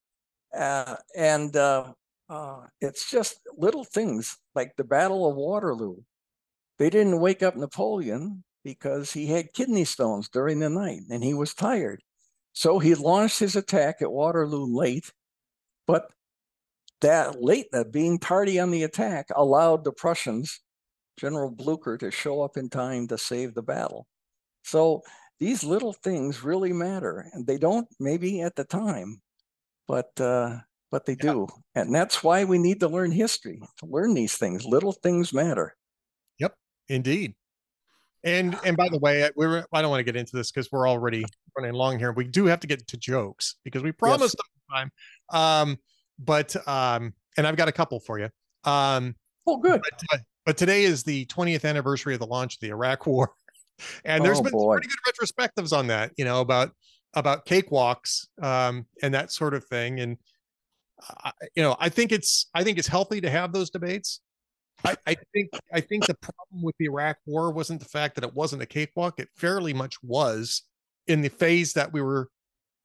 uh, 0.57 0.97
and 1.17 1.55
uh, 1.57 1.93
uh, 2.29 2.61
it's 2.81 3.11
just 3.11 3.41
little 3.57 3.85
things 3.85 4.37
like 4.55 4.77
the 4.77 4.85
Battle 4.85 5.29
of 5.29 5.37
Waterloo. 5.37 5.97
They 6.79 6.91
didn't 6.91 7.21
wake 7.21 7.43
up 7.43 7.57
Napoleon 7.57 8.45
because 8.65 9.13
he 9.13 9.27
had 9.27 9.53
kidney 9.53 9.85
stones 9.85 10.29
during 10.29 10.61
the 10.61 10.71
night 10.71 11.01
and 11.11 11.23
he 11.23 11.35
was 11.35 11.55
tired. 11.55 12.03
So 12.53 12.79
he 12.79 12.95
launched 12.95 13.39
his 13.39 13.57
attack 13.57 14.03
at 14.03 14.13
Waterloo 14.13 14.67
late, 14.67 15.13
but 15.87 16.11
that 17.01 17.43
late, 17.43 17.67
that 17.73 17.93
being 17.93 18.19
tardy 18.19 18.59
on 18.59 18.71
the 18.71 18.83
attack, 18.83 19.27
allowed 19.35 19.85
the 19.85 19.93
Prussians, 19.93 20.61
General 21.19 21.51
Blucher, 21.51 21.97
to 21.99 22.11
show 22.11 22.43
up 22.43 22.57
in 22.57 22.69
time 22.69 23.07
to 23.09 23.19
save 23.19 23.55
the 23.55 23.63
battle. 23.63 24.07
So 24.69 25.03
these 25.41 25.65
little 25.65 25.95
things 25.95 26.45
really 26.45 26.75
matter, 26.75 27.27
and 27.33 27.47
they 27.47 27.57
don't 27.57 27.89
maybe 27.99 28.43
at 28.43 28.55
the 28.55 28.65
time, 28.65 29.23
but 29.87 30.11
uh, 30.21 30.59
but 30.91 31.07
they 31.07 31.17
yeah. 31.23 31.33
do, 31.33 31.49
and 31.75 31.95
that's 31.95 32.23
why 32.23 32.45
we 32.45 32.59
need 32.59 32.81
to 32.81 32.89
learn 32.89 33.11
history 33.11 33.63
to 33.79 33.87
learn 33.87 34.13
these 34.13 34.37
things. 34.37 34.67
Little 34.67 34.93
things 34.93 35.33
matter. 35.33 35.75
Yep, 36.39 36.55
indeed. 36.89 37.35
And 38.25 38.59
and 38.63 38.77
by 38.77 38.89
the 38.91 38.99
way, 38.99 39.31
we're 39.37 39.65
I 39.73 39.81
don't 39.81 39.91
want 39.91 40.01
to 40.01 40.05
get 40.05 40.17
into 40.17 40.37
this 40.37 40.51
because 40.51 40.71
we're 40.71 40.89
already 40.89 41.25
running 41.57 41.73
long 41.73 41.99
here. 41.99 42.13
We 42.13 42.25
do 42.25 42.45
have 42.45 42.61
to 42.61 42.67
get 42.67 42.87
to 42.89 42.97
jokes 42.99 43.55
because 43.65 43.83
we 43.83 43.93
promised 43.93 44.37
yes. 44.39 44.79
time. 44.79 44.91
Um, 45.31 45.79
but 46.19 46.55
um, 46.69 47.15
and 47.39 47.47
I've 47.47 47.57
got 47.57 47.69
a 47.69 47.73
couple 47.73 48.01
for 48.01 48.19
you. 48.19 48.29
Um, 48.65 49.15
oh, 49.47 49.57
good. 49.57 49.81
But, 49.83 50.03
uh, 50.13 50.19
but 50.45 50.57
today 50.59 50.85
is 50.85 51.05
the 51.05 51.25
20th 51.27 51.65
anniversary 51.65 52.15
of 52.15 52.21
the 52.21 52.27
launch 52.27 52.57
of 52.57 52.61
the 52.61 52.69
Iraq 52.69 53.07
War 53.07 53.31
and 54.05 54.25
there's 54.25 54.39
oh, 54.39 54.43
been 54.43 54.53
pretty 54.53 54.89
good 54.89 55.15
retrospectives 55.15 55.77
on 55.77 55.87
that 55.89 56.13
you 56.17 56.25
know 56.25 56.41
about 56.41 56.73
about 57.15 57.47
cakewalks 57.47 58.27
um, 58.43 58.87
and 59.03 59.15
that 59.15 59.33
sort 59.33 59.55
of 59.55 59.65
thing. 59.65 60.01
And 60.01 60.17
uh, 61.25 61.31
you 61.55 61.63
know 61.63 61.77
i 61.79 61.89
think 61.89 62.11
it's 62.11 62.49
i 62.55 62.65
think 62.65 62.77
it's 62.77 62.89
healthy 62.89 63.21
to 63.21 63.31
have 63.31 63.53
those 63.53 63.71
debates. 63.71 64.21
I, 64.85 64.97
I 65.07 65.17
think 65.33 65.51
i 65.73 65.81
think 65.81 66.07
the 66.07 66.15
problem 66.15 66.63
with 66.63 66.77
the 66.79 66.87
iraq 66.87 67.19
war 67.27 67.51
wasn't 67.53 67.81
the 67.81 67.89
fact 67.89 68.15
that 68.15 68.25
it 68.25 68.35
wasn't 68.35 68.63
a 68.63 68.67
cakewalk. 68.67 69.19
It 69.19 69.29
fairly 69.37 69.73
much 69.73 69.97
was 70.03 70.63
in 71.07 71.23
the 71.23 71.29
phase 71.29 71.73
that 71.75 71.93
we 71.93 72.03
were 72.03 72.29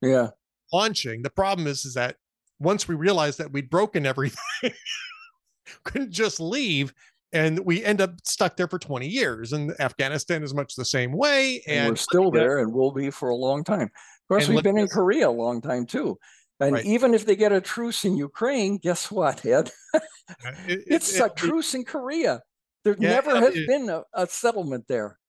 yeah. 0.02 0.30
launching. 0.72 1.22
The 1.22 1.30
problem 1.30 1.68
is 1.68 1.86
is 1.86 1.96
that 1.96 2.18
once 2.60 2.88
we 2.88 2.96
realized 2.96 3.40
that 3.40 3.52
we'd 3.52 3.70
broken 3.70 4.06
everything 4.06 4.40
couldn't 5.84 6.12
just 6.12 6.40
leave 6.40 6.94
and 7.34 7.60
we 7.66 7.84
end 7.84 8.00
up 8.00 8.12
stuck 8.24 8.56
there 8.56 8.68
for 8.68 8.80
20 8.80 9.08
years 9.08 9.54
and 9.54 9.74
afghanistan 9.80 10.44
is 10.44 10.54
much 10.54 10.76
the 10.76 10.86
same 10.86 11.12
way 11.12 11.62
and, 11.68 11.78
and 11.78 11.90
we're 11.90 11.96
still 11.96 12.32
there 12.32 12.60
and 12.60 12.74
will 12.74 12.92
be 12.92 13.10
for 13.10 13.30
a 13.30 13.36
long 13.36 13.64
time. 13.64 13.84
Of 13.84 14.28
course 14.30 14.48
we've 14.48 14.64
been 14.64 14.78
in 14.78 14.88
korea 14.88 15.28
a 15.28 15.32
long 15.32 15.62
time 15.62 15.86
too. 15.86 16.18
And 16.60 16.74
right. 16.74 16.86
even 16.86 17.14
if 17.14 17.26
they 17.26 17.36
get 17.36 17.52
a 17.52 17.60
truce 17.60 18.06
in 18.06 18.16
ukraine 18.16 18.78
guess 18.78 19.12
what 19.12 19.46
ed? 19.46 19.72
Uh, 19.94 20.52
it, 20.68 20.84
it's 20.88 21.16
it, 21.16 21.26
a 21.26 21.30
truce 21.30 21.76
in 21.76 21.84
korea. 21.84 22.42
There 22.84 22.96
yeah, 23.00 23.10
never 23.10 23.38
has 23.38 23.54
been 23.68 23.90
a, 23.90 24.04
a, 24.14 24.26
settlement 24.28 24.86
there. 24.88 25.20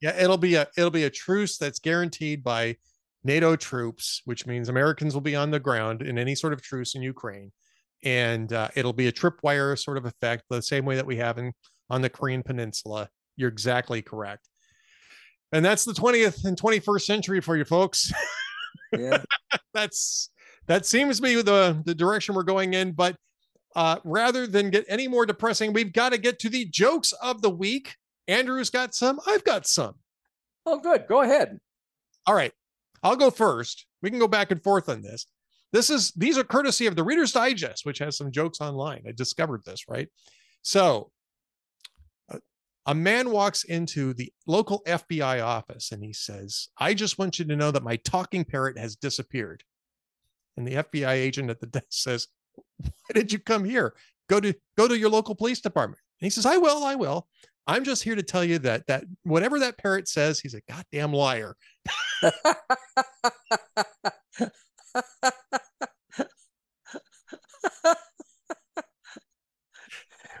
Yeah, 0.00 0.18
it'll 0.18 0.38
be 0.38 0.54
a 0.54 0.66
it'll 0.76 0.90
be 0.90 1.04
a 1.04 1.10
truce 1.10 1.58
that's 1.58 1.78
guaranteed 1.78 2.42
by 2.42 2.76
NATO 3.24 3.56
troops, 3.56 4.22
which 4.24 4.46
means 4.46 4.68
Americans 4.68 5.14
will 5.14 5.20
be 5.20 5.36
on 5.36 5.50
the 5.50 5.60
ground 5.60 6.02
in 6.02 6.18
any 6.18 6.34
sort 6.34 6.52
of 6.52 6.62
truce 6.62 6.94
in 6.94 7.02
Ukraine, 7.02 7.52
and 8.04 8.52
uh, 8.52 8.68
it'll 8.76 8.92
be 8.92 9.08
a 9.08 9.12
tripwire 9.12 9.78
sort 9.78 9.96
of 9.96 10.04
effect, 10.04 10.44
the 10.48 10.62
same 10.62 10.84
way 10.84 10.96
that 10.96 11.06
we 11.06 11.16
have 11.16 11.38
in 11.38 11.52
on 11.90 12.02
the 12.02 12.10
Korean 12.10 12.42
Peninsula. 12.42 13.08
You're 13.36 13.48
exactly 13.48 14.02
correct, 14.02 14.48
and 15.52 15.64
that's 15.64 15.84
the 15.84 15.92
20th 15.92 16.44
and 16.44 16.60
21st 16.60 17.02
century 17.02 17.40
for 17.40 17.56
you 17.56 17.64
folks. 17.64 18.12
Yeah. 18.92 19.22
that's 19.74 20.30
that 20.66 20.86
seems 20.86 21.16
to 21.16 21.22
be 21.22 21.42
the 21.42 21.80
the 21.84 21.94
direction 21.94 22.34
we're 22.34 22.42
going 22.42 22.74
in, 22.74 22.92
but. 22.92 23.16
Uh, 23.76 24.00
rather 24.02 24.46
than 24.46 24.70
get 24.70 24.84
any 24.88 25.06
more 25.06 25.26
depressing, 25.26 25.72
we've 25.72 25.92
got 25.92 26.10
to 26.10 26.18
get 26.18 26.38
to 26.40 26.48
the 26.48 26.64
jokes 26.64 27.12
of 27.22 27.42
the 27.42 27.50
week. 27.50 27.96
Andrew's 28.26 28.70
got 28.70 28.94
some. 28.94 29.20
I've 29.26 29.44
got 29.44 29.66
some. 29.66 29.94
Oh, 30.66 30.78
good. 30.78 31.06
Go 31.06 31.20
ahead. 31.22 31.58
All 32.26 32.34
right. 32.34 32.52
I'll 33.02 33.16
go 33.16 33.30
first. 33.30 33.86
We 34.02 34.10
can 34.10 34.18
go 34.18 34.28
back 34.28 34.50
and 34.50 34.62
forth 34.62 34.88
on 34.88 35.02
this. 35.02 35.26
This 35.72 35.90
is 35.90 36.12
these 36.12 36.38
are 36.38 36.44
courtesy 36.44 36.86
of 36.86 36.96
the 36.96 37.04
Reader's 37.04 37.32
Digest, 37.32 37.84
which 37.84 37.98
has 37.98 38.16
some 38.16 38.32
jokes 38.32 38.60
online. 38.60 39.02
I 39.06 39.12
discovered 39.12 39.62
this, 39.64 39.88
right? 39.88 40.08
So 40.62 41.10
uh, 42.32 42.38
a 42.86 42.94
man 42.94 43.30
walks 43.30 43.64
into 43.64 44.14
the 44.14 44.32
local 44.46 44.82
FBI 44.86 45.44
office 45.44 45.92
and 45.92 46.02
he 46.02 46.12
says, 46.12 46.68
I 46.78 46.94
just 46.94 47.18
want 47.18 47.38
you 47.38 47.44
to 47.46 47.56
know 47.56 47.70
that 47.70 47.82
my 47.82 47.96
talking 47.96 48.44
parrot 48.44 48.78
has 48.78 48.96
disappeared. 48.96 49.62
And 50.56 50.66
the 50.66 50.74
FBI 50.74 51.12
agent 51.12 51.50
at 51.50 51.60
the 51.60 51.66
desk 51.68 51.86
says, 51.90 52.28
Why 52.78 52.90
did 53.14 53.32
you 53.32 53.38
come 53.38 53.64
here? 53.64 53.94
Go 54.28 54.40
to 54.40 54.54
go 54.76 54.88
to 54.88 54.98
your 54.98 55.10
local 55.10 55.34
police 55.34 55.60
department. 55.60 56.00
And 56.20 56.26
he 56.26 56.30
says, 56.30 56.46
I 56.46 56.56
will, 56.56 56.82
I 56.82 56.94
will. 56.94 57.28
I'm 57.66 57.84
just 57.84 58.02
here 58.02 58.14
to 58.14 58.22
tell 58.22 58.42
you 58.42 58.58
that 58.60 58.86
that 58.86 59.04
whatever 59.24 59.58
that 59.58 59.76
parrot 59.76 60.08
says, 60.08 60.40
he's 60.40 60.54
a 60.54 60.62
goddamn 60.62 61.12
liar. 61.12 61.54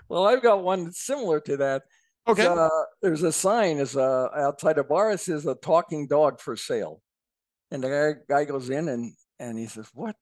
well, 0.08 0.26
I've 0.26 0.42
got 0.42 0.62
one 0.62 0.92
similar 0.92 1.40
to 1.40 1.56
that. 1.58 1.82
Okay. 2.26 2.46
Uh, 2.46 2.68
there's 3.00 3.22
a 3.22 3.32
sign 3.32 3.78
is 3.78 3.96
uh, 3.96 4.28
outside 4.36 4.78
a 4.78 4.84
bar. 4.84 5.12
It 5.12 5.20
says 5.20 5.46
a 5.46 5.54
talking 5.54 6.06
dog 6.06 6.40
for 6.40 6.56
sale, 6.56 7.00
and 7.70 7.82
the 7.82 7.88
guy, 8.28 8.34
guy 8.34 8.44
goes 8.44 8.68
in 8.68 8.88
and 8.88 9.14
and 9.38 9.58
he 9.58 9.66
says, 9.66 9.88
"What? 9.94 10.16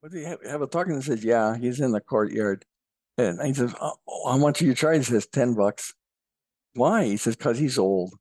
What 0.00 0.12
do 0.12 0.18
you 0.18 0.26
have, 0.26 0.38
have 0.46 0.62
a 0.62 0.66
talking?" 0.66 0.96
He 0.96 1.02
says, 1.02 1.22
"Yeah, 1.22 1.56
he's 1.58 1.80
in 1.80 1.92
the 1.92 2.00
courtyard." 2.00 2.64
And 3.18 3.40
he 3.42 3.52
says, 3.52 3.74
oh, 3.80 3.96
"How 4.26 4.38
much 4.38 4.62
are 4.62 4.64
you 4.64 4.74
charging?" 4.74 5.02
He 5.02 5.06
says, 5.06 5.26
10 5.26 5.54
bucks." 5.54 5.92
Why? 6.74 7.04
He 7.04 7.16
says, 7.18 7.36
"Cause 7.36 7.58
he's 7.58 7.78
old." 7.78 8.14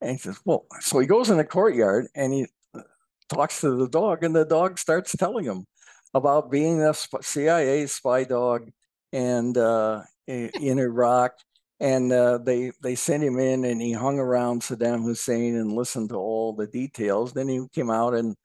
And 0.00 0.12
he 0.12 0.18
says, 0.18 0.38
"Well," 0.44 0.66
so 0.80 1.00
he 1.00 1.06
goes 1.08 1.30
in 1.30 1.36
the 1.36 1.44
courtyard 1.44 2.06
and 2.14 2.32
he 2.32 2.46
uh, 2.74 2.82
talks 3.28 3.60
to 3.62 3.76
the 3.76 3.88
dog, 3.88 4.22
and 4.22 4.36
the 4.36 4.44
dog 4.44 4.78
starts 4.78 5.16
telling 5.16 5.46
him 5.46 5.66
about 6.12 6.50
being 6.50 6.80
a 6.80 6.94
CIA 6.94 7.86
spy 7.86 8.22
dog 8.22 8.70
and 9.14 9.56
uh, 9.56 10.02
in 10.26 10.78
Iraq 10.78 11.32
and 11.80 12.12
uh, 12.12 12.38
they 12.38 12.72
they 12.82 12.94
sent 12.94 13.22
him 13.22 13.38
in 13.38 13.64
and 13.64 13.80
he 13.80 13.92
hung 13.92 14.18
around 14.18 14.62
Saddam 14.62 15.02
Hussein 15.02 15.56
and 15.56 15.72
listened 15.72 16.10
to 16.10 16.16
all 16.16 16.52
the 16.52 16.66
details. 16.66 17.32
Then 17.32 17.48
he 17.48 17.66
came 17.74 17.90
out 17.90 18.14
and 18.14 18.36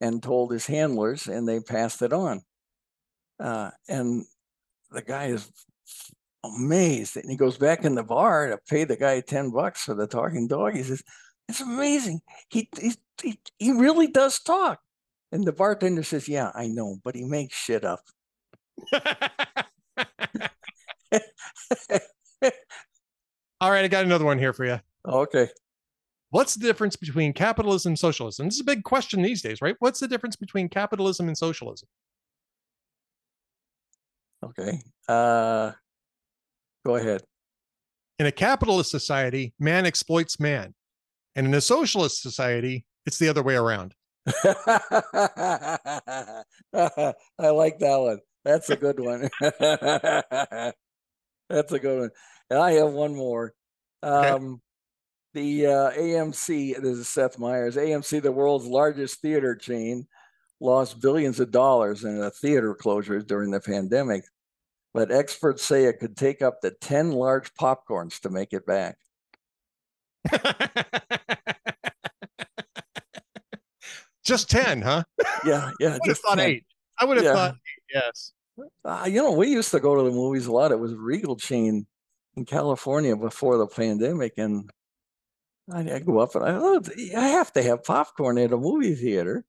and 0.00 0.22
told 0.22 0.52
his 0.52 0.66
handlers, 0.66 1.28
and 1.28 1.48
they 1.48 1.60
passed 1.60 2.02
it 2.02 2.12
on. 2.12 2.42
Uh, 3.38 3.70
and 3.88 4.24
the 4.90 5.02
guy 5.02 5.26
is 5.26 5.50
amazed, 6.44 7.16
and 7.16 7.30
he 7.30 7.36
goes 7.36 7.56
back 7.56 7.84
in 7.84 7.94
the 7.94 8.02
bar 8.02 8.48
to 8.48 8.58
pay 8.68 8.84
the 8.84 8.96
guy 8.96 9.20
ten 9.20 9.50
bucks 9.50 9.84
for 9.84 9.94
the 9.94 10.06
talking 10.06 10.48
dog. 10.48 10.74
He 10.74 10.82
says, 10.82 11.02
"It's 11.48 11.60
amazing. 11.60 12.20
He 12.50 12.68
he 12.80 12.92
he, 13.22 13.40
he 13.58 13.72
really 13.72 14.08
does 14.08 14.40
talk." 14.40 14.80
And 15.30 15.44
the 15.46 15.52
bartender 15.52 16.02
says, 16.02 16.28
"Yeah, 16.28 16.50
I 16.54 16.66
know, 16.66 16.98
but 17.04 17.14
he 17.14 17.24
makes 17.24 17.56
shit 17.56 17.84
up." 17.84 18.00
All 23.60 23.70
right, 23.70 23.84
I 23.84 23.88
got 23.88 24.04
another 24.04 24.24
one 24.24 24.38
here 24.38 24.52
for 24.52 24.64
you. 24.64 24.80
Okay. 25.06 25.48
What's 26.30 26.54
the 26.54 26.66
difference 26.66 26.96
between 26.96 27.32
capitalism 27.32 27.90
and 27.90 27.98
socialism? 27.98 28.46
This 28.46 28.54
is 28.54 28.62
a 28.62 28.64
big 28.64 28.84
question 28.84 29.20
these 29.22 29.42
days, 29.42 29.60
right? 29.60 29.76
What's 29.80 30.00
the 30.00 30.08
difference 30.08 30.34
between 30.34 30.68
capitalism 30.68 31.28
and 31.28 31.36
socialism? 31.36 31.88
Okay. 34.42 34.80
Uh, 35.06 35.72
go 36.86 36.96
ahead. 36.96 37.22
In 38.18 38.26
a 38.26 38.32
capitalist 38.32 38.90
society, 38.90 39.52
man 39.58 39.84
exploits 39.84 40.40
man. 40.40 40.74
And 41.36 41.46
in 41.46 41.54
a 41.54 41.60
socialist 41.60 42.22
society, 42.22 42.86
it's 43.06 43.18
the 43.18 43.28
other 43.28 43.42
way 43.42 43.54
around. 43.54 43.94
I 44.26 44.34
like 47.38 47.78
that 47.80 47.98
one. 47.98 48.20
That's 48.44 48.70
a 48.70 48.76
good 48.76 48.98
one. 49.00 49.28
That's 49.40 50.72
a 51.72 51.78
good 51.78 52.00
one. 52.00 52.10
And 52.50 52.58
I 52.58 52.72
have 52.72 52.92
one 52.92 53.14
more. 53.14 53.54
Um, 54.02 54.60
the 55.34 55.66
uh, 55.66 55.90
AMC, 55.92 56.80
this 56.82 56.98
is 56.98 57.08
Seth 57.08 57.38
Meyers, 57.38 57.76
AMC, 57.76 58.20
the 58.22 58.32
world's 58.32 58.66
largest 58.66 59.20
theater 59.22 59.54
chain, 59.54 60.06
lost 60.60 61.00
billions 61.00 61.40
of 61.40 61.50
dollars 61.50 62.04
in 62.04 62.20
a 62.20 62.30
theater 62.30 62.74
closures 62.80 63.26
during 63.26 63.50
the 63.50 63.60
pandemic. 63.60 64.24
But 64.94 65.10
experts 65.10 65.64
say 65.64 65.84
it 65.84 66.00
could 66.00 66.16
take 66.16 66.42
up 66.42 66.60
to 66.60 66.70
10 66.70 67.12
large 67.12 67.54
popcorns 67.54 68.20
to 68.20 68.30
make 68.30 68.52
it 68.52 68.66
back. 68.66 68.96
Just 74.24 74.50
10, 74.50 74.82
huh? 74.82 75.02
Yeah, 75.44 75.70
yeah. 75.80 75.88
I 75.94 75.98
would 76.00 76.08
have 76.08 76.18
thought 76.18 76.38
10. 76.38 76.50
eight. 76.50 76.64
I 76.98 77.04
would 77.04 77.16
have 77.16 77.24
Yeah. 77.24 77.32
thought 77.34 77.54
eight, 77.54 77.71
yes. 77.92 78.32
Uh, 78.84 79.04
you 79.08 79.22
know, 79.22 79.32
we 79.32 79.48
used 79.48 79.70
to 79.70 79.80
go 79.80 79.96
to 79.96 80.02
the 80.02 80.10
movies 80.10 80.46
a 80.46 80.52
lot. 80.52 80.72
It 80.72 80.78
was 80.78 80.94
Regal 80.94 81.36
chain 81.36 81.86
in 82.36 82.44
California 82.44 83.16
before 83.16 83.56
the 83.58 83.66
pandemic, 83.66 84.34
and 84.36 84.70
I, 85.72 85.94
I 85.94 85.98
go 86.00 86.18
up 86.18 86.34
and 86.34 86.44
I, 86.44 86.50
oh, 86.54 86.80
I 87.16 87.28
have 87.28 87.52
to 87.54 87.62
have 87.62 87.84
popcorn 87.84 88.38
at 88.38 88.52
a 88.52 88.56
movie 88.56 88.94
theater, 88.94 89.44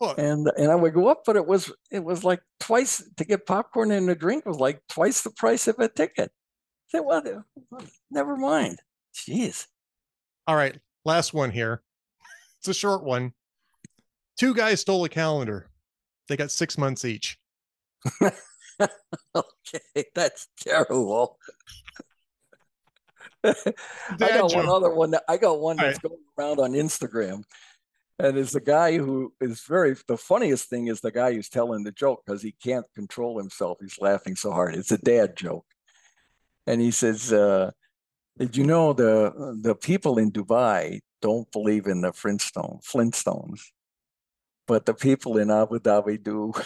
Well, 0.00 0.14
and 0.16 0.50
and 0.56 0.70
I 0.70 0.74
would 0.74 0.94
go 0.94 1.08
up, 1.08 1.22
but 1.26 1.36
it 1.36 1.46
was 1.46 1.72
it 1.90 2.02
was 2.04 2.24
like 2.24 2.40
twice 2.60 3.02
to 3.16 3.24
get 3.24 3.46
popcorn 3.46 3.90
and 3.90 4.08
a 4.10 4.14
drink 4.14 4.46
was 4.46 4.58
like 4.58 4.80
twice 4.88 5.22
the 5.22 5.30
price 5.30 5.68
of 5.68 5.78
a 5.78 5.88
ticket. 5.88 6.30
I 6.30 6.98
said, 6.98 7.00
well, 7.00 7.44
never 8.10 8.36
mind. 8.36 8.78
Jeez. 9.14 9.66
all 10.46 10.56
right. 10.56 10.78
Last 11.04 11.34
one 11.34 11.50
here. 11.50 11.82
It's 12.58 12.68
a 12.68 12.74
short 12.74 13.04
one. 13.04 13.32
Two 14.38 14.54
guys 14.54 14.80
stole 14.80 15.04
a 15.04 15.08
calendar. 15.08 15.68
They 16.28 16.36
got 16.36 16.50
six 16.50 16.78
months 16.78 17.04
each. 17.04 17.38
Okay, 19.36 20.04
that's 20.14 20.48
terrible. 20.60 21.38
I 23.44 23.54
got 24.18 24.54
one 24.54 24.68
other 24.68 24.90
one 24.94 25.10
that 25.12 25.24
I 25.28 25.36
got 25.36 25.60
one 25.60 25.76
that's 25.76 25.98
going 25.98 26.18
around 26.38 26.60
on 26.60 26.72
Instagram. 26.72 27.42
And 28.18 28.38
it's 28.38 28.52
the 28.52 28.60
guy 28.60 28.96
who 28.96 29.32
is 29.40 29.64
very 29.64 29.96
the 30.06 30.16
funniest 30.16 30.68
thing 30.68 30.86
is 30.86 31.00
the 31.00 31.10
guy 31.10 31.34
who's 31.34 31.48
telling 31.48 31.82
the 31.82 31.92
joke 31.92 32.22
because 32.24 32.42
he 32.42 32.52
can't 32.52 32.86
control 32.94 33.38
himself. 33.38 33.78
He's 33.80 34.00
laughing 34.00 34.36
so 34.36 34.52
hard. 34.52 34.76
It's 34.76 34.92
a 34.92 34.98
dad 34.98 35.36
joke. 35.36 35.66
And 36.66 36.80
he 36.80 36.90
says, 36.92 37.32
uh, 37.32 37.72
did 38.38 38.56
you 38.56 38.64
know 38.64 38.92
the 38.92 39.58
the 39.60 39.74
people 39.74 40.18
in 40.18 40.30
Dubai 40.30 41.00
don't 41.20 41.50
believe 41.50 41.86
in 41.86 42.02
the 42.02 42.12
Flintstone 42.12 42.78
Flintstones, 42.82 43.60
but 44.68 44.86
the 44.86 44.94
people 44.94 45.38
in 45.38 45.50
Abu 45.50 45.80
Dhabi 45.80 46.22
do. 46.22 46.52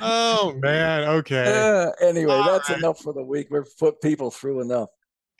Oh 0.00 0.54
man. 0.60 1.08
Okay. 1.08 1.44
Uh, 1.46 1.90
anyway, 2.06 2.34
All 2.34 2.44
that's 2.44 2.68
right. 2.68 2.78
enough 2.78 3.00
for 3.00 3.12
the 3.12 3.22
week. 3.22 3.48
We've 3.50 3.64
put 3.78 4.00
people 4.02 4.30
through 4.30 4.60
enough. 4.60 4.90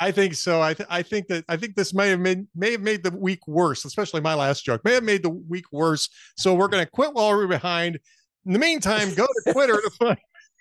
I 0.00 0.10
think 0.10 0.34
so. 0.34 0.60
I 0.62 0.74
th- 0.74 0.88
I 0.90 1.02
think 1.02 1.26
that 1.28 1.44
I 1.48 1.56
think 1.56 1.74
this 1.74 1.94
may 1.94 2.08
have 2.10 2.20
made 2.20 2.46
may 2.54 2.72
have 2.72 2.80
made 2.82 3.02
the 3.02 3.10
week 3.10 3.46
worse, 3.46 3.84
especially 3.84 4.20
my 4.20 4.34
last 4.34 4.64
joke. 4.64 4.82
May 4.84 4.94
have 4.94 5.04
made 5.04 5.22
the 5.22 5.30
week 5.30 5.66
worse. 5.72 6.08
So 6.36 6.54
we're 6.54 6.68
gonna 6.68 6.86
quit 6.86 7.12
while 7.12 7.30
we're 7.30 7.46
behind. 7.46 7.98
In 8.46 8.52
the 8.52 8.58
meantime, 8.58 9.12
go 9.14 9.26
to 9.26 9.52
Twitter 9.52 9.80
to 9.80 9.90
find 9.90 10.18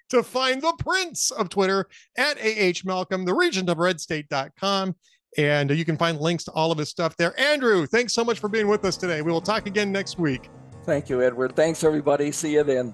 to 0.10 0.24
find 0.24 0.62
the 0.62 0.74
prince 0.80 1.32
of 1.32 1.50
Twitter 1.50 1.88
at 2.18 2.38
AH 2.38 2.82
Malcolm, 2.86 3.26
the 3.26 3.34
regent 3.34 3.70
of 3.70 3.78
redstate.com. 3.78 4.96
And 5.38 5.70
you 5.70 5.84
can 5.84 5.98
find 5.98 6.20
links 6.20 6.44
to 6.46 6.52
all 6.52 6.72
of 6.72 6.78
his 6.78 6.90
stuff 6.90 7.18
there. 7.18 7.38
Andrew, 7.40 7.86
thanks 7.86 8.14
so 8.14 8.24
much 8.24 8.40
for 8.40 8.48
being 8.48 8.68
with 8.68 8.86
us 8.86 8.96
today. 8.96 9.22
We 9.22 9.32
will 9.32 9.42
talk 9.42 9.68
again 9.68 9.92
next 9.92 10.18
week. 10.18 10.50
Thank 10.84 11.10
you, 11.10 11.22
Edward. 11.22 11.56
Thanks, 11.56 11.84
everybody. 11.84 12.32
See 12.32 12.54
you 12.54 12.64
then. 12.64 12.94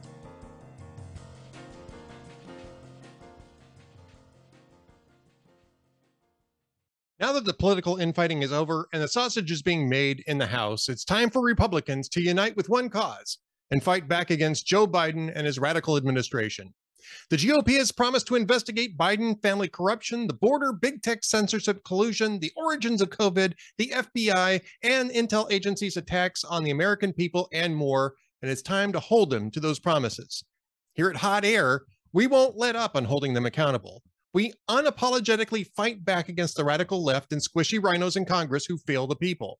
Now 7.19 7.33
that 7.33 7.45
the 7.45 7.53
political 7.53 7.97
infighting 7.97 8.41
is 8.41 8.51
over 8.51 8.87
and 8.93 9.03
the 9.03 9.07
sausage 9.07 9.51
is 9.51 9.61
being 9.61 9.87
made 9.87 10.23
in 10.25 10.39
the 10.39 10.47
House, 10.47 10.89
it's 10.89 11.05
time 11.05 11.29
for 11.29 11.43
Republicans 11.43 12.09
to 12.09 12.21
unite 12.21 12.57
with 12.57 12.67
one 12.67 12.89
cause 12.89 13.37
and 13.69 13.83
fight 13.83 14.07
back 14.07 14.31
against 14.31 14.65
Joe 14.65 14.87
Biden 14.87 15.31
and 15.35 15.45
his 15.45 15.59
radical 15.59 15.97
administration. 15.97 16.73
The 17.29 17.37
GOP 17.37 17.77
has 17.77 17.91
promised 17.91 18.27
to 18.27 18.35
investigate 18.35 18.97
Biden 18.97 19.41
family 19.41 19.67
corruption, 19.67 20.27
the 20.27 20.33
border, 20.33 20.73
big 20.73 21.01
tech 21.01 21.23
censorship 21.23 21.83
collusion, 21.83 22.39
the 22.39 22.51
origins 22.55 23.01
of 23.01 23.09
COVID, 23.09 23.53
the 23.77 23.93
FBI, 23.95 24.61
and 24.83 25.11
intel 25.11 25.51
agencies' 25.51 25.97
attacks 25.97 26.43
on 26.43 26.63
the 26.63 26.71
American 26.71 27.13
people, 27.13 27.47
and 27.53 27.75
more. 27.75 28.15
And 28.41 28.49
it's 28.49 28.61
time 28.61 28.91
to 28.93 28.99
hold 28.99 29.29
them 29.29 29.51
to 29.51 29.59
those 29.59 29.79
promises. 29.79 30.43
Here 30.93 31.09
at 31.09 31.17
Hot 31.17 31.45
Air, 31.45 31.83
we 32.13 32.27
won't 32.27 32.57
let 32.57 32.75
up 32.75 32.95
on 32.95 33.05
holding 33.05 33.33
them 33.33 33.45
accountable. 33.45 34.03
We 34.33 34.53
unapologetically 34.69 35.67
fight 35.75 36.05
back 36.05 36.29
against 36.29 36.55
the 36.55 36.63
radical 36.63 37.03
left 37.03 37.33
and 37.33 37.41
squishy 37.41 37.83
rhinos 37.83 38.15
in 38.15 38.25
Congress 38.25 38.65
who 38.65 38.77
fail 38.77 39.05
the 39.05 39.15
people. 39.15 39.59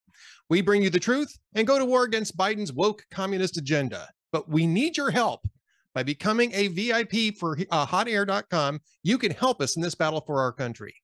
We 0.49 0.61
bring 0.61 0.81
you 0.81 0.89
the 0.89 0.99
truth 0.99 1.37
and 1.55 1.67
go 1.67 1.77
to 1.77 1.85
war 1.85 2.03
against 2.03 2.37
Biden's 2.37 2.71
woke 2.71 3.05
communist 3.11 3.57
agenda. 3.57 4.07
But 4.31 4.49
we 4.49 4.65
need 4.65 4.95
your 4.95 5.11
help. 5.11 5.45
By 5.93 6.03
becoming 6.03 6.53
a 6.53 6.67
VIP 6.67 7.37
for 7.37 7.57
uh, 7.69 7.85
hotair.com, 7.85 8.79
you 9.03 9.17
can 9.17 9.31
help 9.31 9.61
us 9.61 9.75
in 9.75 9.81
this 9.81 9.95
battle 9.95 10.21
for 10.21 10.39
our 10.39 10.53
country. 10.53 10.95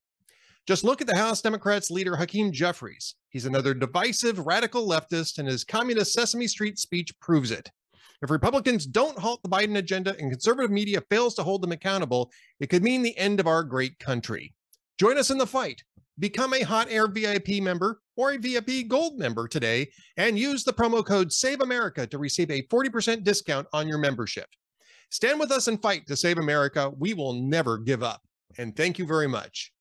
Just 0.66 0.84
look 0.84 1.02
at 1.02 1.08
the 1.08 1.16
House 1.16 1.42
Democrats 1.42 1.92
leader 1.92 2.16
Hakeem 2.16 2.52
Jeffries. 2.52 3.16
He's 3.30 3.46
another 3.46 3.74
divisive 3.74 4.46
radical 4.46 4.88
leftist, 4.88 5.40
and 5.40 5.48
his 5.48 5.64
communist 5.64 6.14
Sesame 6.14 6.48
Street 6.48 6.80
speech 6.80 7.18
proves 7.20 7.52
it. 7.52 7.70
If 8.22 8.32
Republicans 8.32 8.86
don't 8.86 9.18
halt 9.18 9.42
the 9.44 9.50
Biden 9.50 9.78
agenda 9.78 10.16
and 10.18 10.32
conservative 10.32 10.72
media 10.72 11.02
fails 11.10 11.36
to 11.36 11.44
hold 11.44 11.62
them 11.62 11.72
accountable, 11.72 12.32
it 12.60 12.70
could 12.70 12.84
mean 12.84 13.02
the 13.02 13.18
end 13.18 13.40
of 13.40 13.48
our 13.48 13.64
great 13.64 14.00
country. 14.00 14.54
Join 15.00 15.18
us 15.18 15.30
in 15.30 15.38
the 15.38 15.46
fight. 15.46 15.84
Become 16.20 16.56
a 16.56 16.64
Hot 16.64 16.88
Air 16.90 17.08
VIP 17.08 17.62
member 17.62 18.02
or 18.16 18.32
a 18.32 18.38
VIP 18.38 18.88
Gold 18.88 19.20
member 19.20 19.48
today 19.48 19.90
and 20.18 20.40
use 20.40 20.64
the 20.64 20.74
promo 20.74 21.06
code 21.06 21.30
SAVEAMERICA 21.30 22.10
to 22.10 22.18
receive 22.18 22.50
a 22.50 22.64
40% 22.64 23.24
discount 23.24 23.68
on 23.72 23.88
your 23.88 24.00
membership. 24.00 24.48
Stand 25.10 25.40
with 25.40 25.52
us 25.52 25.68
and 25.68 25.82
fight 25.82 26.06
to 26.08 26.18
save 26.18 26.38
America. 26.38 26.92
We 26.98 27.14
will 27.14 27.34
never 27.34 27.78
give 27.78 28.04
up. 28.04 28.22
And 28.58 28.76
thank 28.76 29.00
you 29.00 29.06
very 29.06 29.28
much. 29.28 29.72